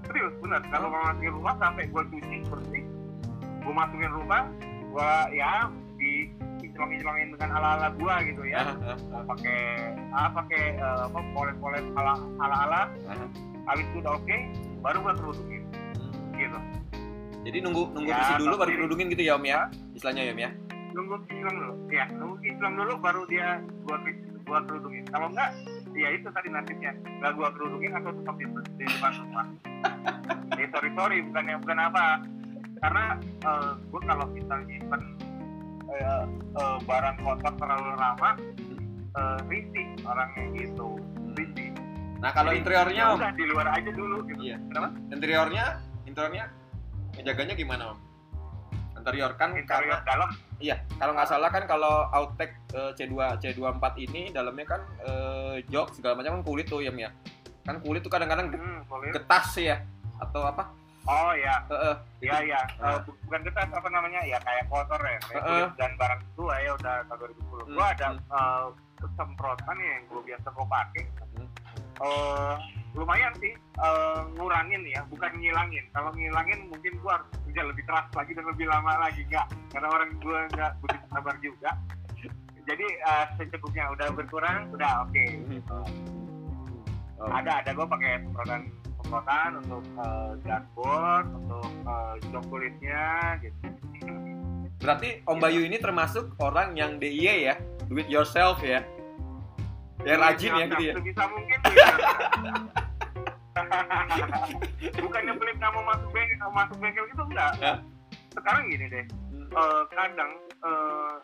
Serius 0.05 0.35
benar 0.45 0.61
kalau 0.69 0.87
gue 0.93 1.01
masukin 1.01 1.33
rumah 1.33 1.55
sampai 1.57 1.85
gue 1.89 2.03
cuci 2.13 2.37
bersih 2.49 2.85
gue 3.65 3.75
masukin 3.75 4.13
rumah 4.13 4.43
gue 4.93 5.13
ya 5.33 5.73
di 5.97 6.29
celong-celongin 6.75 7.39
dengan 7.39 7.51
ala-ala 7.55 7.89
gue 7.95 8.15
gitu 8.35 8.43
ya. 8.45 8.61
Mau 9.09 9.25
pakai 9.25 9.61
ah 10.13 10.29
pakai 10.33 10.63
eh, 10.77 11.01
apa 11.09 11.21
poles-poles 11.33 11.87
ala 11.97 12.15
ala 12.41 12.57
ala 12.69 12.81
habis 13.65 13.85
itu 13.89 13.97
udah 14.05 14.21
oke 14.21 14.37
baru 14.85 14.99
gue 15.01 15.13
kerudungin 15.17 15.63
gitu 16.37 16.59
Jadi 17.45 17.59
nunggu 17.61 17.83
nunggu 17.93 18.09
Ya, 18.09 18.17
bersih 18.17 18.37
dulu 18.41 18.55
baru 18.57 18.71
kerudungin 18.73 19.07
gitu 19.13 19.23
ya 19.29 19.33
Om 19.37 19.45
ya. 19.45 19.61
Istilahnya 19.93 20.23
ya 20.25 20.33
Om 20.33 20.41
ya. 20.41 20.51
nunggu 20.95 21.17
kinclong 21.27 21.57
dulu. 21.59 21.75
Ya 21.91 22.05
nunggu 22.17 22.37
kinclong 22.41 22.75
dulu 22.79 22.93
baru 23.03 23.23
dia 23.29 23.49
gua 23.85 23.97
gua 24.49 24.59
kerudungin. 24.65 25.05
Kalau 25.11 25.27
enggak 25.29 25.51
ya 25.93 26.09
itu 26.15 26.29
tadi 26.33 26.49
nasibnya. 26.49 26.93
Nggak 27.21 27.33
gua 27.37 27.49
kerudungin 27.53 27.93
atau 27.93 28.11
tetap 28.15 28.35
di, 28.41 28.47
di 28.81 28.85
depan 28.89 29.13
rumah. 29.21 29.47
Eh 30.55 30.69
sorry 30.71 30.91
sorry 30.97 31.19
bukan 31.21 31.45
bukan 31.61 31.79
apa. 31.83 32.05
Karena 32.81 33.05
eh, 33.21 33.71
gua 33.93 34.01
kalau 34.07 34.27
misalnya 34.33 34.65
nyimpen 34.71 35.03
eh, 35.93 36.25
eh, 36.57 36.77
barang 36.89 37.17
kotor 37.21 37.53
terlalu 37.61 37.91
lama 37.99 38.31
eh, 39.19 39.39
risih 39.51 39.87
orangnya 40.07 40.45
gitu. 40.57 40.89
Risih. 41.37 41.71
Nah, 42.23 42.33
kalau 42.33 42.57
interiornya 42.57 43.03
ya 43.05 43.13
Om, 43.13 43.19
udah 43.21 43.33
di 43.37 43.45
luar 43.45 43.67
aja 43.69 43.91
dulu 43.93 44.17
gitu. 44.33 44.41
Iya. 44.41 44.57
kenapa? 44.73 44.89
Interiornya, 45.13 45.65
interiornya 46.09 46.45
ngejaganya 47.17 47.55
gimana 47.55 47.83
Om? 47.93 47.99
Interior 48.95 49.37
kan 49.37 49.53
interior 49.53 50.01
karena 50.01 50.09
dalam 50.09 50.29
iya, 50.57 50.81
kalau 50.97 51.13
nggak 51.13 51.29
salah 51.29 51.51
kan 51.53 51.69
kalau 51.69 52.09
Outtech 52.09 52.57
eh, 52.73 52.93
C2 52.97 53.13
C24 53.37 53.85
ini 54.01 54.33
dalamnya 54.33 54.67
kan 54.67 54.81
eh, 55.03 55.55
jok 55.69 55.93
segala 55.93 56.17
macam 56.17 56.41
kan 56.41 56.43
kulit 56.43 56.67
tuh 56.67 56.81
ya 56.81 56.89
Om 56.89 56.99
ya. 56.99 57.11
Kan 57.65 57.81
kulit 57.81 58.01
tuh 58.01 58.09
kadang-kadang 58.09 58.49
hmm, 58.49 58.89
boleh 58.89 59.13
getas 59.13 59.57
ya 59.57 59.77
atau 60.19 60.45
apa? 60.45 60.73
oh 61.05 61.37
ya 61.37 61.61
Eh, 61.69 61.77
eh, 61.85 61.97
Iya 62.25 62.37
iya, 62.49 62.61
Ah. 62.81 62.97
Eh, 62.97 62.99
bu- 63.05 63.13
bukan 63.29 63.45
ketat 63.45 63.69
apa 63.69 63.89
namanya 63.93 64.25
ya 64.25 64.41
kayak 64.41 64.65
kotor 64.73 64.97
ya, 64.97 65.21
kayak 65.21 65.43
kulit 65.45 65.71
dan 65.77 65.93
barang 66.01 66.21
tua 66.33 66.55
ya 66.57 66.71
udah 66.73 66.95
tahun 67.05 67.19
2010. 67.21 67.45
Hmm, 67.45 67.77
Gua 67.77 67.87
ada 67.93 68.09
hmm. 68.09 68.25
eh, 68.33 68.67
semprotan 69.13 69.77
yang 69.77 70.01
gue 70.09 70.23
biasa 70.25 70.47
gue 70.49 70.65
pakai. 70.65 71.05
Hmm. 71.37 71.49
Eh, 72.01 72.55
lumayan 72.95 73.35
sih 73.43 73.53
eh, 73.59 74.21
ngurangin 74.39 74.83
ya, 74.87 75.03
bukan 75.11 75.31
ngilangin. 75.39 75.85
Kalau 75.91 76.11
ngilangin 76.15 76.71
mungkin 76.71 76.93
gua 77.03 77.19
harus 77.19 77.29
kerja 77.47 77.63
lebih 77.67 77.85
keras 77.87 78.07
lagi 78.15 78.33
dan 78.35 78.47
lebih 78.47 78.67
lama 78.71 78.93
lagi 79.03 79.23
enggak, 79.27 79.47
karena 79.75 79.89
orang 79.91 80.11
gua 80.23 80.39
nggak 80.55 80.73
begitu 80.83 81.07
sabar 81.11 81.35
juga. 81.43 81.71
Jadi 82.65 82.87
eh, 82.89 83.25
secukupnya 83.37 83.93
udah 83.93 84.09
berkurang, 84.17 84.73
udah 84.73 85.05
oke. 85.05 85.25
Oh. 87.21 87.31
Ada 87.31 87.63
ada 87.63 87.71
gue 87.73 87.87
pakai 87.87 88.21
semprotan 88.27 88.61
semprotan 89.01 89.51
untuk 89.61 89.85
eh, 89.85 90.31
dashboard, 90.49 91.27
untuk 91.29 91.71
eh, 91.85 92.15
jok 92.33 92.45
kulitnya 92.49 93.37
gitu. 93.45 93.69
Berarti 94.81 95.25
Om 95.25 95.39
Bayu 95.41 95.65
ini 95.65 95.77
termasuk 95.81 96.37
orang 96.41 96.77
yang 96.77 96.97
DIY 97.01 97.49
ya, 97.53 97.55
do 97.89 98.01
it 98.01 98.09
yourself 98.09 98.61
ya. 98.65 98.85
Ya 100.05 100.21
rajin 100.21 100.53
ya 100.53 100.65
gitu 100.69 100.83
ya. 100.85 100.95
Sebisa 101.01 101.25
mungkin. 101.33 101.59
ya. 101.73 101.89
Bukannya 105.05 105.33
pelit 105.35 105.57
kamu 105.59 105.81
masuk 105.83 106.09
bengkel, 106.11 106.49
masuk 106.51 106.77
bengkel 106.79 107.05
gitu 107.09 107.23
enggak. 107.25 107.53
Hah? 107.61 107.77
Sekarang 108.31 108.63
gini 108.67 108.87
deh, 108.89 109.05
eh, 109.51 109.83
kadang 109.89 110.31
eh, 110.65 111.15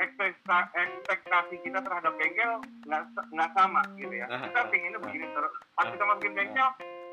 ekspekta- 0.00 0.72
ekspektasi 0.72 1.60
kita 1.60 1.78
terhadap 1.78 2.12
bengkel 2.16 2.52
nggak 2.84 3.02
sa- 3.12 3.28
nggak 3.30 3.50
sama 3.52 3.80
gitu 3.94 4.14
ya. 4.14 4.26
Kita 4.26 4.60
pinginnya 4.68 4.98
begini 4.98 5.26
terus. 5.30 5.52
Pas 5.72 5.86
kita 5.86 6.04
masukin 6.04 6.32
bengkel, 6.32 6.68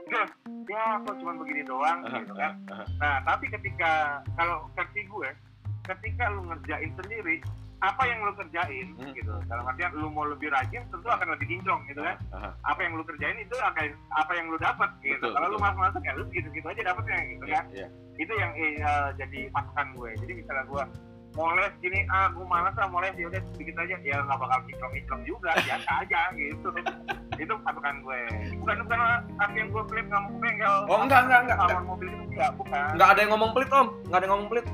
"Duh, 0.08 0.28
ya 0.66 0.84
kok 1.02 1.16
cuma 1.18 1.34
begini 1.36 1.62
doang 1.64 2.00
gitu 2.16 2.34
kan. 2.34 2.54
Nah, 2.98 3.16
tapi 3.24 3.46
ketika 3.50 3.92
kalau 4.34 4.68
versi 4.72 5.04
gue, 5.04 5.30
ketika 5.86 6.24
lu 6.30 6.42
ngerjain 6.46 6.92
sendiri, 6.96 7.44
apa 7.78 8.04
yang 8.04 8.20
lu 8.22 8.34
kerjain 8.34 8.88
Hmm. 8.96 9.14
gitu. 9.14 9.34
Dalam 9.46 9.64
artian 9.64 9.94
lu 9.94 10.10
mau 10.10 10.26
lebih 10.26 10.50
rajin, 10.50 10.82
tentu 10.88 11.06
akan 11.06 11.28
lebih 11.38 11.46
kinclong 11.48 11.82
gitu 11.86 12.02
kan. 12.02 12.18
Aha. 12.34 12.50
Apa 12.66 12.80
yang 12.82 12.98
lu 12.98 13.04
kerjain 13.04 13.38
itu 13.38 13.54
akan 13.54 13.86
apa 14.12 14.32
yang 14.34 14.46
lu 14.50 14.58
dapat 14.58 14.90
gitu. 15.00 15.22
Betul, 15.22 15.32
Kalau 15.32 15.48
lu 15.48 15.52
betul. 15.54 15.66
masuk-masuk 15.70 16.02
ya 16.02 16.12
lu 16.14 16.24
gitu-gitu 16.28 16.68
aja 16.68 16.82
dapetnya 16.84 17.18
gitu 17.28 17.44
Iya, 17.46 17.54
kan. 17.54 17.66
iya. 17.72 17.88
Itu 18.18 18.34
yang 18.34 18.52
eh, 18.56 18.74
jadi 19.16 19.40
patokan 19.52 19.88
gue. 19.94 20.10
Jadi 20.18 20.32
misalnya 20.36 20.66
gue 20.66 20.84
moles 21.36 21.74
gini, 21.78 22.02
ah 22.10 22.34
gue 22.34 22.42
malas 22.42 22.74
lah 22.74 22.90
moles 22.90 23.14
ya 23.14 23.30
udah 23.30 23.38
sedikit 23.54 23.78
aja 23.78 23.94
ya 24.02 24.18
nggak 24.26 24.40
bakal 24.42 24.58
kinclong-kinclong 24.66 25.22
juga 25.22 25.54
biasa 25.54 25.90
aja 26.02 26.20
gitu 26.34 26.70
itu 27.46 27.54
patokan 27.62 28.02
gue 28.02 28.20
bukan 28.58 28.76
bukan 28.82 29.00
arti 29.38 29.58
yang 29.62 29.70
gue 29.70 29.84
pelit 29.86 30.08
mau 30.10 30.26
ke 30.26 30.34
bengkel 30.42 30.76
Oh, 30.90 30.98
enggak, 30.98 31.30
enggak, 31.30 31.40
enggak, 31.46 31.58
kamar 31.62 31.84
mobil 31.86 32.08
itu 32.10 32.24
enggak 32.34 32.52
bukan 32.58 32.90
Nggak 32.98 33.10
ada 33.14 33.20
yang 33.22 33.32
ngomong 33.38 33.52
pelit 33.54 33.70
Om, 33.70 33.88
nggak 34.10 34.18
ada 34.18 34.26
yang 34.26 34.34
ngomong 34.34 34.50
pelit. 34.50 34.66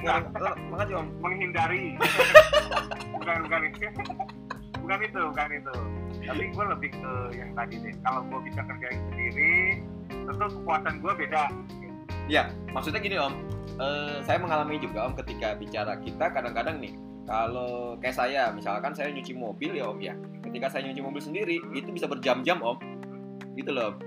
Eh, 0.00 0.20
makasih 0.72 0.94
Om. 0.96 1.06
menghindari. 1.20 1.94
Bukan 3.20 3.36
bukan. 3.44 3.60
Itu 3.68 3.88
bukan 4.80 4.98
itu 5.04 5.20
bukan 5.28 5.48
itu. 5.52 5.74
Tapi 6.24 6.44
gue 6.50 6.64
lebih 6.72 6.90
ke 6.96 7.12
yang 7.36 7.52
tadi 7.52 7.74
deh. 7.84 7.94
Kalau 8.00 8.20
gue 8.24 8.40
bisa 8.48 8.60
kerjain 8.64 9.00
sendiri 9.12 9.84
tentu 10.08 10.46
kepuasan 10.56 10.94
gue 11.04 11.12
beda. 11.26 11.44
Maksudnya 12.70 13.00
gini 13.02 13.16
Om, 13.18 13.34
eh, 13.82 14.16
saya 14.22 14.38
mengalami 14.38 14.78
juga 14.78 15.10
Om 15.10 15.18
ketika 15.18 15.58
bicara 15.58 15.98
kita 15.98 16.30
kadang-kadang 16.30 16.78
nih 16.78 16.94
kalau 17.26 17.98
kayak 17.98 18.16
saya, 18.16 18.50
misalkan 18.54 18.94
saya 18.94 19.10
nyuci 19.10 19.34
mobil 19.34 19.74
ya 19.74 19.90
Om 19.90 19.98
ya, 19.98 20.14
ketika 20.46 20.70
saya 20.70 20.86
nyuci 20.86 21.02
mobil 21.02 21.22
sendiri 21.22 21.56
itu 21.74 21.90
bisa 21.90 22.06
berjam-jam 22.06 22.62
Om, 22.62 22.78
gitu 23.58 23.70
loh 23.74 23.98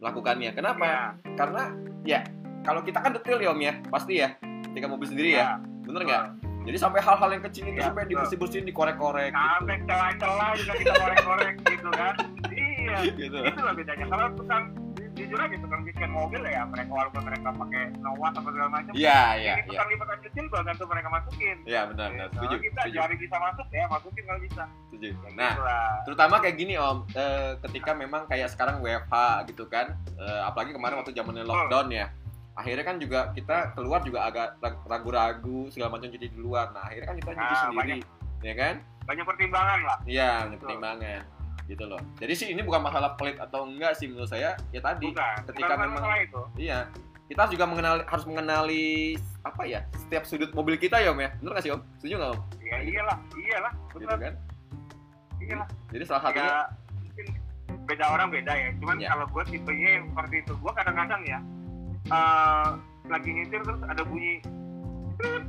melakukannya. 0.00 0.52
Kenapa? 0.52 0.84
ya, 0.84 1.00
Karena 1.36 1.62
ya 2.04 2.20
kalau 2.64 2.84
kita 2.84 3.00
kan 3.00 3.16
detail 3.16 3.40
ya 3.40 3.48
Om 3.52 3.60
ya, 3.64 3.72
pasti 3.88 4.12
ya, 4.20 4.28
ketika 4.68 4.86
mobil 4.86 5.06
sendiri 5.06 5.30
ya, 5.34 5.56
bener 5.82 6.02
nggak? 6.02 6.24
Jadi 6.66 6.76
sampai 6.76 6.98
hal-hal 6.98 7.30
yang 7.30 7.44
kecil 7.44 7.64
itu 7.64 7.78
Ya, 7.78 7.86
sampai 7.86 8.04
dibersih-bersihin, 8.06 8.66
dikorek-korek 8.66 9.30
sampai 9.30 9.76
gitu. 9.76 9.86
celah-celah 9.86 10.50
juga 10.56 10.72
kita 10.74 10.92
korek-korek 10.96 11.54
gitu 11.64 11.88
kan 11.92 12.14
iya 12.50 12.98
gitu. 13.22 13.38
itulah 13.40 13.70
bedanya 13.72 14.06
kalau 14.08 14.26
tukang 14.34 14.64
jujur 15.14 15.38
aja 15.38 15.56
tukang 15.56 15.80
bikin 15.80 16.10
mobil 16.10 16.42
ya 16.42 16.66
mereka 16.66 16.90
walaupun 16.90 17.22
mereka 17.22 17.48
pakai 17.48 17.82
nawat 17.96 18.34
atau 18.34 18.50
segala 18.50 18.68
macam 18.68 18.92
Iya, 18.92 19.20
iya, 19.38 19.54
ini 19.54 19.62
iya. 19.62 19.70
tukang 19.70 19.88
lipatan 19.88 20.18
kecil 20.20 20.44
belum 20.50 20.64
tentu 20.66 20.84
mereka 20.84 21.08
masukin 21.08 21.56
Iya, 21.64 21.80
benar, 21.86 22.08
benar. 22.10 22.26
Gitu. 22.26 22.34
Setuju, 22.36 22.56
kita 22.60 22.80
setuju, 22.82 22.96
jari 22.98 23.14
bisa 23.16 23.36
masuk 23.38 23.66
ya 23.70 23.84
masukin 23.86 24.22
kalau 24.26 24.40
bisa 24.42 24.62
setuju. 24.84 25.06
Ya 25.06 25.30
Nah, 25.32 25.52
gitulah. 25.54 25.90
terutama 26.02 26.34
kayak 26.42 26.56
gini 26.58 26.74
om 26.76 26.98
eh, 27.14 27.52
ketika 27.62 27.90
memang 27.94 28.22
kayak 28.26 28.48
sekarang 28.50 28.82
WFH 28.82 29.14
gitu 29.46 29.64
kan 29.66 29.86
eh, 30.18 30.40
apalagi 30.42 30.74
kemarin 30.74 30.98
waktu 30.98 31.14
zamannya 31.14 31.46
lockdown 31.46 31.88
ya 31.88 32.10
akhirnya 32.56 32.84
kan 32.84 32.96
juga 32.96 33.20
kita 33.30 33.56
keluar 33.72 34.00
juga 34.00 34.24
agak 34.24 34.56
rag- 34.58 34.84
ragu-ragu 34.86 35.68
segala 35.68 35.92
macam 35.92 36.08
jadi 36.08 36.26
di 36.26 36.36
luar. 36.36 36.72
Nah 36.72 36.82
akhirnya 36.82 37.06
kan 37.06 37.16
kita 37.16 37.30
nyuci 37.30 37.54
Ah, 37.54 37.62
sendiri 37.62 37.98
ya 38.42 38.54
kan? 38.54 38.74
Banyak 39.04 39.24
pertimbangan 39.24 39.78
lah. 39.84 39.98
Iya 40.02 40.30
Betul. 40.46 40.58
pertimbangan 40.64 41.20
gitu 41.66 41.84
loh. 41.84 42.00
Jadi 42.16 42.32
sih 42.32 42.48
ini 42.48 42.60
bukan 42.60 42.80
masalah 42.80 43.12
pelit 43.14 43.36
atau 43.36 43.66
enggak 43.66 43.92
sih 43.92 44.06
menurut 44.06 44.26
saya 44.26 44.54
ya 44.70 44.80
tadi 44.80 45.10
bukan. 45.10 45.36
Ketika 45.46 45.74
Bukan 45.74 45.78
memang- 45.84 46.22
itu. 46.22 46.42
iya 46.56 46.78
kita 47.26 47.42
juga 47.50 47.66
mengenali 47.66 48.02
harus 48.06 48.22
mengenali 48.24 48.86
apa 49.42 49.62
ya 49.62 49.82
setiap 49.98 50.22
sudut 50.22 50.50
mobil 50.52 50.74
kita 50.76 50.96
ya 50.96 51.10
om 51.10 51.18
ya. 51.18 51.28
Bener 51.36 51.52
gak 51.52 51.64
sih 51.66 51.72
om? 51.74 51.82
Setuju 51.98 52.14
nggak 52.16 52.30
om? 52.32 52.40
Ya 52.62 52.76
iyalah 52.80 53.18
iyalah. 53.34 53.72
Gitu 53.90 53.98
betul 54.00 54.18
kan? 54.22 54.34
Iyalah. 55.36 55.68
Jadi 55.90 56.04
salah 56.06 56.22
satunya 56.22 56.46
ya 56.46 56.62
mungkin 56.96 57.26
beda 57.84 58.04
orang 58.08 58.28
beda 58.30 58.52
ya. 58.54 58.68
Cuman 58.78 58.96
Iya. 58.96 59.08
kalau 59.10 59.26
gue 59.28 59.42
tipenya 59.48 59.88
yang 59.92 60.04
seperti 60.08 60.36
itu. 60.40 60.52
Gue 60.56 60.72
kadang-kadang 60.72 61.22
ya 61.22 61.38
eh, 62.06 62.68
lagi 63.06 63.30
nyetir 63.30 63.60
terus 63.60 63.80
ada 63.82 64.02
bunyi. 64.02 64.38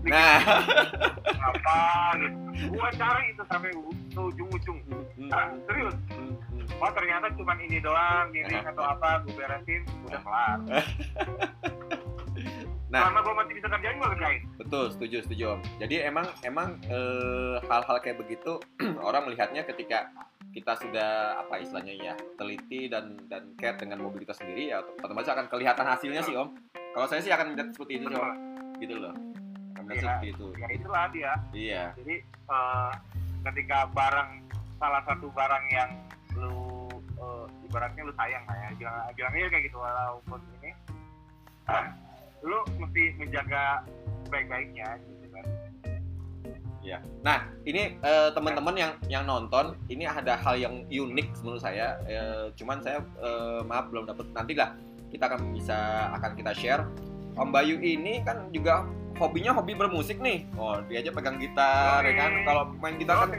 Nah. 0.02 0.40
Apa 1.28 1.80
gitu. 2.16 2.38
Gue 2.72 2.90
cari 2.96 3.24
itu 3.30 3.44
sampai 3.46 3.72
u- 3.76 3.92
ke 4.08 4.22
ujung-ujung 4.24 4.80
Ah, 5.28 5.52
serius. 5.68 5.96
Oh 6.78 6.92
ternyata 6.92 7.28
cuma 7.36 7.52
ini 7.58 7.78
doang 7.78 8.32
gini 8.32 8.56
atau 8.56 8.84
apa 8.86 9.22
gue 9.22 9.34
beresin 9.34 9.84
udah 10.04 10.22
kelar. 10.22 10.58
Nah. 12.88 13.04
selama 13.04 13.20
gue 13.20 13.36
masih 13.36 13.54
bisa 13.60 13.68
kerjain 13.68 14.00
gue 14.00 14.10
kerjain. 14.16 14.42
Betul, 14.56 14.86
setuju, 14.88 15.18
setuju 15.20 15.44
Om. 15.52 15.62
Jadi 15.76 15.96
emang 16.08 16.24
emang 16.42 16.80
eh, 16.88 17.60
hal-hal 17.68 18.00
kayak 18.00 18.16
begitu 18.16 18.64
orang 19.04 19.28
melihatnya 19.28 19.68
ketika 19.68 20.08
kita 20.58 20.74
sudah 20.74 21.38
apa 21.38 21.62
istilahnya 21.62 21.94
ya 21.94 22.14
teliti 22.34 22.90
dan 22.90 23.14
dan 23.30 23.54
care 23.62 23.78
dengan 23.78 24.02
mobil 24.02 24.26
kita 24.26 24.34
sendiri 24.34 24.74
ya 24.74 24.82
otomatis 24.82 25.30
akan 25.30 25.46
kelihatan 25.46 25.86
hasilnya 25.86 26.26
sih 26.26 26.34
Om. 26.34 26.50
Kalau 26.74 27.06
saya 27.06 27.22
sih 27.22 27.30
akan 27.30 27.54
melihat 27.54 27.70
seperti 27.78 27.94
itu 28.02 28.06
sih 28.10 28.18
Om. 28.18 28.34
Gitu 28.82 28.96
loh. 28.98 29.14
Akan 29.78 29.86
Iya. 29.94 30.02
seperti 30.02 30.28
itu. 30.34 30.46
ya 30.58 30.68
itulah 30.74 31.04
dia 31.14 31.32
Iya. 31.54 31.84
jadi 32.02 32.16
eh, 32.26 32.92
ketika 33.46 33.86
barang 33.94 34.30
salah 34.82 35.02
satu 35.06 35.30
barang 35.30 35.66
yang 35.70 35.90
lu 36.34 36.90
eh, 37.22 37.46
ibaratnya 37.70 38.02
lu 38.02 38.14
sayang 38.18 38.42
lah 38.50 38.58
ya 38.58 38.70
bilang 38.74 38.96
bilangnya 39.14 39.48
kayak 39.54 39.64
gitu 39.70 39.78
walaupun 39.78 40.40
ini 40.58 40.72
ah, 41.70 41.86
lu 42.42 42.58
mesti 42.82 43.04
menjaga 43.22 43.86
baik-baiknya 44.28 44.98
gitu 45.06 45.26
kan 45.32 45.46
Nah, 47.26 47.52
ini 47.68 48.00
eh, 48.00 48.30
teman-teman 48.32 48.76
yang 48.78 48.92
yang 49.12 49.24
nonton, 49.28 49.76
ini 49.92 50.08
ada 50.08 50.40
hal 50.40 50.56
yang 50.56 50.88
unik 50.88 51.44
menurut 51.44 51.60
saya. 51.60 52.00
Eh, 52.08 52.54
cuman 52.56 52.80
saya 52.80 53.04
eh, 53.20 53.60
maaf 53.68 53.92
belum 53.92 54.08
dapat. 54.08 54.32
Nanti 54.32 54.56
lah 54.56 54.72
kita 55.12 55.28
akan 55.28 55.52
bisa 55.52 55.78
akan 56.16 56.32
kita 56.40 56.52
share. 56.56 56.84
Om 57.38 57.54
Bayu 57.54 57.78
ini 57.84 58.24
kan 58.26 58.50
juga 58.50 58.88
hobinya 59.20 59.52
hobi 59.52 59.76
bermusik 59.76 60.18
nih. 60.24 60.48
Oh, 60.56 60.80
dia 60.88 61.04
aja 61.04 61.12
pegang 61.12 61.38
gitar 61.38 62.02
ya 62.08 62.14
kan. 62.16 62.32
Kalau 62.48 62.64
main 62.80 62.96
gitar 62.96 63.28
kan 63.28 63.30
oh, 63.36 63.38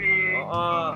eh, 0.53 0.91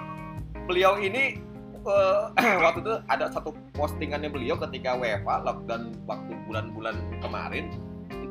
beliau 0.68 1.00
ini 1.00 1.40
eh, 1.82 2.20
waktu 2.64 2.80
itu 2.84 2.94
ada 3.08 3.32
satu 3.32 3.56
postingannya 3.74 4.28
beliau 4.28 4.60
ketika 4.68 4.94
WFA 4.98 5.42
lockdown 5.46 5.96
waktu 6.04 6.32
bulan-bulan 6.46 6.96
kemarin 7.24 7.72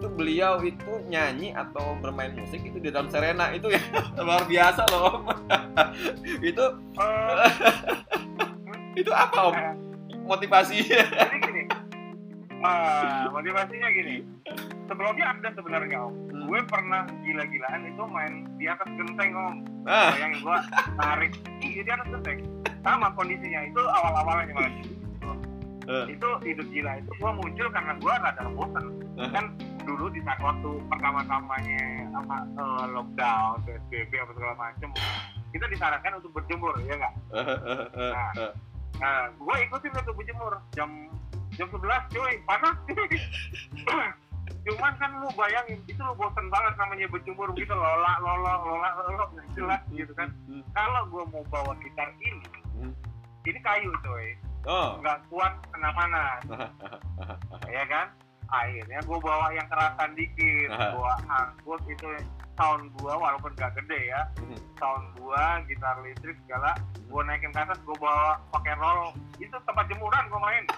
itu 0.02 0.10
beliau 0.10 0.58
itu 0.66 0.92
nyanyi 1.06 1.54
atau 1.54 1.94
bermain 2.02 2.34
musik 2.34 2.66
itu 2.66 2.82
di 2.82 2.90
dalam 2.90 3.06
Serena 3.14 3.54
itu 3.54 3.70
ya. 3.70 3.78
Luar 4.26 4.50
biasa 4.50 4.90
loh 4.90 5.22
Om. 5.22 5.22
itu 6.50 6.66
Eh, 6.98 7.50
itu 9.06 9.12
apa 9.14 9.54
om? 9.54 9.56
Motivasi. 10.26 10.82
Jadi 10.90 11.38
gini 11.38 11.64
ah, 12.66 13.30
motivasinya 13.30 13.90
gini. 13.94 14.26
Sebelumnya 14.90 15.38
ada 15.38 15.50
sebenarnya 15.54 15.98
om. 16.02 16.14
Hmm. 16.34 16.50
gue 16.50 16.60
pernah 16.66 17.06
gila-gilaan 17.22 17.86
itu 17.86 18.04
main 18.10 18.34
di 18.58 18.66
atas 18.66 18.90
genteng 18.98 19.38
om. 19.38 19.56
Ah. 19.86 20.18
Bayangin 20.18 20.42
gue 20.42 20.58
tarik. 20.98 21.32
Di 21.62 21.86
atas 21.86 22.10
genteng. 22.10 22.40
Sama 22.82 23.14
kondisinya 23.14 23.70
itu 23.70 23.82
awal-awalnya 23.86 24.54
malah 24.58 24.74
Eh. 25.92 26.06
itu 26.16 26.30
hidup 26.48 26.68
gila 26.72 26.92
itu 26.98 27.12
gue 27.12 27.32
muncul 27.36 27.68
karena 27.68 27.94
gue 27.96 28.14
rada 28.16 28.44
bosan 28.56 28.86
Eh. 29.20 29.28
kan 29.28 29.46
dulu 29.84 30.08
di 30.08 30.24
saat 30.24 30.40
waktu 30.40 30.72
pertama-tamanya 30.88 31.84
apa 32.16 32.36
eh, 32.48 32.86
lockdown 32.90 33.56
psbb 33.66 34.12
apa 34.16 34.32
segala 34.32 34.56
macem 34.56 34.90
kita 35.52 35.66
disarankan 35.68 36.16
untuk 36.16 36.32
berjemur 36.32 36.72
ya 36.82 36.96
nggak? 36.96 37.14
Nah 38.98 39.18
gue 39.36 39.56
ikutin 39.68 39.92
untuk 39.92 40.16
berjemur. 40.16 40.54
Jam 40.72 41.12
jam 41.52 41.68
11 41.68 41.84
cuy 42.08 42.34
panas 42.48 42.76
cuman 44.62 44.94
kan 44.96 45.12
lu 45.18 45.28
bayangin 45.34 45.82
itu 45.84 45.98
lu 45.98 46.14
bosen 46.14 46.46
banget 46.48 46.74
namanya 46.78 47.10
berjemur 47.10 47.50
gitu 47.52 47.74
lola 47.74 48.14
lola 48.22 48.54
lola 48.62 48.90
lola 49.04 49.26
jelas 49.52 49.82
gitu 49.92 50.14
kan. 50.14 50.30
Kalau 50.72 51.02
gue 51.10 51.24
mau 51.28 51.44
bawa 51.50 51.74
gitar 51.82 52.08
ini 52.22 52.48
Hmm. 52.72 52.94
ini 53.44 53.60
kayu 53.60 53.92
coy 54.00 54.32
oh. 54.68 54.90
Nggak 55.02 55.20
kuat 55.30 55.54
kena 55.72 55.90
panas 55.94 56.42
ya 57.76 57.84
kan? 57.88 58.08
Akhirnya 58.52 59.00
gue 59.08 59.20
bawa 59.24 59.48
yang 59.56 59.68
kerasan 59.72 60.12
dikit. 60.12 60.68
Gue 60.96 61.14
angkut 61.32 61.82
itu 61.88 62.08
sound 62.60 62.92
gue 63.00 63.14
walaupun 63.16 63.56
gak 63.56 63.80
gede 63.80 64.12
ya. 64.12 64.28
Sound 64.76 65.16
gue 65.16 65.44
gitar 65.72 65.96
listrik 66.04 66.36
segala 66.44 66.76
gue 67.00 67.22
naikin 67.24 67.56
ke 67.56 67.60
atas 67.64 67.80
gue 67.80 67.96
bawa 67.96 68.44
pakai 68.52 68.76
roll. 68.76 69.16
Itu 69.40 69.56
tempat 69.64 69.88
jemuran 69.88 70.28
gue 70.28 70.42
main. 70.44 70.64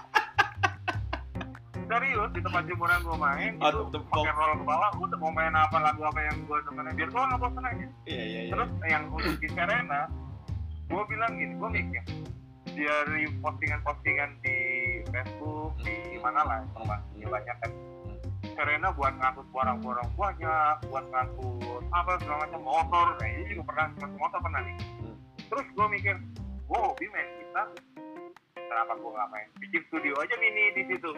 Serius 1.90 2.30
di 2.30 2.40
tempat 2.40 2.62
jemuran 2.70 3.00
gue 3.02 3.18
main 3.18 3.52
itu 3.58 3.98
pakai 4.06 4.32
roll 4.38 4.54
ke 4.56 4.64
bawah 4.64 4.90
udah 4.94 5.18
mau 5.18 5.34
main 5.34 5.52
apa 5.52 5.76
lagu 5.82 6.00
apa 6.06 6.20
yang 6.30 6.36
gue 6.46 6.58
temenin 6.64 6.94
biar 6.94 7.10
gue 7.10 7.22
nggak 7.26 7.40
bosan 7.42 7.64
aja. 7.66 7.86
Iya 8.06 8.22
iya 8.22 8.40
iya. 8.46 8.52
Terus 8.54 8.70
yang 8.86 9.02
untuk 9.10 9.34
di 9.42 9.48
Serena 9.50 10.06
gue 10.86 11.02
bilang 11.10 11.32
gini 11.34 11.58
gue 11.58 11.70
mikir 11.74 12.02
dari 12.74 13.22
postingan-postingan 13.38 14.30
di 14.42 14.58
Facebook 15.08 15.78
di 15.86 16.18
mana 16.18 16.42
lah 16.42 16.58
informasinya 16.66 17.28
banyak 17.30 17.56
kan. 17.62 17.72
Serena 18.54 18.88
buat 18.94 19.14
ngangkut 19.18 19.46
barang-barang 19.50 20.08
banyak 20.14 20.76
buat 20.90 21.04
ngangkut 21.10 21.82
apa 21.90 22.12
segala 22.22 22.38
macam 22.46 22.60
motor. 22.62 23.06
Kayak 23.18 23.32
ini 23.34 23.42
juga 23.54 23.62
pernah 23.70 23.86
ngangkut 23.98 24.20
motor 24.20 24.38
pernah 24.42 24.60
nih. 24.62 24.76
Hmm. 25.02 25.16
terus 25.44 25.66
gue 25.76 25.86
mikir 25.92 26.14
gue 26.64 26.78
hobi 26.80 27.06
main 27.12 27.28
gitar 27.38 27.68
kenapa 28.54 28.92
gue 28.98 29.10
nggak 29.10 29.30
main? 29.30 29.48
Bikin 29.58 29.82
studio 29.90 30.14
aja 30.18 30.34
mini 30.42 30.64
di 30.74 30.82
situ. 30.90 31.10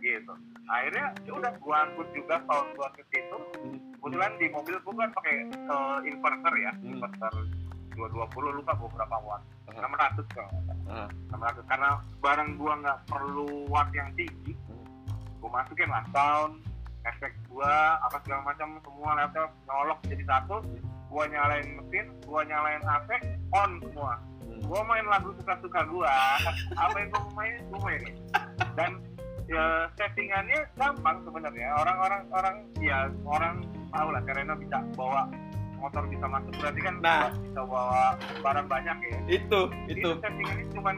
Gitu. 0.00 0.32
Akhirnya 0.68 1.06
ya 1.24 1.32
udah 1.34 1.52
gue 1.56 1.76
angkut 1.76 2.08
juga 2.16 2.40
tahun 2.48 2.66
gue 2.72 2.88
ke 2.96 3.02
situ. 3.12 3.36
Hmm. 3.36 3.78
kebetulan 4.06 4.32
di 4.38 4.46
mobil 4.54 4.76
gue 4.78 4.94
kan 4.94 5.10
pakai 5.18 5.34
eh, 5.50 5.98
inverter 6.06 6.54
ya 6.62 6.72
Hmm. 6.78 6.94
inverter 6.94 7.34
220 7.96 8.28
lupa 8.54 8.72
gue 8.72 8.90
berapa 8.92 9.16
watt 9.18 9.42
Aha. 9.66 9.82
600 9.82 10.24
kalau 10.30 10.50
Ah. 10.86 11.08
salah. 11.32 11.58
600 11.58 11.66
karena 11.66 11.88
barang 12.16 12.50
gua 12.54 12.72
nggak 12.78 12.98
perlu 13.06 13.46
watt 13.66 13.90
yang 13.90 14.08
tinggi 14.14 14.52
Hmm. 14.54 14.86
gua 15.38 15.50
masukin 15.54 15.88
lah 15.88 16.04
sound 16.08 16.62
efek 17.04 17.32
gua 17.46 17.72
apa 18.00 18.16
segala 18.20 18.42
macam 18.46 18.68
semua 18.80 19.10
laptop 19.14 19.50
nyolok 19.64 19.98
jadi 20.06 20.24
satu 20.24 20.56
gua 21.06 21.24
nyalain 21.26 21.66
mesin 21.76 22.06
gua 22.22 22.40
nyalain 22.42 22.82
AC 22.82 23.08
on 23.50 23.70
semua 23.80 24.14
Hmm. 24.40 24.62
gua 24.62 24.80
main 24.82 25.06
lagu 25.06 25.34
suka-suka 25.34 25.80
gua 25.86 26.10
apa 26.74 26.96
yang 26.96 27.10
gua 27.10 27.24
main 27.34 27.54
gua 27.68 27.80
mainin 27.82 28.14
dan 28.72 28.90
ya 29.46 29.64
settingannya 29.94 30.58
gampang 30.74 31.22
sebenarnya 31.22 31.70
orang-orang 31.76 32.22
orang 32.32 32.56
ya 32.76 32.98
orang 33.24 33.62
tahu 33.88 34.08
lah 34.08 34.22
karena 34.22 34.54
bisa 34.54 34.78
bawa 34.92 35.22
motor 35.78 36.02
bisa 36.08 36.26
masuk 36.26 36.52
berarti 36.58 36.80
kan 36.82 36.94
Nah. 37.00 37.30
bisa 37.32 37.60
bawa 37.62 38.16
barang 38.42 38.66
banyak 38.66 38.96
ya? 39.02 39.18
Itu 39.28 39.60
itu. 39.86 40.00
itu 40.00 40.08
settingannya 40.20 40.64
cuma 40.72 40.90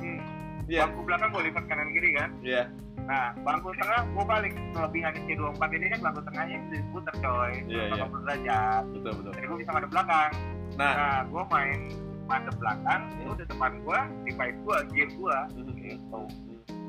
hmm, 0.00 0.20
Iya. 0.66 0.80
bangku 0.86 1.00
belakang 1.06 1.28
gue 1.30 1.42
lipat 1.50 1.64
kanan 1.70 1.88
kiri 1.94 2.10
kan? 2.14 2.30
Iya. 2.42 2.62
Nah 3.06 3.26
bangku 3.46 3.70
tengah 3.78 4.00
gue 4.02 4.24
balik. 4.26 4.52
Kelebihan 4.74 5.12
C24 5.26 5.62
ini 5.78 5.86
kan 5.94 5.98
bangku 6.02 6.20
tengahnya 6.26 6.56
bisa 6.66 6.74
diputer 6.82 7.14
coy. 7.22 7.52
Iya, 7.70 7.82
iya. 7.94 8.04
80 8.06 8.24
derajat. 8.26 8.82
Betul 8.90 9.12
betul. 9.22 9.32
Jadi 9.38 9.46
gue 9.46 9.58
bisa 9.62 9.70
ngadep 9.72 9.90
belakang. 9.94 10.30
Nah. 10.74 10.92
Nah 10.94 11.18
gue 11.30 11.42
main 11.50 11.78
ngadep 12.26 12.56
belakang 12.58 13.00
itu 13.22 13.32
di 13.38 13.44
depan 13.46 13.70
gue 13.86 13.98
device 14.26 14.58
gue 14.66 14.76
gear 14.90 15.10
gue 15.14 15.36
gitu 15.54 15.72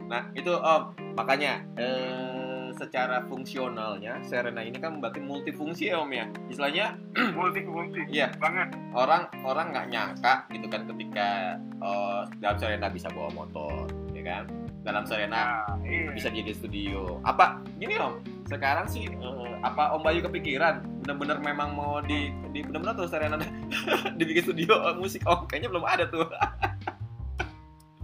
Nah, 0.08 0.24
itu 0.32 0.54
Om, 0.56 0.82
makanya 1.20 1.68
eh, 1.76 2.47
secara 2.78 3.26
fungsionalnya 3.26 4.22
Serena 4.24 4.62
ini 4.62 4.78
kan 4.78 5.02
berarti 5.02 5.20
multifungsi 5.20 5.90
ya 5.90 6.00
Om 6.02 6.12
ya. 6.14 6.26
Istilahnya 6.48 6.96
multi 7.38 7.66
fungsi 7.66 8.02
Iya. 8.14 8.32
banget 8.38 8.72
orang 8.94 9.28
orang 9.44 9.74
nggak 9.74 9.88
nyangka 9.92 10.34
gitu 10.54 10.70
kan 10.70 10.86
ketika 10.96 11.58
oh, 11.82 12.24
dalam 12.40 12.58
Serena 12.62 12.88
bisa 12.88 13.10
bawa 13.12 13.34
motor, 13.34 13.90
ya 14.14 14.24
kan? 14.24 14.44
Dalam 14.86 15.04
Serena 15.04 15.68
nah 15.68 15.76
iya 15.84 16.14
bisa 16.16 16.32
jadi 16.32 16.56
studio. 16.56 17.20
Apa 17.28 17.60
gini 17.82 18.00
Om? 18.00 18.24
Sekarang 18.48 18.88
sih 18.88 19.10
eh, 19.12 19.54
apa 19.60 19.92
Om 19.98 20.06
Bayu 20.06 20.24
kepikiran 20.24 20.80
bener-bener 21.04 21.38
memang 21.44 21.76
mau 21.76 22.00
di, 22.00 22.32
di 22.56 22.64
bener-bener 22.64 22.96
tuh 22.96 23.10
Serena 23.12 23.36
dibikin 24.20 24.44
studio 24.48 24.96
musik 24.96 25.26
Om 25.28 25.50
kayaknya 25.52 25.70
belum 25.74 25.86
ada 25.86 26.06
tuh. 26.08 26.30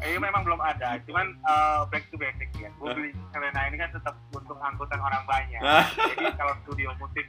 Iya 0.04 0.20
memang 0.20 0.44
belum 0.44 0.60
ada, 0.60 1.00
cuman 1.08 1.32
eh, 1.32 1.82
back 1.88 2.04
to 2.12 2.20
basic 2.20 2.52
ya. 2.60 2.68
Gue 2.76 2.92
beli 2.92 3.10
Serena 3.32 3.62
ini 3.72 3.80
kan 3.80 3.90
tetap 3.96 4.16
untuk 4.36 4.60
angkutan 4.60 5.00
orang 5.00 5.24
banyak. 5.24 5.64
Hah? 5.64 5.88
Jadi 5.96 6.28
kalau 6.36 6.54
studio 6.68 6.92
musik, 7.00 7.26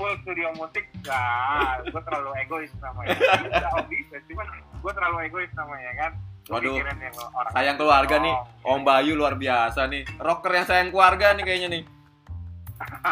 full 0.00 0.12
studio 0.24 0.48
musik, 0.56 0.88
nah, 1.04 1.76
gue 1.84 2.02
terlalu 2.08 2.30
egois 2.40 2.72
namanya. 2.80 3.12
Bisa 3.20 3.68
om 3.76 3.84
bisa, 3.84 4.16
cuman 4.32 4.46
gue 4.80 4.92
terlalu 4.96 5.16
egois 5.28 5.52
namanya 5.52 5.92
kan. 6.00 6.12
Waduh, 6.48 6.80
yang 6.80 7.12
orang 7.36 7.52
sayang 7.52 7.76
keluarga 7.76 8.16
nih. 8.16 8.32
Oh, 8.64 8.80
Om 8.80 8.80
Bayu 8.80 9.12
luar 9.12 9.36
biasa 9.36 9.84
nih. 9.84 10.08
Rocker 10.16 10.52
yang 10.56 10.64
sayang 10.64 10.88
keluarga 10.88 11.36
nih 11.36 11.44
kayaknya 11.44 11.68
nih. 11.68 11.82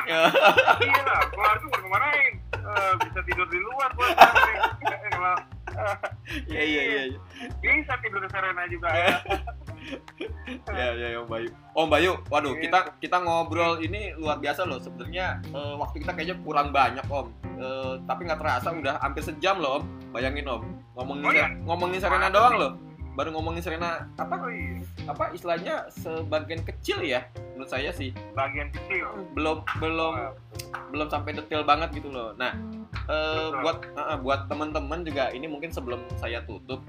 Ya. 0.08 0.32
Iya 0.80 1.00
lah, 1.04 1.20
keluar 1.28 1.60
tuh 1.60 1.68
kemanain? 1.76 2.32
Eh, 2.56 2.92
bisa 3.04 3.20
tidur 3.28 3.44
di 3.52 3.60
luar 3.60 3.92
gue. 3.92 4.08
Kalau 5.12 5.34
Iya 6.48 6.62
iya 6.62 6.82
iya. 6.82 7.02
iya. 7.06 7.18
bisa 7.62 7.94
tidur 8.00 8.18
di 8.18 8.28
Serena 8.28 8.62
juga 8.66 8.88
ya. 8.98 9.08
Ya 10.68 10.86
ya 10.92 11.08
Om 11.20 11.28
Bayu. 11.28 11.48
Om 11.72 11.88
Bayu, 11.88 12.12
waduh 12.26 12.52
Iya. 12.52 12.62
kita 12.66 12.78
kita 12.98 13.16
ngobrol 13.20 13.78
ini 13.78 14.10
luar 14.14 14.36
biasa 14.36 14.64
loh. 14.64 14.78
Sebenarnya 14.78 15.38
eh, 15.46 15.74
waktu 15.76 16.02
kita 16.02 16.12
kayaknya 16.12 16.36
kurang 16.40 16.70
banyak 16.70 17.04
Om. 17.04 17.26
Eh, 17.56 17.94
tapi 18.04 18.20
nggak 18.24 18.40
terasa 18.40 18.68
udah 18.70 18.98
hampir 18.98 19.22
sejam 19.22 19.56
loh 19.56 19.78
Om. 19.78 19.84
Bayangin 20.10 20.46
Om. 20.46 20.62
Ngomongin 20.94 21.24
Oh, 21.24 21.32
iya? 21.32 21.48
ngomongin 21.62 22.00
Serena 22.00 22.28
doang 22.28 22.56
loh. 22.56 22.72
Baru 23.12 23.32
ngomongin 23.32 23.64
Serena 23.64 24.04
apa 24.12 24.34
Oh 24.36 24.52
iya, 24.52 24.76
apa 25.08 25.32
istilahnya 25.32 25.88
sebagian 25.88 26.60
kecil 26.62 27.00
ya 27.00 27.24
menurut 27.52 27.70
saya 27.70 27.88
sih. 27.88 28.12
bagian 28.34 28.68
kecil. 28.68 29.08
Belum 29.32 29.64
belum 29.78 30.36
belum 30.90 31.08
sampai 31.08 31.32
detail 31.32 31.64
banget 31.64 31.94
gitu 31.94 32.12
loh. 32.12 32.36
Nah, 32.36 32.52
eh, 33.06 33.48
Betul. 33.50 33.62
buat 33.62 33.78
eh, 33.94 34.18
buat 34.20 34.40
teman-teman 34.50 35.00
juga 35.06 35.30
ini 35.30 35.46
mungkin 35.46 35.70
sebelum 35.70 36.02
saya 36.18 36.42
tutup 36.42 36.82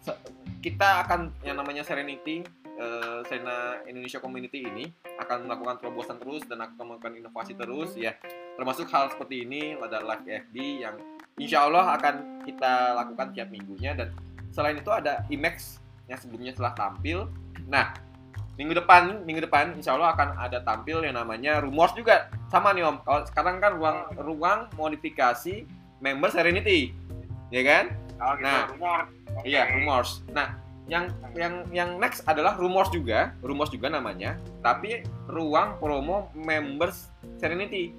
se- 0.00 0.20
kita 0.60 1.04
akan 1.04 1.28
yang 1.44 1.60
namanya 1.60 1.84
Serenity 1.84 2.44
eh, 2.74 3.20
Serena 3.28 3.80
Indonesia 3.84 4.18
Community 4.20 4.64
ini 4.64 4.84
akan 5.20 5.46
melakukan 5.46 5.80
terobosan 5.80 6.16
terus 6.18 6.42
dan 6.48 6.64
akan 6.64 6.96
melakukan 6.96 7.14
inovasi 7.16 7.52
terus 7.54 7.94
ya. 7.94 8.16
Termasuk 8.54 8.86
hal 8.90 9.10
seperti 9.10 9.44
ini 9.46 9.74
ada 9.78 10.00
live 10.02 10.24
FB 10.48 10.56
yang 10.82 10.96
insya 11.38 11.66
Allah 11.66 11.98
akan 11.98 12.44
kita 12.46 12.94
lakukan 12.94 13.34
tiap 13.34 13.48
minggunya 13.50 13.94
dan 13.98 14.14
selain 14.54 14.78
itu 14.78 14.90
ada 14.90 15.26
IMAX 15.30 15.82
yang 16.06 16.18
sebelumnya 16.20 16.52
telah 16.54 16.72
tampil. 16.76 17.26
Nah, 17.66 17.96
minggu 18.54 18.74
depan 18.74 19.26
minggu 19.26 19.42
depan 19.42 19.74
insya 19.74 19.98
Allah 19.98 20.14
akan 20.14 20.38
ada 20.38 20.62
tampil 20.62 21.02
yang 21.02 21.14
namanya 21.14 21.58
Rumors 21.58 21.90
juga. 21.92 22.30
Sama 22.48 22.70
nih 22.70 22.86
om. 22.86 23.02
Kalau 23.02 23.26
sekarang 23.26 23.58
kan 23.58 23.74
ruang 23.74 23.98
ruang 24.14 24.58
modifikasi 24.74 25.66
member 25.98 26.30
Serenity. 26.30 26.94
Ya 27.50 27.62
kan? 27.62 27.84
Oh 28.22 28.38
gitu, 28.38 28.46
Nah. 28.46 28.62
rumor. 28.70 29.00
Oke. 29.34 29.46
iya 29.46 29.66
Rumors. 29.74 30.22
Nah 30.30 30.54
yang 30.86 31.08
yang 31.34 31.64
yang 31.72 31.90
next 31.98 32.22
adalah 32.24 32.54
Rumors 32.54 32.90
juga. 32.90 33.34
Rumors 33.40 33.68
juga 33.68 33.90
namanya. 33.90 34.38
Tapi 34.60 35.02
ruang 35.26 35.74
promo 35.78 36.30
members 36.32 37.10
Serenity. 37.38 37.90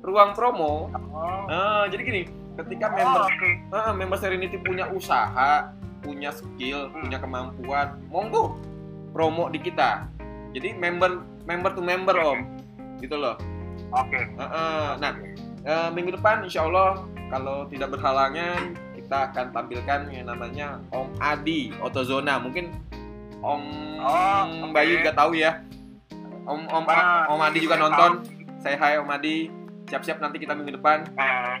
Ruang 0.00 0.32
promo. 0.32 0.88
Oh, 1.12 1.44
eh, 1.44 1.84
jadi 1.92 2.02
gini 2.02 2.22
ketika 2.56 2.88
oh, 2.88 2.96
member 2.96 3.20
oke. 3.28 3.50
eh, 3.68 3.92
member 3.92 4.16
Serenity 4.16 4.56
punya 4.56 4.88
usaha 4.88 5.70
punya 6.00 6.32
skill, 6.32 6.88
Hmm. 6.88 7.04
punya 7.04 7.18
kemampuan, 7.20 8.00
monggo 8.08 8.56
promo 9.10 9.50
di 9.50 9.58
kita. 9.58 10.06
Jadi 10.50 10.74
member 10.74 11.22
member 11.46 11.70
to 11.74 11.82
member 11.82 12.16
om, 12.18 12.46
gitu 12.98 13.14
loh. 13.18 13.38
Oke. 13.90 14.18
Heeh. 14.18 14.86
Nah 14.98 15.12
eh, 15.66 15.88
minggu 15.94 16.14
depan 16.18 16.46
insya 16.46 16.66
Allah 16.66 17.02
kalau 17.30 17.66
tidak 17.70 17.94
berhalangan 17.94 18.74
kita 18.94 19.30
akan 19.30 19.46
tampilkan 19.50 20.00
yang 20.10 20.30
namanya 20.30 20.78
Om 20.94 21.10
Adi 21.18 21.74
Otozona. 21.82 22.38
Mungkin 22.38 22.70
Om 23.42 23.62
Oh, 24.00 24.42
oke. 24.48 24.72
Bayu 24.72 24.96
juga 25.02 25.12
tahu 25.12 25.36
ya. 25.36 25.60
Om 26.48 26.66
Om 26.72 26.84
Mana 26.88 27.28
Om 27.28 27.40
Adi 27.44 27.58
juga 27.60 27.76
yang 27.76 27.92
nonton. 27.92 28.12
tahu? 28.24 28.62
Saya 28.62 28.76
hai 28.80 28.96
Om 28.96 29.10
Adi. 29.12 29.50
Siap-siap 29.90 30.22
nanti 30.22 30.38
kita 30.38 30.54
minggu 30.54 30.78
depan 30.78 31.02
Eh, 31.18 31.54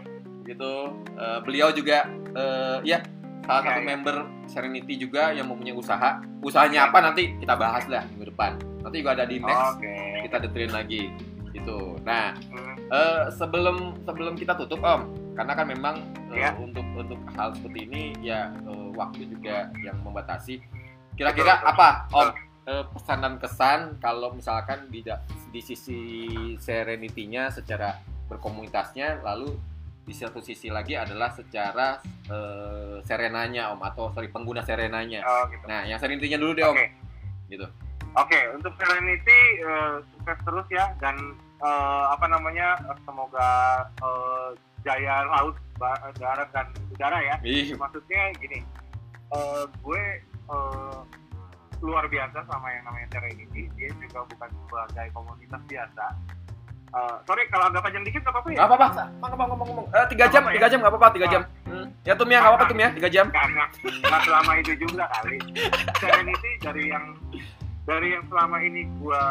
gitu. 0.46 0.94
Eh, 1.18 1.38
beliau 1.44 1.68
juga 1.74 2.06
eh, 2.32 2.78
ya 2.86 3.02
salah 3.50 3.62
Iya, 3.66 3.66
satu 3.66 3.80
iya. 3.82 3.88
member 3.90 4.16
Serenity 4.46 4.94
juga 4.94 5.34
yang 5.34 5.50
mempunyai 5.50 5.74
usaha. 5.74 6.22
Usahanya 6.38 6.86
apa 6.86 7.02
nanti 7.02 7.34
kita 7.42 7.58
bahas 7.58 7.84
lah 7.90 8.06
minggu 8.14 8.30
depan. 8.30 8.54
Nanti 8.86 8.96
juga 9.02 9.12
ada 9.18 9.26
di 9.26 9.42
next 9.42 9.74
Oke. 9.76 9.94
kita 10.22 10.36
detailin 10.46 10.72
lagi 10.72 11.02
gitu. 11.50 11.98
Nah, 12.06 12.30
Hmm, 12.54 12.78
eh, 12.94 13.24
sebelum 13.34 13.98
sebelum 14.06 14.38
kita 14.38 14.54
tutup 14.54 14.78
Om, 14.86 15.34
karena 15.34 15.52
kan 15.58 15.66
memang 15.66 15.96
eh, 16.30 16.46
Ya. 16.46 16.54
untuk 16.54 16.86
untuk 16.94 17.18
hal 17.34 17.50
seperti 17.58 17.90
ini 17.90 18.02
ya 18.22 18.54
eh, 18.54 18.88
waktu 18.94 19.26
juga 19.26 19.66
yang 19.82 19.98
membatasi. 20.06 20.62
Kira-kira 21.18 21.58
apa 21.66 22.06
Om 22.14 22.28
eh, 22.70 22.84
pesan 22.94 23.18
dan 23.26 23.34
kesan 23.42 23.80
kalau 23.98 24.30
misalkan 24.30 24.86
di 24.94 25.02
di 25.50 25.58
sisi 25.60 25.98
Serenity-nya 26.62 27.50
secara 27.50 27.98
berkomunitasnya 28.30 29.26
lalu 29.26 29.58
di 30.10 30.14
satu 30.18 30.42
sisi 30.42 30.66
lagi 30.66 30.98
adalah 30.98 31.30
secara 31.30 32.02
eh, 32.26 32.98
serenanya 33.06 33.70
Om 33.70 33.80
atau 33.86 34.10
sorry 34.10 34.26
pengguna 34.26 34.66
serenanya. 34.66 35.22
Oh, 35.22 35.46
gitu. 35.46 35.62
Nah, 35.70 35.86
yang 35.86 36.02
Serenity-nya 36.02 36.34
dulu 36.42 36.58
deh 36.58 36.66
Om. 36.66 36.76
Gitu. 37.46 37.66
Oke, 38.18 38.40
untuk 38.58 38.74
Serenity 38.74 39.40
eh, 39.62 40.02
sukses 40.10 40.38
terus 40.42 40.66
ya 40.66 40.90
dan 40.98 41.14
eh, 41.62 42.04
apa 42.10 42.26
namanya 42.26 42.74
semoga 43.06 43.86
eh, 44.02 44.58
jaya 44.82 45.30
laut, 45.30 45.54
darat 46.18 46.50
dan 46.50 46.66
udara 46.90 47.22
ya. 47.22 47.38
Ih, 47.46 47.70
Maksudnya 47.78 48.34
gini, 48.42 48.66
eh, 49.30 49.64
gue 49.78 50.02
eh, 50.26 50.98
luar 51.86 52.10
biasa 52.10 52.50
sama 52.50 52.66
yang 52.74 52.82
namanya 52.82 53.14
Serenity. 53.14 53.70
Dia 53.78 53.94
juga 53.94 54.26
bukan 54.26 54.50
sebagai 54.66 55.06
komunitas 55.14 55.62
biasa. 55.70 56.06
Eh, 56.90 57.16
sorry 57.22 57.42
kalau 57.46 57.70
agak 57.70 57.82
panjang 57.86 58.02
dikit 58.02 58.20
nggak 58.26 58.34
apa-apa 58.34 58.48
ya? 58.50 58.56
Nggak 58.58 58.68
apa-apa, 58.70 58.88
ngomong 59.22 59.48
ngomong 59.54 59.66
ngomong. 59.70 59.86
Eh, 59.94 60.06
tiga 60.10 60.26
jam, 60.26 60.42
tiga 60.50 60.66
jam 60.66 60.78
nggak 60.82 60.92
apa-apa, 60.92 61.08
tiga 61.14 61.26
jam. 61.30 61.42
Hmm. 61.70 61.86
Ya 62.02 62.12
tuh 62.18 62.26
Mia 62.26 62.38
nggak 62.42 62.50
apa-apa 62.50 62.66
tuh 62.66 62.76
Mia, 62.76 62.88
tiga 62.90 63.08
jam. 63.10 63.26
karena 63.30 63.64
nggak 63.78 64.20
selama 64.26 64.52
itu 64.58 64.72
juga 64.74 65.04
kali 65.14 65.38
Serenity 66.02 66.50
dari 66.58 66.84
yang 66.90 67.04
dari 67.86 68.08
yang 68.18 68.24
selama 68.26 68.56
ini 68.58 68.90
gua 68.98 69.22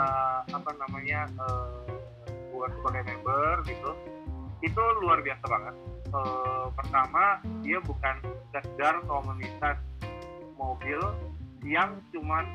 apa 0.47 0.71
namanya 0.79 1.27
eh, 1.27 1.95
gua 2.55 2.71
sebagai 2.79 3.03
member 3.11 3.55
gitu 3.67 3.91
itu 4.59 4.81
luar 5.03 5.19
biasa 5.19 5.45
banget 5.47 5.75
Eh, 6.09 6.65
pertama 6.73 7.37
dia 7.61 7.77
bukan 7.85 8.17
sekedar 8.49 8.97
komunitas 9.05 9.77
mobil 10.57 10.97
yang 11.61 12.01
cuman 12.09 12.49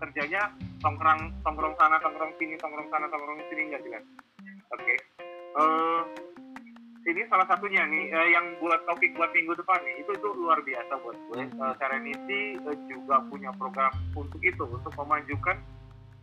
kerjanya 0.00 0.48
tongkrong 0.80 1.30
tongkrong 1.44 1.74
sana 1.76 2.00
tongkrong 2.00 2.32
sini 2.40 2.56
tongkrong 2.56 2.88
sana 2.88 3.06
tongkrong 3.12 3.40
sini 3.52 3.62
enggak 3.68 3.84
jelas. 3.84 4.04
Oke. 4.72 4.94
Eh, 5.60 6.02
ini 7.08 7.24
salah 7.28 7.48
satunya 7.48 7.84
nih 7.84 8.12
eh, 8.12 8.28
yang 8.32 8.56
buat 8.60 8.80
topik 8.88 9.12
buat 9.16 9.30
minggu 9.36 9.52
depan 9.60 9.80
nih. 9.84 10.04
Itu 10.04 10.10
itu 10.16 10.28
luar 10.36 10.60
biasa 10.64 10.92
buat 11.04 11.16
gue. 11.28 11.40
Eh, 11.48 11.74
Serenity 11.76 12.42
eh, 12.56 12.76
juga 12.88 13.20
punya 13.28 13.50
program 13.56 13.92
untuk 14.16 14.40
itu 14.40 14.64
untuk 14.64 14.92
memajukan 14.96 15.56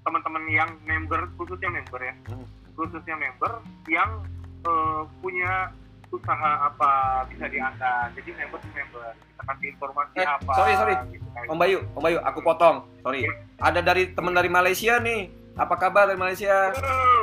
teman-teman 0.06 0.46
yang 0.48 0.70
member 0.88 1.28
khususnya 1.36 1.70
member 1.70 2.02
ya. 2.02 2.16
Hmm. 2.32 2.48
khususnya 2.78 3.18
member 3.18 3.58
yang 3.90 4.22
eh, 4.66 5.02
punya 5.22 5.74
usaha 6.18 6.52
apa 6.64 6.92
bisa 7.28 7.46
diangkat 7.46 8.08
jadi 8.14 8.30
member 8.36 8.58
to 8.58 8.70
member 8.70 9.06
kita 9.14 9.42
kasih 9.46 9.68
informasi 9.72 10.16
Eh, 10.16 10.28
apa 10.28 10.52
sorry, 10.52 10.74
sorry. 10.76 10.96
gitu 11.10 11.28
kan. 11.30 11.46
Om 11.48 11.58
Bayu, 11.58 11.78
Om 11.92 12.02
Bayu, 12.02 12.18
aku 12.20 12.40
potong. 12.42 12.78
Sorry. 13.00 13.30
Ada 13.58 13.80
dari 13.80 14.10
teman 14.10 14.32
dari 14.32 14.48
Malaysia 14.48 14.98
nih. 14.98 15.30
Apa 15.54 15.74
kabar 15.76 16.06
dari 16.06 16.18
Malaysia? 16.18 16.74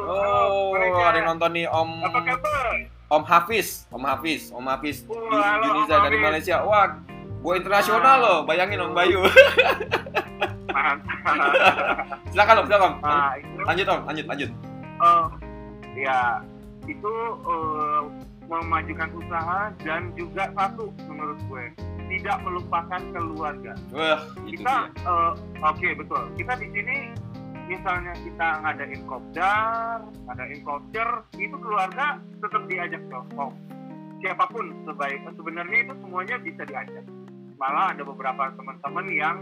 Oh, 0.04 0.72
mereka. 0.72 1.00
ada 1.04 1.16
yang 1.16 1.28
nonton 1.30 1.50
nih 1.52 1.66
Om 1.66 1.88
apa 2.02 2.18
kabar 2.24 2.64
Om 3.06 3.22
Hafiz, 3.22 3.86
Om 3.88 4.02
Hafiz, 4.02 4.42
Om 4.48 4.64
Hafiz 4.64 4.96
halo, 5.04 5.62
Yuniza 5.64 5.94
Om 5.96 6.04
dari. 6.04 6.16
Malaysia. 6.18 6.56
Wah, 6.60 6.98
gue 7.36 7.54
internasional 7.54 8.16
loh. 8.16 8.38
Bayangin 8.42 8.80
Om 8.80 8.92
Bayu. 8.92 9.20
silakan 12.30 12.54
Om, 12.56 12.66
silakan 12.66 12.84
Om. 12.84 12.94
nah 13.00 13.32
Lanjut 13.64 13.86
Om, 13.86 14.00
lanjut, 14.04 14.26
lanjut. 14.26 14.50
eh, 14.94 15.24
ya 15.96 16.42
itu 16.84 17.12
eh, 17.42 18.00
memajukan 18.46 19.10
usaha 19.16 19.72
dan 19.82 20.12
juga 20.14 20.52
satu 20.52 20.92
menurut 21.08 21.38
gue 21.48 21.64
tidak 22.14 22.36
melupakan 22.44 23.00
keluarga. 23.16 23.72
Wah, 23.90 24.20
kita 24.44 24.92
eh, 24.92 25.32
oke 25.64 25.88
betul. 25.98 26.22
Kita 26.36 26.52
di 26.60 26.68
sini 26.70 26.96
misalnya 27.64 28.12
kita 28.12 28.48
ngadain 28.60 29.02
kopdar 29.08 30.04
ngadain 30.28 30.60
culture 30.60 31.24
itu 31.40 31.56
keluarga 31.56 32.20
tetap 32.44 32.62
diajak 32.68 33.00
dong 33.08 33.56
siapa 34.24 34.48
pun 34.48 34.72
sebaik 34.88 35.20
sebenarnya 35.36 35.78
itu 35.84 35.92
semuanya 36.00 36.36
bisa 36.40 36.64
diajak. 36.64 37.04
Malah 37.60 37.92
ada 37.92 38.02
beberapa 38.08 38.56
teman-teman 38.56 39.06
yang 39.12 39.36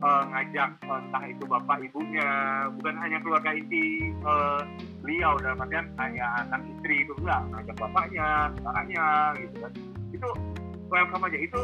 eh, 0.00 0.22
ngajak 0.32 0.70
eh, 0.84 1.00
entah 1.04 1.24
itu 1.28 1.44
bapak 1.44 1.78
ibunya 1.84 2.28
bukan 2.76 2.96
hanya 2.96 3.18
keluarga 3.20 3.50
inti 3.52 4.10
eh, 4.12 4.60
beliau 5.04 5.36
dalam 5.40 5.60
artian 5.64 5.86
hanya 6.00 6.26
anak 6.44 6.60
istri 6.76 7.04
itu 7.04 7.12
enggak 7.20 7.40
ngajak 7.52 7.76
bapaknya 7.76 8.26
saudaranya 8.56 9.06
gitu 9.36 9.56
kan. 9.60 9.72
Itu 10.10 10.28
welcome 10.90 11.24
aja. 11.28 11.38
Itu 11.38 11.60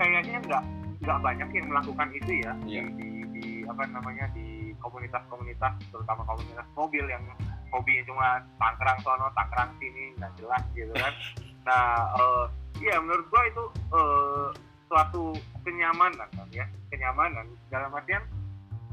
kayaknya 0.00 0.38
nggak 0.46 0.64
nggak 1.00 1.18
banyak 1.24 1.48
yang 1.56 1.66
melakukan 1.72 2.08
itu 2.12 2.32
ya 2.44 2.52
Iya. 2.68 2.82
di, 2.92 2.92
di, 2.96 3.08
di 3.32 3.44
apa 3.64 3.88
namanya 3.88 4.28
di 4.36 4.72
komunitas-komunitas 4.80 5.72
terutama 5.92 6.24
komunitas 6.28 6.66
mobil 6.76 7.04
yang 7.08 7.24
hobinya 7.70 8.02
cuma 8.08 8.28
tangkrang 8.58 8.98
sono 9.00 9.28
tangkrang 9.32 9.70
sini 9.80 10.12
nggak 10.18 10.32
jelas 10.40 10.62
gitu 10.76 10.92
kan. 10.96 11.14
Nah 11.60 12.08
eh, 12.16 12.44
iya 12.80 12.96
menurut 13.04 13.28
gua 13.28 13.42
itu 13.44 13.64
eh, 13.92 14.46
suatu 14.90 15.30
kenyamanan 15.62 16.26
kan 16.34 16.48
ya. 16.50 16.66
Kenyamanan. 16.90 17.46
Dalam 17.70 17.94
artian 17.94 18.26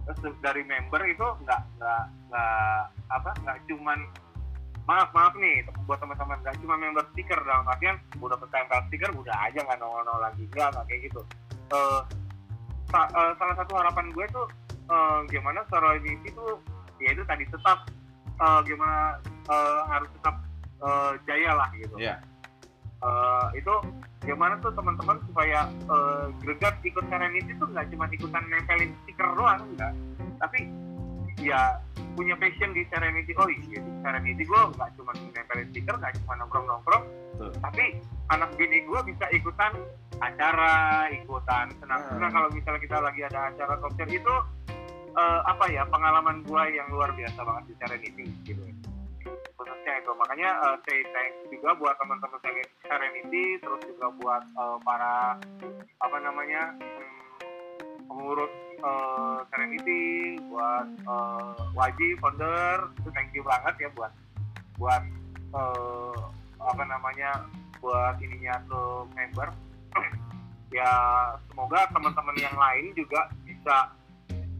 eh, 0.05 0.33
dari 0.45 0.61
member 0.61 1.01
itu 1.09 1.25
nggak 1.41 1.61
nggak 1.81 2.03
nggak 2.29 2.79
apa 3.09 3.29
nggak 3.41 3.57
cuman 3.65 3.99
maaf 4.85 5.09
maaf 5.11 5.33
nih 5.35 5.65
buat 5.89 5.97
teman-teman. 5.97 6.37
Nggak 6.45 6.61
cuma 6.61 6.77
member 6.77 7.03
stiker 7.11 7.41
dalam 7.41 7.65
artian 7.65 7.97
udah 8.21 8.37
ketempel 8.37 8.79
stiker 8.87 9.09
udah 9.17 9.35
aja 9.41 9.59
nggak 9.65 9.81
nongol 9.81 10.05
nongol 10.05 10.21
lagi. 10.21 10.45
Nggak 10.53 10.85
kayak 10.85 11.09
gitu. 11.09 11.21
Eh, 11.73 12.01
sa- 12.93 13.09
eh, 13.11 13.31
salah 13.35 13.55
satu 13.57 13.73
harapan 13.75 14.13
gue 14.13 14.25
tuh 14.29 14.45
eh, 14.87 15.19
gimana 15.33 15.65
Serenity 15.67 16.29
itu 16.29 16.45
ya 17.01 17.11
itu 17.11 17.25
tadi 17.25 17.43
tetap 17.49 17.89
eh, 18.37 18.59
gimana 18.63 19.17
eh, 19.49 19.81
harus 19.89 20.09
tetap 20.13 20.35
eh, 20.85 21.11
jaya 21.25 21.51
lah 21.57 21.69
gitu. 21.73 21.97
Iya. 21.97 22.21
Eh, 22.97 23.47
itu 23.55 23.73
gimana 24.25 24.57
tuh 24.57 24.73
teman-teman 24.73 25.21
supaya 25.29 25.69
eh, 25.69 26.25
greget 26.41 26.75
ikut 26.81 27.05
Serenity 27.05 27.53
tuh 27.55 27.69
nggak 27.69 27.93
cuma 27.93 28.09
ikutan 28.09 28.41
nempelin 28.49 28.89
stiker 29.05 29.29
doang 29.37 29.61
enggak 29.69 29.93
tapi 30.37 30.65
ya 31.37 31.77
punya 32.13 32.33
passion 32.35 32.73
di 32.73 32.81
Serenity 32.89 33.37
oh 33.37 33.45
iya 33.45 33.77
di 33.77 33.93
Serenity 34.01 34.41
gue 34.41 34.61
nggak 34.73 34.89
cuma 34.97 35.13
nempelin 35.13 35.69
stiker 35.69 35.93
nggak 35.93 36.17
cuma 36.17 36.41
nongkrong-nongkrong. 36.41 37.03
Betul. 37.37 37.51
tapi 37.61 37.85
anak 38.33 38.49
bini 38.57 38.81
gue 38.81 38.99
bisa 39.05 39.25
ikutan 39.29 39.77
acara 40.17 40.73
ikutan 41.13 41.69
senang-senang 41.77 42.17
Hmm. 42.25 42.33
kalau 42.33 42.49
misalnya 42.49 42.81
kita 42.81 42.97
lagi 42.97 43.21
ada 43.23 43.53
acara 43.53 43.73
konser 43.77 44.09
itu 44.09 44.35
eh, 45.13 45.39
apa 45.45 45.65
ya 45.69 45.85
pengalaman 45.85 46.41
gue 46.41 46.63
yang 46.73 46.89
luar 46.89 47.13
biasa 47.13 47.39
banget 47.39 47.63
di 47.69 47.73
Serenity 47.77 48.23
gitu 48.43 48.61
khususnya 49.55 49.93
itu. 49.99 50.11
Makanya 50.15 50.49
eh, 50.63 50.75
say 50.87 50.99
thanks 51.11 51.37
juga 51.49 51.75
buat 51.77 51.95
teman-teman 51.99 52.39
Seren- 52.41 52.73
Serenity 52.85 53.45
terus 53.61 53.81
juga 53.85 54.07
buat 54.21 54.43
eh, 54.43 54.77
para 54.83 55.37
apa 56.01 56.17
namanya 56.21 56.75
hmm, 56.77 58.07
pengurus 58.07 58.53
eh, 58.79 59.37
Serenity 59.51 60.03
buat 60.49 60.87
eh, 60.87 61.51
Waji 61.75 62.09
founder. 62.19 62.91
Itu 63.01 63.09
thank 63.13 63.31
you 63.35 63.43
banget 63.43 63.75
ya 63.87 63.89
buat 63.95 64.13
buat 64.77 65.03
eh, 65.55 66.19
apa 66.57 66.83
namanya 66.83 67.45
buat 67.79 68.17
ininya 68.19 68.55
ke 68.65 68.81
member. 69.15 69.49
Ya 70.67 70.91
semoga 71.47 71.87
teman-teman 71.95 72.35
yang 72.35 72.51
lain 72.59 72.91
juga 72.91 73.31
bisa 73.47 73.87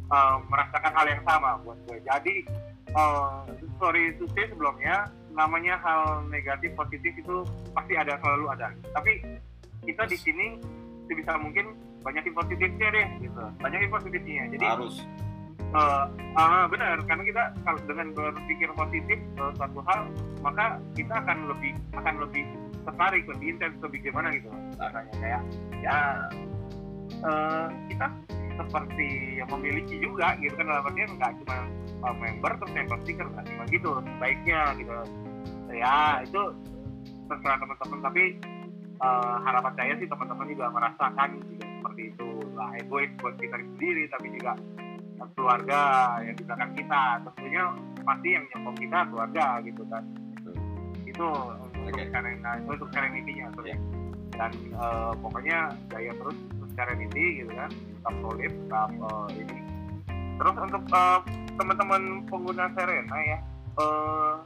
eh, 0.08 0.38
merasakan 0.48 0.96
hal 0.96 1.04
yang 1.04 1.24
sama 1.28 1.60
buat 1.68 1.76
gue. 1.84 2.00
Jadi 2.08 2.48
eh, 2.92 3.38
sorry 3.80 4.16
to 4.20 4.26
say 4.36 4.48
sebelumnya 4.48 5.12
namanya 5.38 5.78
hal 5.86 6.26
negatif 6.34 6.74
positif 6.74 7.14
itu 7.14 7.46
pasti 7.78 7.94
ada 7.94 8.18
selalu 8.26 8.46
ada. 8.58 8.74
Tapi 8.98 9.22
kita 9.86 10.04
di 10.10 10.18
sini 10.18 10.58
sebisa 11.06 11.38
mungkin 11.38 11.78
banyakin 12.02 12.34
positifnya 12.34 12.88
deh 12.90 13.08
gitu. 13.22 13.44
Banyakin 13.62 13.90
positifnya. 13.94 14.44
Jadi 14.50 14.66
harus. 14.66 15.06
Eh, 15.68 16.06
ah, 16.40 16.66
benar. 16.72 16.98
Karena 17.06 17.24
kita 17.28 17.44
kalau 17.62 17.80
dengan 17.86 18.08
berpikir 18.16 18.70
positif 18.74 19.18
eh, 19.20 19.52
suatu 19.60 19.80
hal 19.86 20.10
maka 20.42 20.80
kita 20.96 21.14
akan 21.22 21.52
lebih 21.52 21.76
akan 21.94 22.16
lebih 22.24 22.44
tertarik 22.88 23.24
lebih 23.28 23.48
intens 23.56 23.76
lebih 23.84 24.00
gimana 24.02 24.34
gitu. 24.34 24.50
Rasanya 24.80 25.14
kayak 25.22 25.42
ya 25.84 25.98
eh, 27.22 27.68
kita 27.94 28.08
seperti 28.58 29.40
yang 29.40 29.50
memiliki 29.54 29.96
juga 30.02 30.34
gitu 30.42 30.54
kan. 30.58 30.66
Dalam 30.68 30.88
artian 30.90 31.12
nggak 31.16 31.32
cuma 31.44 31.58
uh, 32.04 32.16
member 32.18 32.52
terus 32.58 32.72
member 32.74 32.98
stiker 33.06 33.28
nggak 33.30 33.46
cuma 33.48 33.64
gitu 33.70 33.90
baiknya 34.18 34.62
gitu. 34.82 34.94
Ya 35.72 36.26
itu 36.26 36.42
terserah 37.30 37.58
teman-teman. 37.62 38.00
Tapi 38.02 38.24
uh, 39.00 39.38
harapan 39.46 39.74
saya 39.78 39.94
sih 40.02 40.08
teman-teman 40.10 40.48
juga 40.50 40.66
merasakan 40.74 41.30
juga 41.46 41.66
seperti 41.66 42.02
itu. 42.14 42.30
Lah 42.58 42.70
egois 42.82 43.12
buat 43.22 43.36
kita 43.38 43.56
sendiri 43.56 44.04
tapi 44.10 44.28
juga 44.34 44.54
keluarga 45.34 45.82
yang 46.26 46.36
di 46.36 46.44
belakang 46.44 46.72
kita. 46.74 47.04
Tentunya 47.30 47.64
pasti 48.02 48.30
yang 48.34 48.44
nyokong 48.50 48.78
kita 48.82 49.00
keluarga 49.14 49.46
gitu 49.62 49.84
kan. 49.88 50.04
Itu 51.08 51.28
untuk 51.88 52.04
Oke. 52.04 52.04
Serena 52.12 52.52
itu 52.60 52.70
untuk 52.76 52.90
serenity-nya 52.92 53.48
sorry. 53.56 53.72
Ya. 53.72 53.80
dan 54.38 54.54
uh, 54.78 55.18
pokoknya 55.18 55.74
gaya 55.90 56.14
terus 56.14 56.38
untuk 56.54 56.70
serenity 56.78 57.42
gitu 57.42 57.52
kan 57.58 57.72
tetap 57.98 58.14
solid 58.22 58.52
tetap 58.54 58.90
uh, 59.02 59.28
ini. 59.34 59.58
Terus 60.38 60.56
untuk 60.62 60.84
uh, 60.94 61.20
teman-teman 61.58 62.02
pengguna 62.30 62.70
Serena 62.78 63.18
ya 63.26 63.40
uh, 63.82 64.38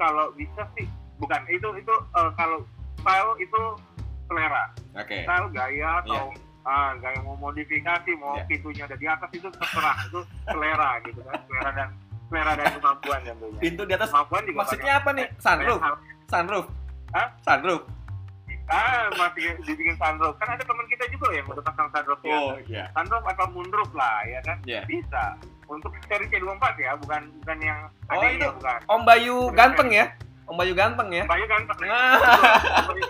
kalau 0.00 0.32
bisa 0.32 0.64
sih 0.74 0.88
bukan 1.20 1.44
itu 1.52 1.68
itu 1.76 1.94
uh, 2.16 2.32
kalau 2.34 2.64
style 2.98 3.32
itu 3.36 3.62
selera. 4.26 4.64
Oke. 4.96 5.28
Style 5.28 5.48
gaya 5.52 6.00
atau 6.02 6.32
ah, 6.64 6.96
gaya 6.96 7.18
mau 7.26 7.36
modifikasi 7.36 8.10
mau 8.16 8.38
Iya. 8.38 8.46
pintunya 8.48 8.82
ada 8.88 8.96
di 8.96 9.06
atas 9.06 9.30
itu 9.34 9.48
terserah 9.50 9.96
itu 10.08 10.20
selera 10.48 10.90
gitu 11.04 11.20
kan 11.26 11.36
selera 11.50 11.70
dan 11.74 11.88
selera 12.32 12.52
dan 12.56 12.66
kemampuan 12.80 13.20
tentunya. 13.26 13.60
Pintu 13.60 13.82
di 13.84 13.92
atas 13.92 14.08
kemampuan 14.08 14.42
juga 14.48 14.58
maksudnya 14.64 14.92
apa 14.96 15.10
nih? 15.12 15.26
Sunroof. 15.36 15.80
Sunroof. 16.30 16.66
Hah? 17.12 17.28
sunroof 17.44 17.82
ah 18.72 19.04
masih 19.12 19.44
dibikin 19.60 19.92
sunroof. 19.94 20.34
Kan 20.34 20.48
ada 20.48 20.62
teman 20.62 20.86
kita 20.86 21.04
juga 21.08 21.28
yang 21.30 21.44
udah 21.46 21.60
pasang 21.62 21.88
sunroof 21.90 22.20
ya 22.22 22.32
oh 22.32 22.56
iya. 22.64 22.84
Sunroof 22.90 23.24
atau 23.26 23.46
moonroof 23.50 23.90
lah 23.92 24.24
ya 24.24 24.40
kan? 24.42 24.56
Iya. 24.64 24.82
bisa. 24.84 25.36
Untuk 25.64 25.92
seri 26.02 26.26
C24 26.26 26.64
ya 26.76 26.92
bukan 26.96 27.22
bukan 27.38 27.58
yang 27.60 27.78
Oh, 28.06 28.16
adanya, 28.18 28.36
itu. 28.42 28.48
bukan. 28.54 28.78
Om 28.86 29.02
Bayu 29.02 29.36
ganteng 29.52 29.88
ya? 29.88 30.04
Om 30.44 30.56
Bayu 30.58 30.72
ganteng 30.74 31.08
ya? 31.08 31.24
Bayu 31.24 31.44
ganteng. 31.46 31.78
Ya. 31.82 31.96
Om 32.82 32.88
Bayu 32.90 33.04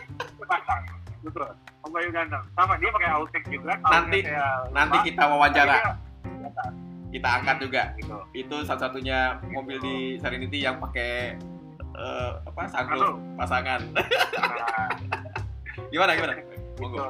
pasang 0.45 0.83
betul. 1.23 1.49
Om 1.81 1.91
Bayu 1.91 2.09
ganteng. 2.11 2.43
Sama 2.53 2.75
dia 2.77 2.91
pakai 2.91 3.11
Autek 3.13 3.43
juga. 3.49 3.73
Nanti- 3.81 4.27
nanti 4.71 4.97
lupa. 4.97 5.07
kita 5.07 5.23
wawancara. 5.25 5.75
Biasa, 6.23 6.63
kita 7.11 7.29
angkat 7.33 7.57
juga. 7.59 7.83
Gitu. 7.97 8.17
Itu 8.37 8.57
satu-satunya 8.63 9.19
mobil 9.49 9.77
di 9.79 9.97
Serenity 10.19 10.59
yang 10.61 10.79
pakai 10.79 11.35
eh, 11.93 12.31
apa 12.43 12.63
Sunroof. 12.69 13.19
pasangan. 13.37 13.81
Nah, 13.93 14.89
gimana 15.93 16.17
gimana 16.17 16.33
gitu. 16.41 16.57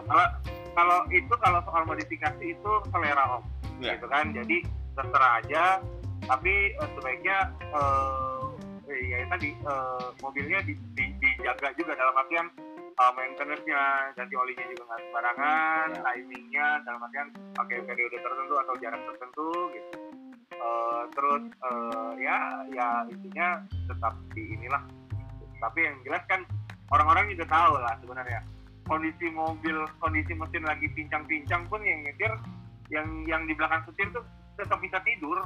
Kalau 0.03 0.27
kalau 0.73 0.99
itu 1.09 1.35
kalau 1.39 1.61
soal 1.63 1.83
modifikasi 1.85 2.43
itu 2.43 2.73
selera 2.91 3.39
om, 3.39 3.43
Iya. 3.79 3.95
gitu 3.97 4.07
kan. 4.09 4.35
Jadi 4.35 4.57
terserah 4.93 5.33
aja. 5.39 5.65
Tapi 6.23 6.53
eh, 6.75 6.89
sebaiknya 6.95 7.39
eh, 7.71 8.43
ya 9.09 9.25
tadi 9.29 9.55
eh, 9.55 10.07
mobilnya 10.19 10.61
di, 10.63 10.75
di- 10.93 11.15
dijaga 11.19 11.71
juga 11.75 11.93
dalam 11.95 12.15
artian 12.17 12.47
eh, 12.93 13.13
maintenance-nya, 13.15 13.83
ganti 14.15 14.35
olinya 14.35 14.65
juga 14.69 14.83
nggak 14.87 15.01
sembarangan, 15.03 15.87
Iya. 15.93 16.11
timingnya 16.15 16.67
dalam 16.83 17.01
artian 17.03 17.29
pakai 17.55 17.79
periode 17.85 18.17
tertentu 18.19 18.55
atau 18.59 18.75
jarak 18.79 19.03
tertentu 19.07 19.49
gitu. 19.73 19.99
Eh, 20.53 21.03
terus 21.11 21.43
eh, 21.49 22.11
ya 22.19 22.39
ya 22.71 22.89
intinya 23.07 23.49
tetap 23.87 24.15
di 24.33 24.43
inilah. 24.53 24.83
Tapi 25.59 25.79
yang 25.81 25.97
jelas 26.03 26.23
kan 26.27 26.43
orang-orang 26.91 27.31
juga 27.31 27.47
tahu 27.47 27.79
lah 27.79 27.95
sebenarnya 28.03 28.41
kondisi 28.85 29.27
mobil, 29.31 29.77
kondisi 29.99 30.33
mesin 30.35 30.65
lagi 30.67 30.87
pincang-pincang 30.93 31.63
pun 31.71 31.81
yang 31.83 32.03
nyetir, 32.03 32.33
yang 32.91 33.07
yang 33.25 33.43
di 33.47 33.55
belakang 33.55 33.83
setir 33.87 34.09
tuh 34.11 34.25
tetap 34.59 34.79
bisa 34.83 34.99
tidur. 35.03 35.39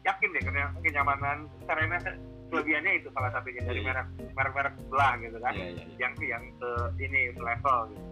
Yakin 0.00 0.32
deh 0.32 0.42
karena 0.42 0.72
kenyamanan 0.80 1.44
Serena 1.68 2.00
kelebihannya 2.48 3.04
itu 3.04 3.08
salah 3.12 3.30
satunya 3.36 3.60
dari 3.62 3.84
Iya. 3.84 3.92
merek 3.92 4.06
merek-merek 4.32 4.74
sebelah 4.80 5.12
gitu 5.20 5.38
kan. 5.38 5.52
iya 5.52 5.66
iya. 5.76 5.84
Yang 6.00 6.12
yang 6.24 6.44
ke 6.56 6.70
ini 6.98 7.20
level 7.36 7.78
gitu. 7.92 8.08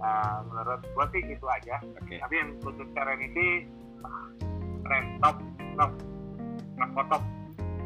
Ah, 0.00 0.40
menurut 0.44 0.80
gua 0.96 1.04
sih 1.12 1.20
itu 1.20 1.46
aja. 1.48 1.76
oke 1.84 2.14
Tapi 2.16 2.34
yang 2.36 2.50
khusus 2.64 2.88
Serenity 2.96 3.48
ah, 4.02 4.28
keren 4.84 5.04
top 5.20 5.36
top 5.76 5.92
top 6.80 7.06
top. 7.12 7.22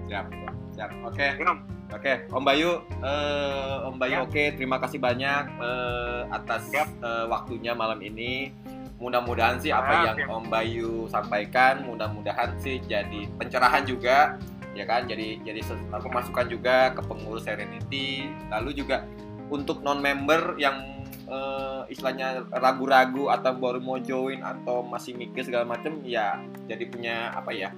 Siap 0.07 0.27
siap 0.75 0.91
oke 1.05 1.27
Minum. 1.39 1.59
Oke, 1.93 2.25
Om 2.33 2.41
Bayu, 2.41 2.81
eh, 3.05 3.77
Om 3.85 4.01
Bayu, 4.01 4.25
oke, 4.25 4.57
terima 4.57 4.81
kasih 4.81 4.97
banyak 4.97 5.45
eh, 5.61 6.25
atas 6.33 6.73
Siap. 6.73 6.89
eh, 7.05 7.29
waktunya 7.29 7.77
malam 7.77 8.01
ini. 8.01 8.49
Mudah-mudahan 8.97 9.61
sih 9.61 9.69
apa 9.69 10.01
Siap, 10.01 10.25
yang. 10.25 10.41
Om 10.41 10.45
Bayu 10.49 11.05
sampaikan, 11.13 11.85
mudah-mudahan 11.85 12.57
sih 12.65 12.81
jadi 12.89 13.29
pencerahan 13.37 13.85
juga, 13.85 14.41
ya 14.73 14.89
kan? 14.89 15.05
Jadi 15.05 15.45
jadi 15.45 15.61
ses- 15.61 15.85
apa, 15.93 16.09
masukan 16.09 16.49
juga 16.49 16.97
ke 16.97 17.05
pengurus 17.05 17.45
Serenity. 17.45 18.33
Lalu 18.49 18.73
juga 18.73 19.05
untuk 19.53 19.85
non 19.85 20.01
member 20.01 20.57
yang 20.57 20.97
eh, 21.29 21.93
istilahnya 21.93 22.49
ragu-ragu 22.57 23.29
atau 23.29 23.53
baru 23.53 23.85
mau 23.85 24.01
join 24.01 24.41
atau 24.41 24.81
masih 24.81 25.13
mikir 25.13 25.45
segala 25.45 25.69
macam, 25.69 26.01
ya 26.09 26.41
jadi 26.65 26.89
punya 26.89 27.37
apa 27.37 27.53
ya? 27.53 27.69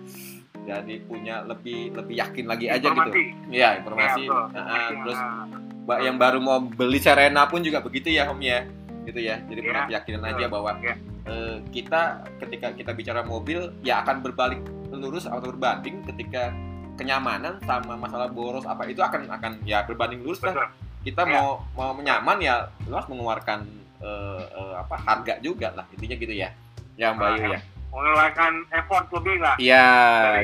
Jadi 0.64 0.94
punya 1.04 1.44
lebih 1.44 1.92
lebih 1.92 2.14
yakin 2.16 2.44
lagi 2.48 2.66
aja 2.72 2.80
gitu. 2.80 2.88
Informasi. 2.88 3.22
Iya, 3.52 3.68
informasi. 3.84 4.22
Iya, 4.24 4.32
betul. 4.32 4.44
Nah, 4.48 4.64
Informasi, 4.64 4.94
terus 5.04 5.20
ah. 5.20 5.44
Mbak 5.84 5.98
yang 6.00 6.16
baru 6.16 6.38
mau 6.40 6.58
beli 6.64 6.96
Serena 6.96 7.44
pun 7.44 7.60
juga 7.60 7.84
begitu 7.84 8.08
ya, 8.08 8.32
Om 8.32 8.40
ya. 8.40 8.64
Gitu 9.04 9.20
ya. 9.20 9.36
Jadi 9.44 9.60
Iya, 9.60 9.68
punya 9.68 9.82
keyakinan 9.92 10.20
betul. 10.24 10.32
aja 10.32 10.46
bahwa 10.48 10.70
Iya. 10.80 10.94
eh, 11.24 11.56
kita 11.68 12.02
ketika 12.40 12.66
kita 12.72 12.90
bicara 12.92 13.20
mobil 13.20 13.60
ya 13.84 14.00
akan 14.00 14.24
berbalik 14.24 14.60
lurus 14.88 15.28
atau 15.28 15.52
berbanding 15.52 16.00
ketika 16.04 16.52
kenyamanan 16.94 17.58
sama 17.66 17.98
masalah 17.98 18.30
boros 18.30 18.62
apa 18.64 18.86
itu 18.86 19.02
akan 19.02 19.26
akan 19.28 19.58
ya 19.66 19.82
berbanding 19.84 20.24
lurus 20.24 20.40
lah. 20.40 20.54
Betul. 20.56 20.68
Kita 21.04 21.22
Iya. 21.28 21.32
mau 21.36 21.48
mau 21.76 21.90
nyaman 22.00 22.38
ya 22.40 22.54
lu 22.88 22.96
harus 22.96 23.08
mengeluarkan 23.12 23.60
eh, 24.00 24.44
eh, 24.52 24.74
apa 24.80 24.96
harga 24.96 25.40
juga 25.40 25.72
lah 25.72 25.84
intinya 25.92 26.16
gitu 26.16 26.32
ya. 26.32 26.48
Ya 26.96 27.12
Mbak 27.12 27.28
Ayu 27.34 27.44
ya. 27.52 27.60
Mengeluarkan 27.94 28.52
effort 28.74 29.06
lebih 29.14 29.36
lah 29.38 29.54
Iya 29.56 29.86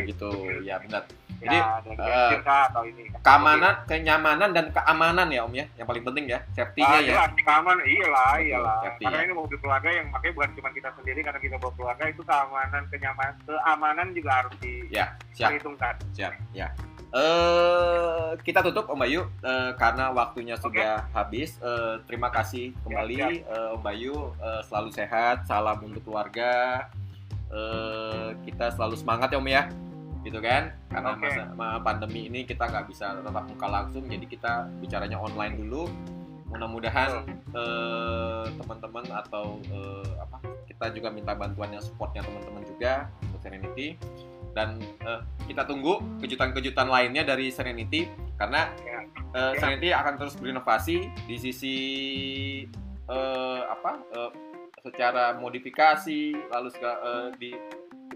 gitu. 0.06 0.30
Ya 0.62 0.78
benar. 0.78 1.02
Jadi, 1.40 1.56
ya, 1.56 2.36
kah 2.44 2.68
atau 2.68 2.84
ini 2.84 3.08
Keamanan, 3.24 3.72
kenyamanan 3.88 4.52
dan 4.52 4.68
keamanan 4.76 5.24
ya 5.32 5.40
Om 5.48 5.56
ya, 5.56 5.64
yang 5.80 5.88
paling 5.88 6.04
penting 6.04 6.28
ya, 6.28 6.44
safety-nya 6.52 6.92
Ah, 6.92 7.00
ya. 7.00 7.08
jelas, 7.16 7.32
keamanan 7.40 7.80
iyalah 7.80 8.32
iyalah 8.44 8.76
safety, 8.84 9.04
karena 9.08 9.16
ya. 9.16 9.24
ini 9.24 9.32
mobil 9.32 9.56
keluarga 9.56 9.88
yang 9.88 10.06
makanya 10.12 10.32
bukan 10.36 10.50
cuma 10.60 10.68
kita 10.76 10.88
sendiri 11.00 11.20
karena 11.24 11.40
kita 11.40 11.56
bawa 11.56 11.72
keluarga 11.80 12.04
itu 12.12 12.22
keamanan 12.28 12.82
kenyamanan 12.92 13.34
keamanan 13.48 14.06
juga 14.12 14.30
harus 14.36 14.52
Ya, 14.92 15.16
siap. 15.32 15.56
Siap, 16.12 16.32
ya. 16.52 16.68
Eh 17.10 18.30
kita 18.44 18.60
tutup 18.62 18.86
Om 18.92 19.00
Bayu 19.00 19.24
eh, 19.40 19.72
karena 19.80 20.12
waktunya 20.12 20.60
sudah 20.60 21.08
habis. 21.10 21.56
Eh, 21.58 22.04
terima 22.04 22.28
kasih 22.28 22.76
kembali 22.84 23.16
Siap, 23.16 23.32
eh, 23.48 23.74
Om 23.74 23.80
Bayu 23.80 24.16
Eh, 24.36 24.60
selalu 24.68 24.92
sehat, 24.92 25.48
salam 25.48 25.80
untuk 25.80 26.04
keluarga. 26.04 26.84
Eh, 27.50 28.28
kita 28.46 28.70
selalu 28.70 28.94
semangat 28.94 29.34
ya 29.34 29.38
Om 29.42 29.48
ya, 29.50 29.62
gitu 30.22 30.38
kan? 30.38 30.70
Karena 30.86 31.18
Oke. 31.18 31.26
masa 31.26 31.42
ma- 31.52 31.82
pandemi 31.82 32.30
ini 32.30 32.46
kita 32.46 32.62
nggak 32.62 32.86
bisa 32.86 33.18
tetap 33.18 33.42
muka 33.42 33.66
langsung, 33.66 34.06
jadi 34.06 34.22
kita 34.22 34.52
bicaranya 34.78 35.18
online 35.18 35.58
dulu. 35.58 35.90
Mudah-mudahan 36.46 37.26
eh, 37.54 38.44
teman-teman 38.54 39.04
atau 39.06 39.58
eh, 39.66 40.08
apa 40.18 40.38
kita 40.66 40.94
juga 40.94 41.10
minta 41.10 41.34
bantuannya 41.34 41.78
supportnya 41.78 42.22
teman-teman 42.22 42.62
juga 42.66 43.06
untuk 43.22 43.38
Serenity 43.42 43.94
dan 44.50 44.78
eh, 45.02 45.20
kita 45.46 45.62
tunggu 45.62 45.98
kejutan-kejutan 46.18 46.86
lainnya 46.86 47.22
dari 47.22 47.50
Serenity 47.50 48.06
karena 48.34 48.66
Ya. 48.82 49.02
eh, 49.30 49.52
Ya. 49.54 49.58
Serenity 49.58 49.88
akan 49.90 50.14
terus 50.18 50.34
berinovasi 50.34 51.06
di 51.26 51.36
sisi 51.38 51.76
eh, 53.06 53.60
apa 53.66 53.98
eh, 54.10 54.30
secara 54.80 55.36
modifikasi 55.36 56.34
lalu 56.50 56.68
segala, 56.72 56.96
eh, 57.00 57.28
di 57.36 57.50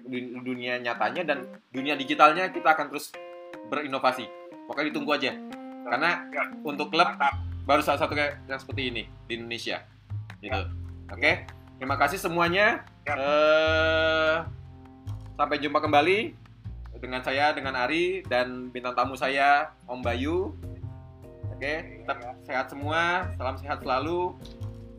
di 0.05 0.19
dunia 0.37 0.77
nyatanya 0.77 1.25
dan 1.25 1.49
dunia 1.73 1.97
digitalnya 1.97 2.53
kita 2.53 2.77
akan 2.77 2.93
terus 2.93 3.09
berinovasi. 3.73 4.29
Pokoknya 4.69 4.93
ditunggu 4.93 5.11
aja. 5.17 5.33
Karena 5.85 6.29
Ya. 6.29 6.45
untuk 6.65 6.89
klub 6.93 7.09
mantap. 7.09 7.37
baru 7.65 7.81
salah 7.81 8.05
satu 8.05 8.13
kayak 8.13 8.45
yang 8.45 8.61
seperti 8.61 8.93
ini 8.93 9.03
di 9.25 9.41
Indonesia. 9.41 9.81
Gitu. 10.45 10.53
Ya. 10.53 10.69
oke? 11.09 11.33
Terima 11.81 11.97
kasih 11.97 12.21
semuanya. 12.21 12.85
Ya. 13.09 13.15
Eh, 13.17 14.37
sampai 15.37 15.57
jumpa 15.61 15.81
kembali 15.81 16.37
dengan 17.01 17.21
saya 17.25 17.53
dengan 17.57 17.73
Ari 17.77 18.25
dan 18.29 18.69
bintang 18.69 18.93
tamu 18.93 19.17
saya 19.17 19.73
Om 19.89 20.01
Bayu. 20.05 20.53
Oke? 21.57 22.05
Tetap 22.05 22.19
sehat 22.45 22.67
semua 22.69 23.29
salam 23.41 23.57
sehat 23.57 23.81
selalu 23.81 24.37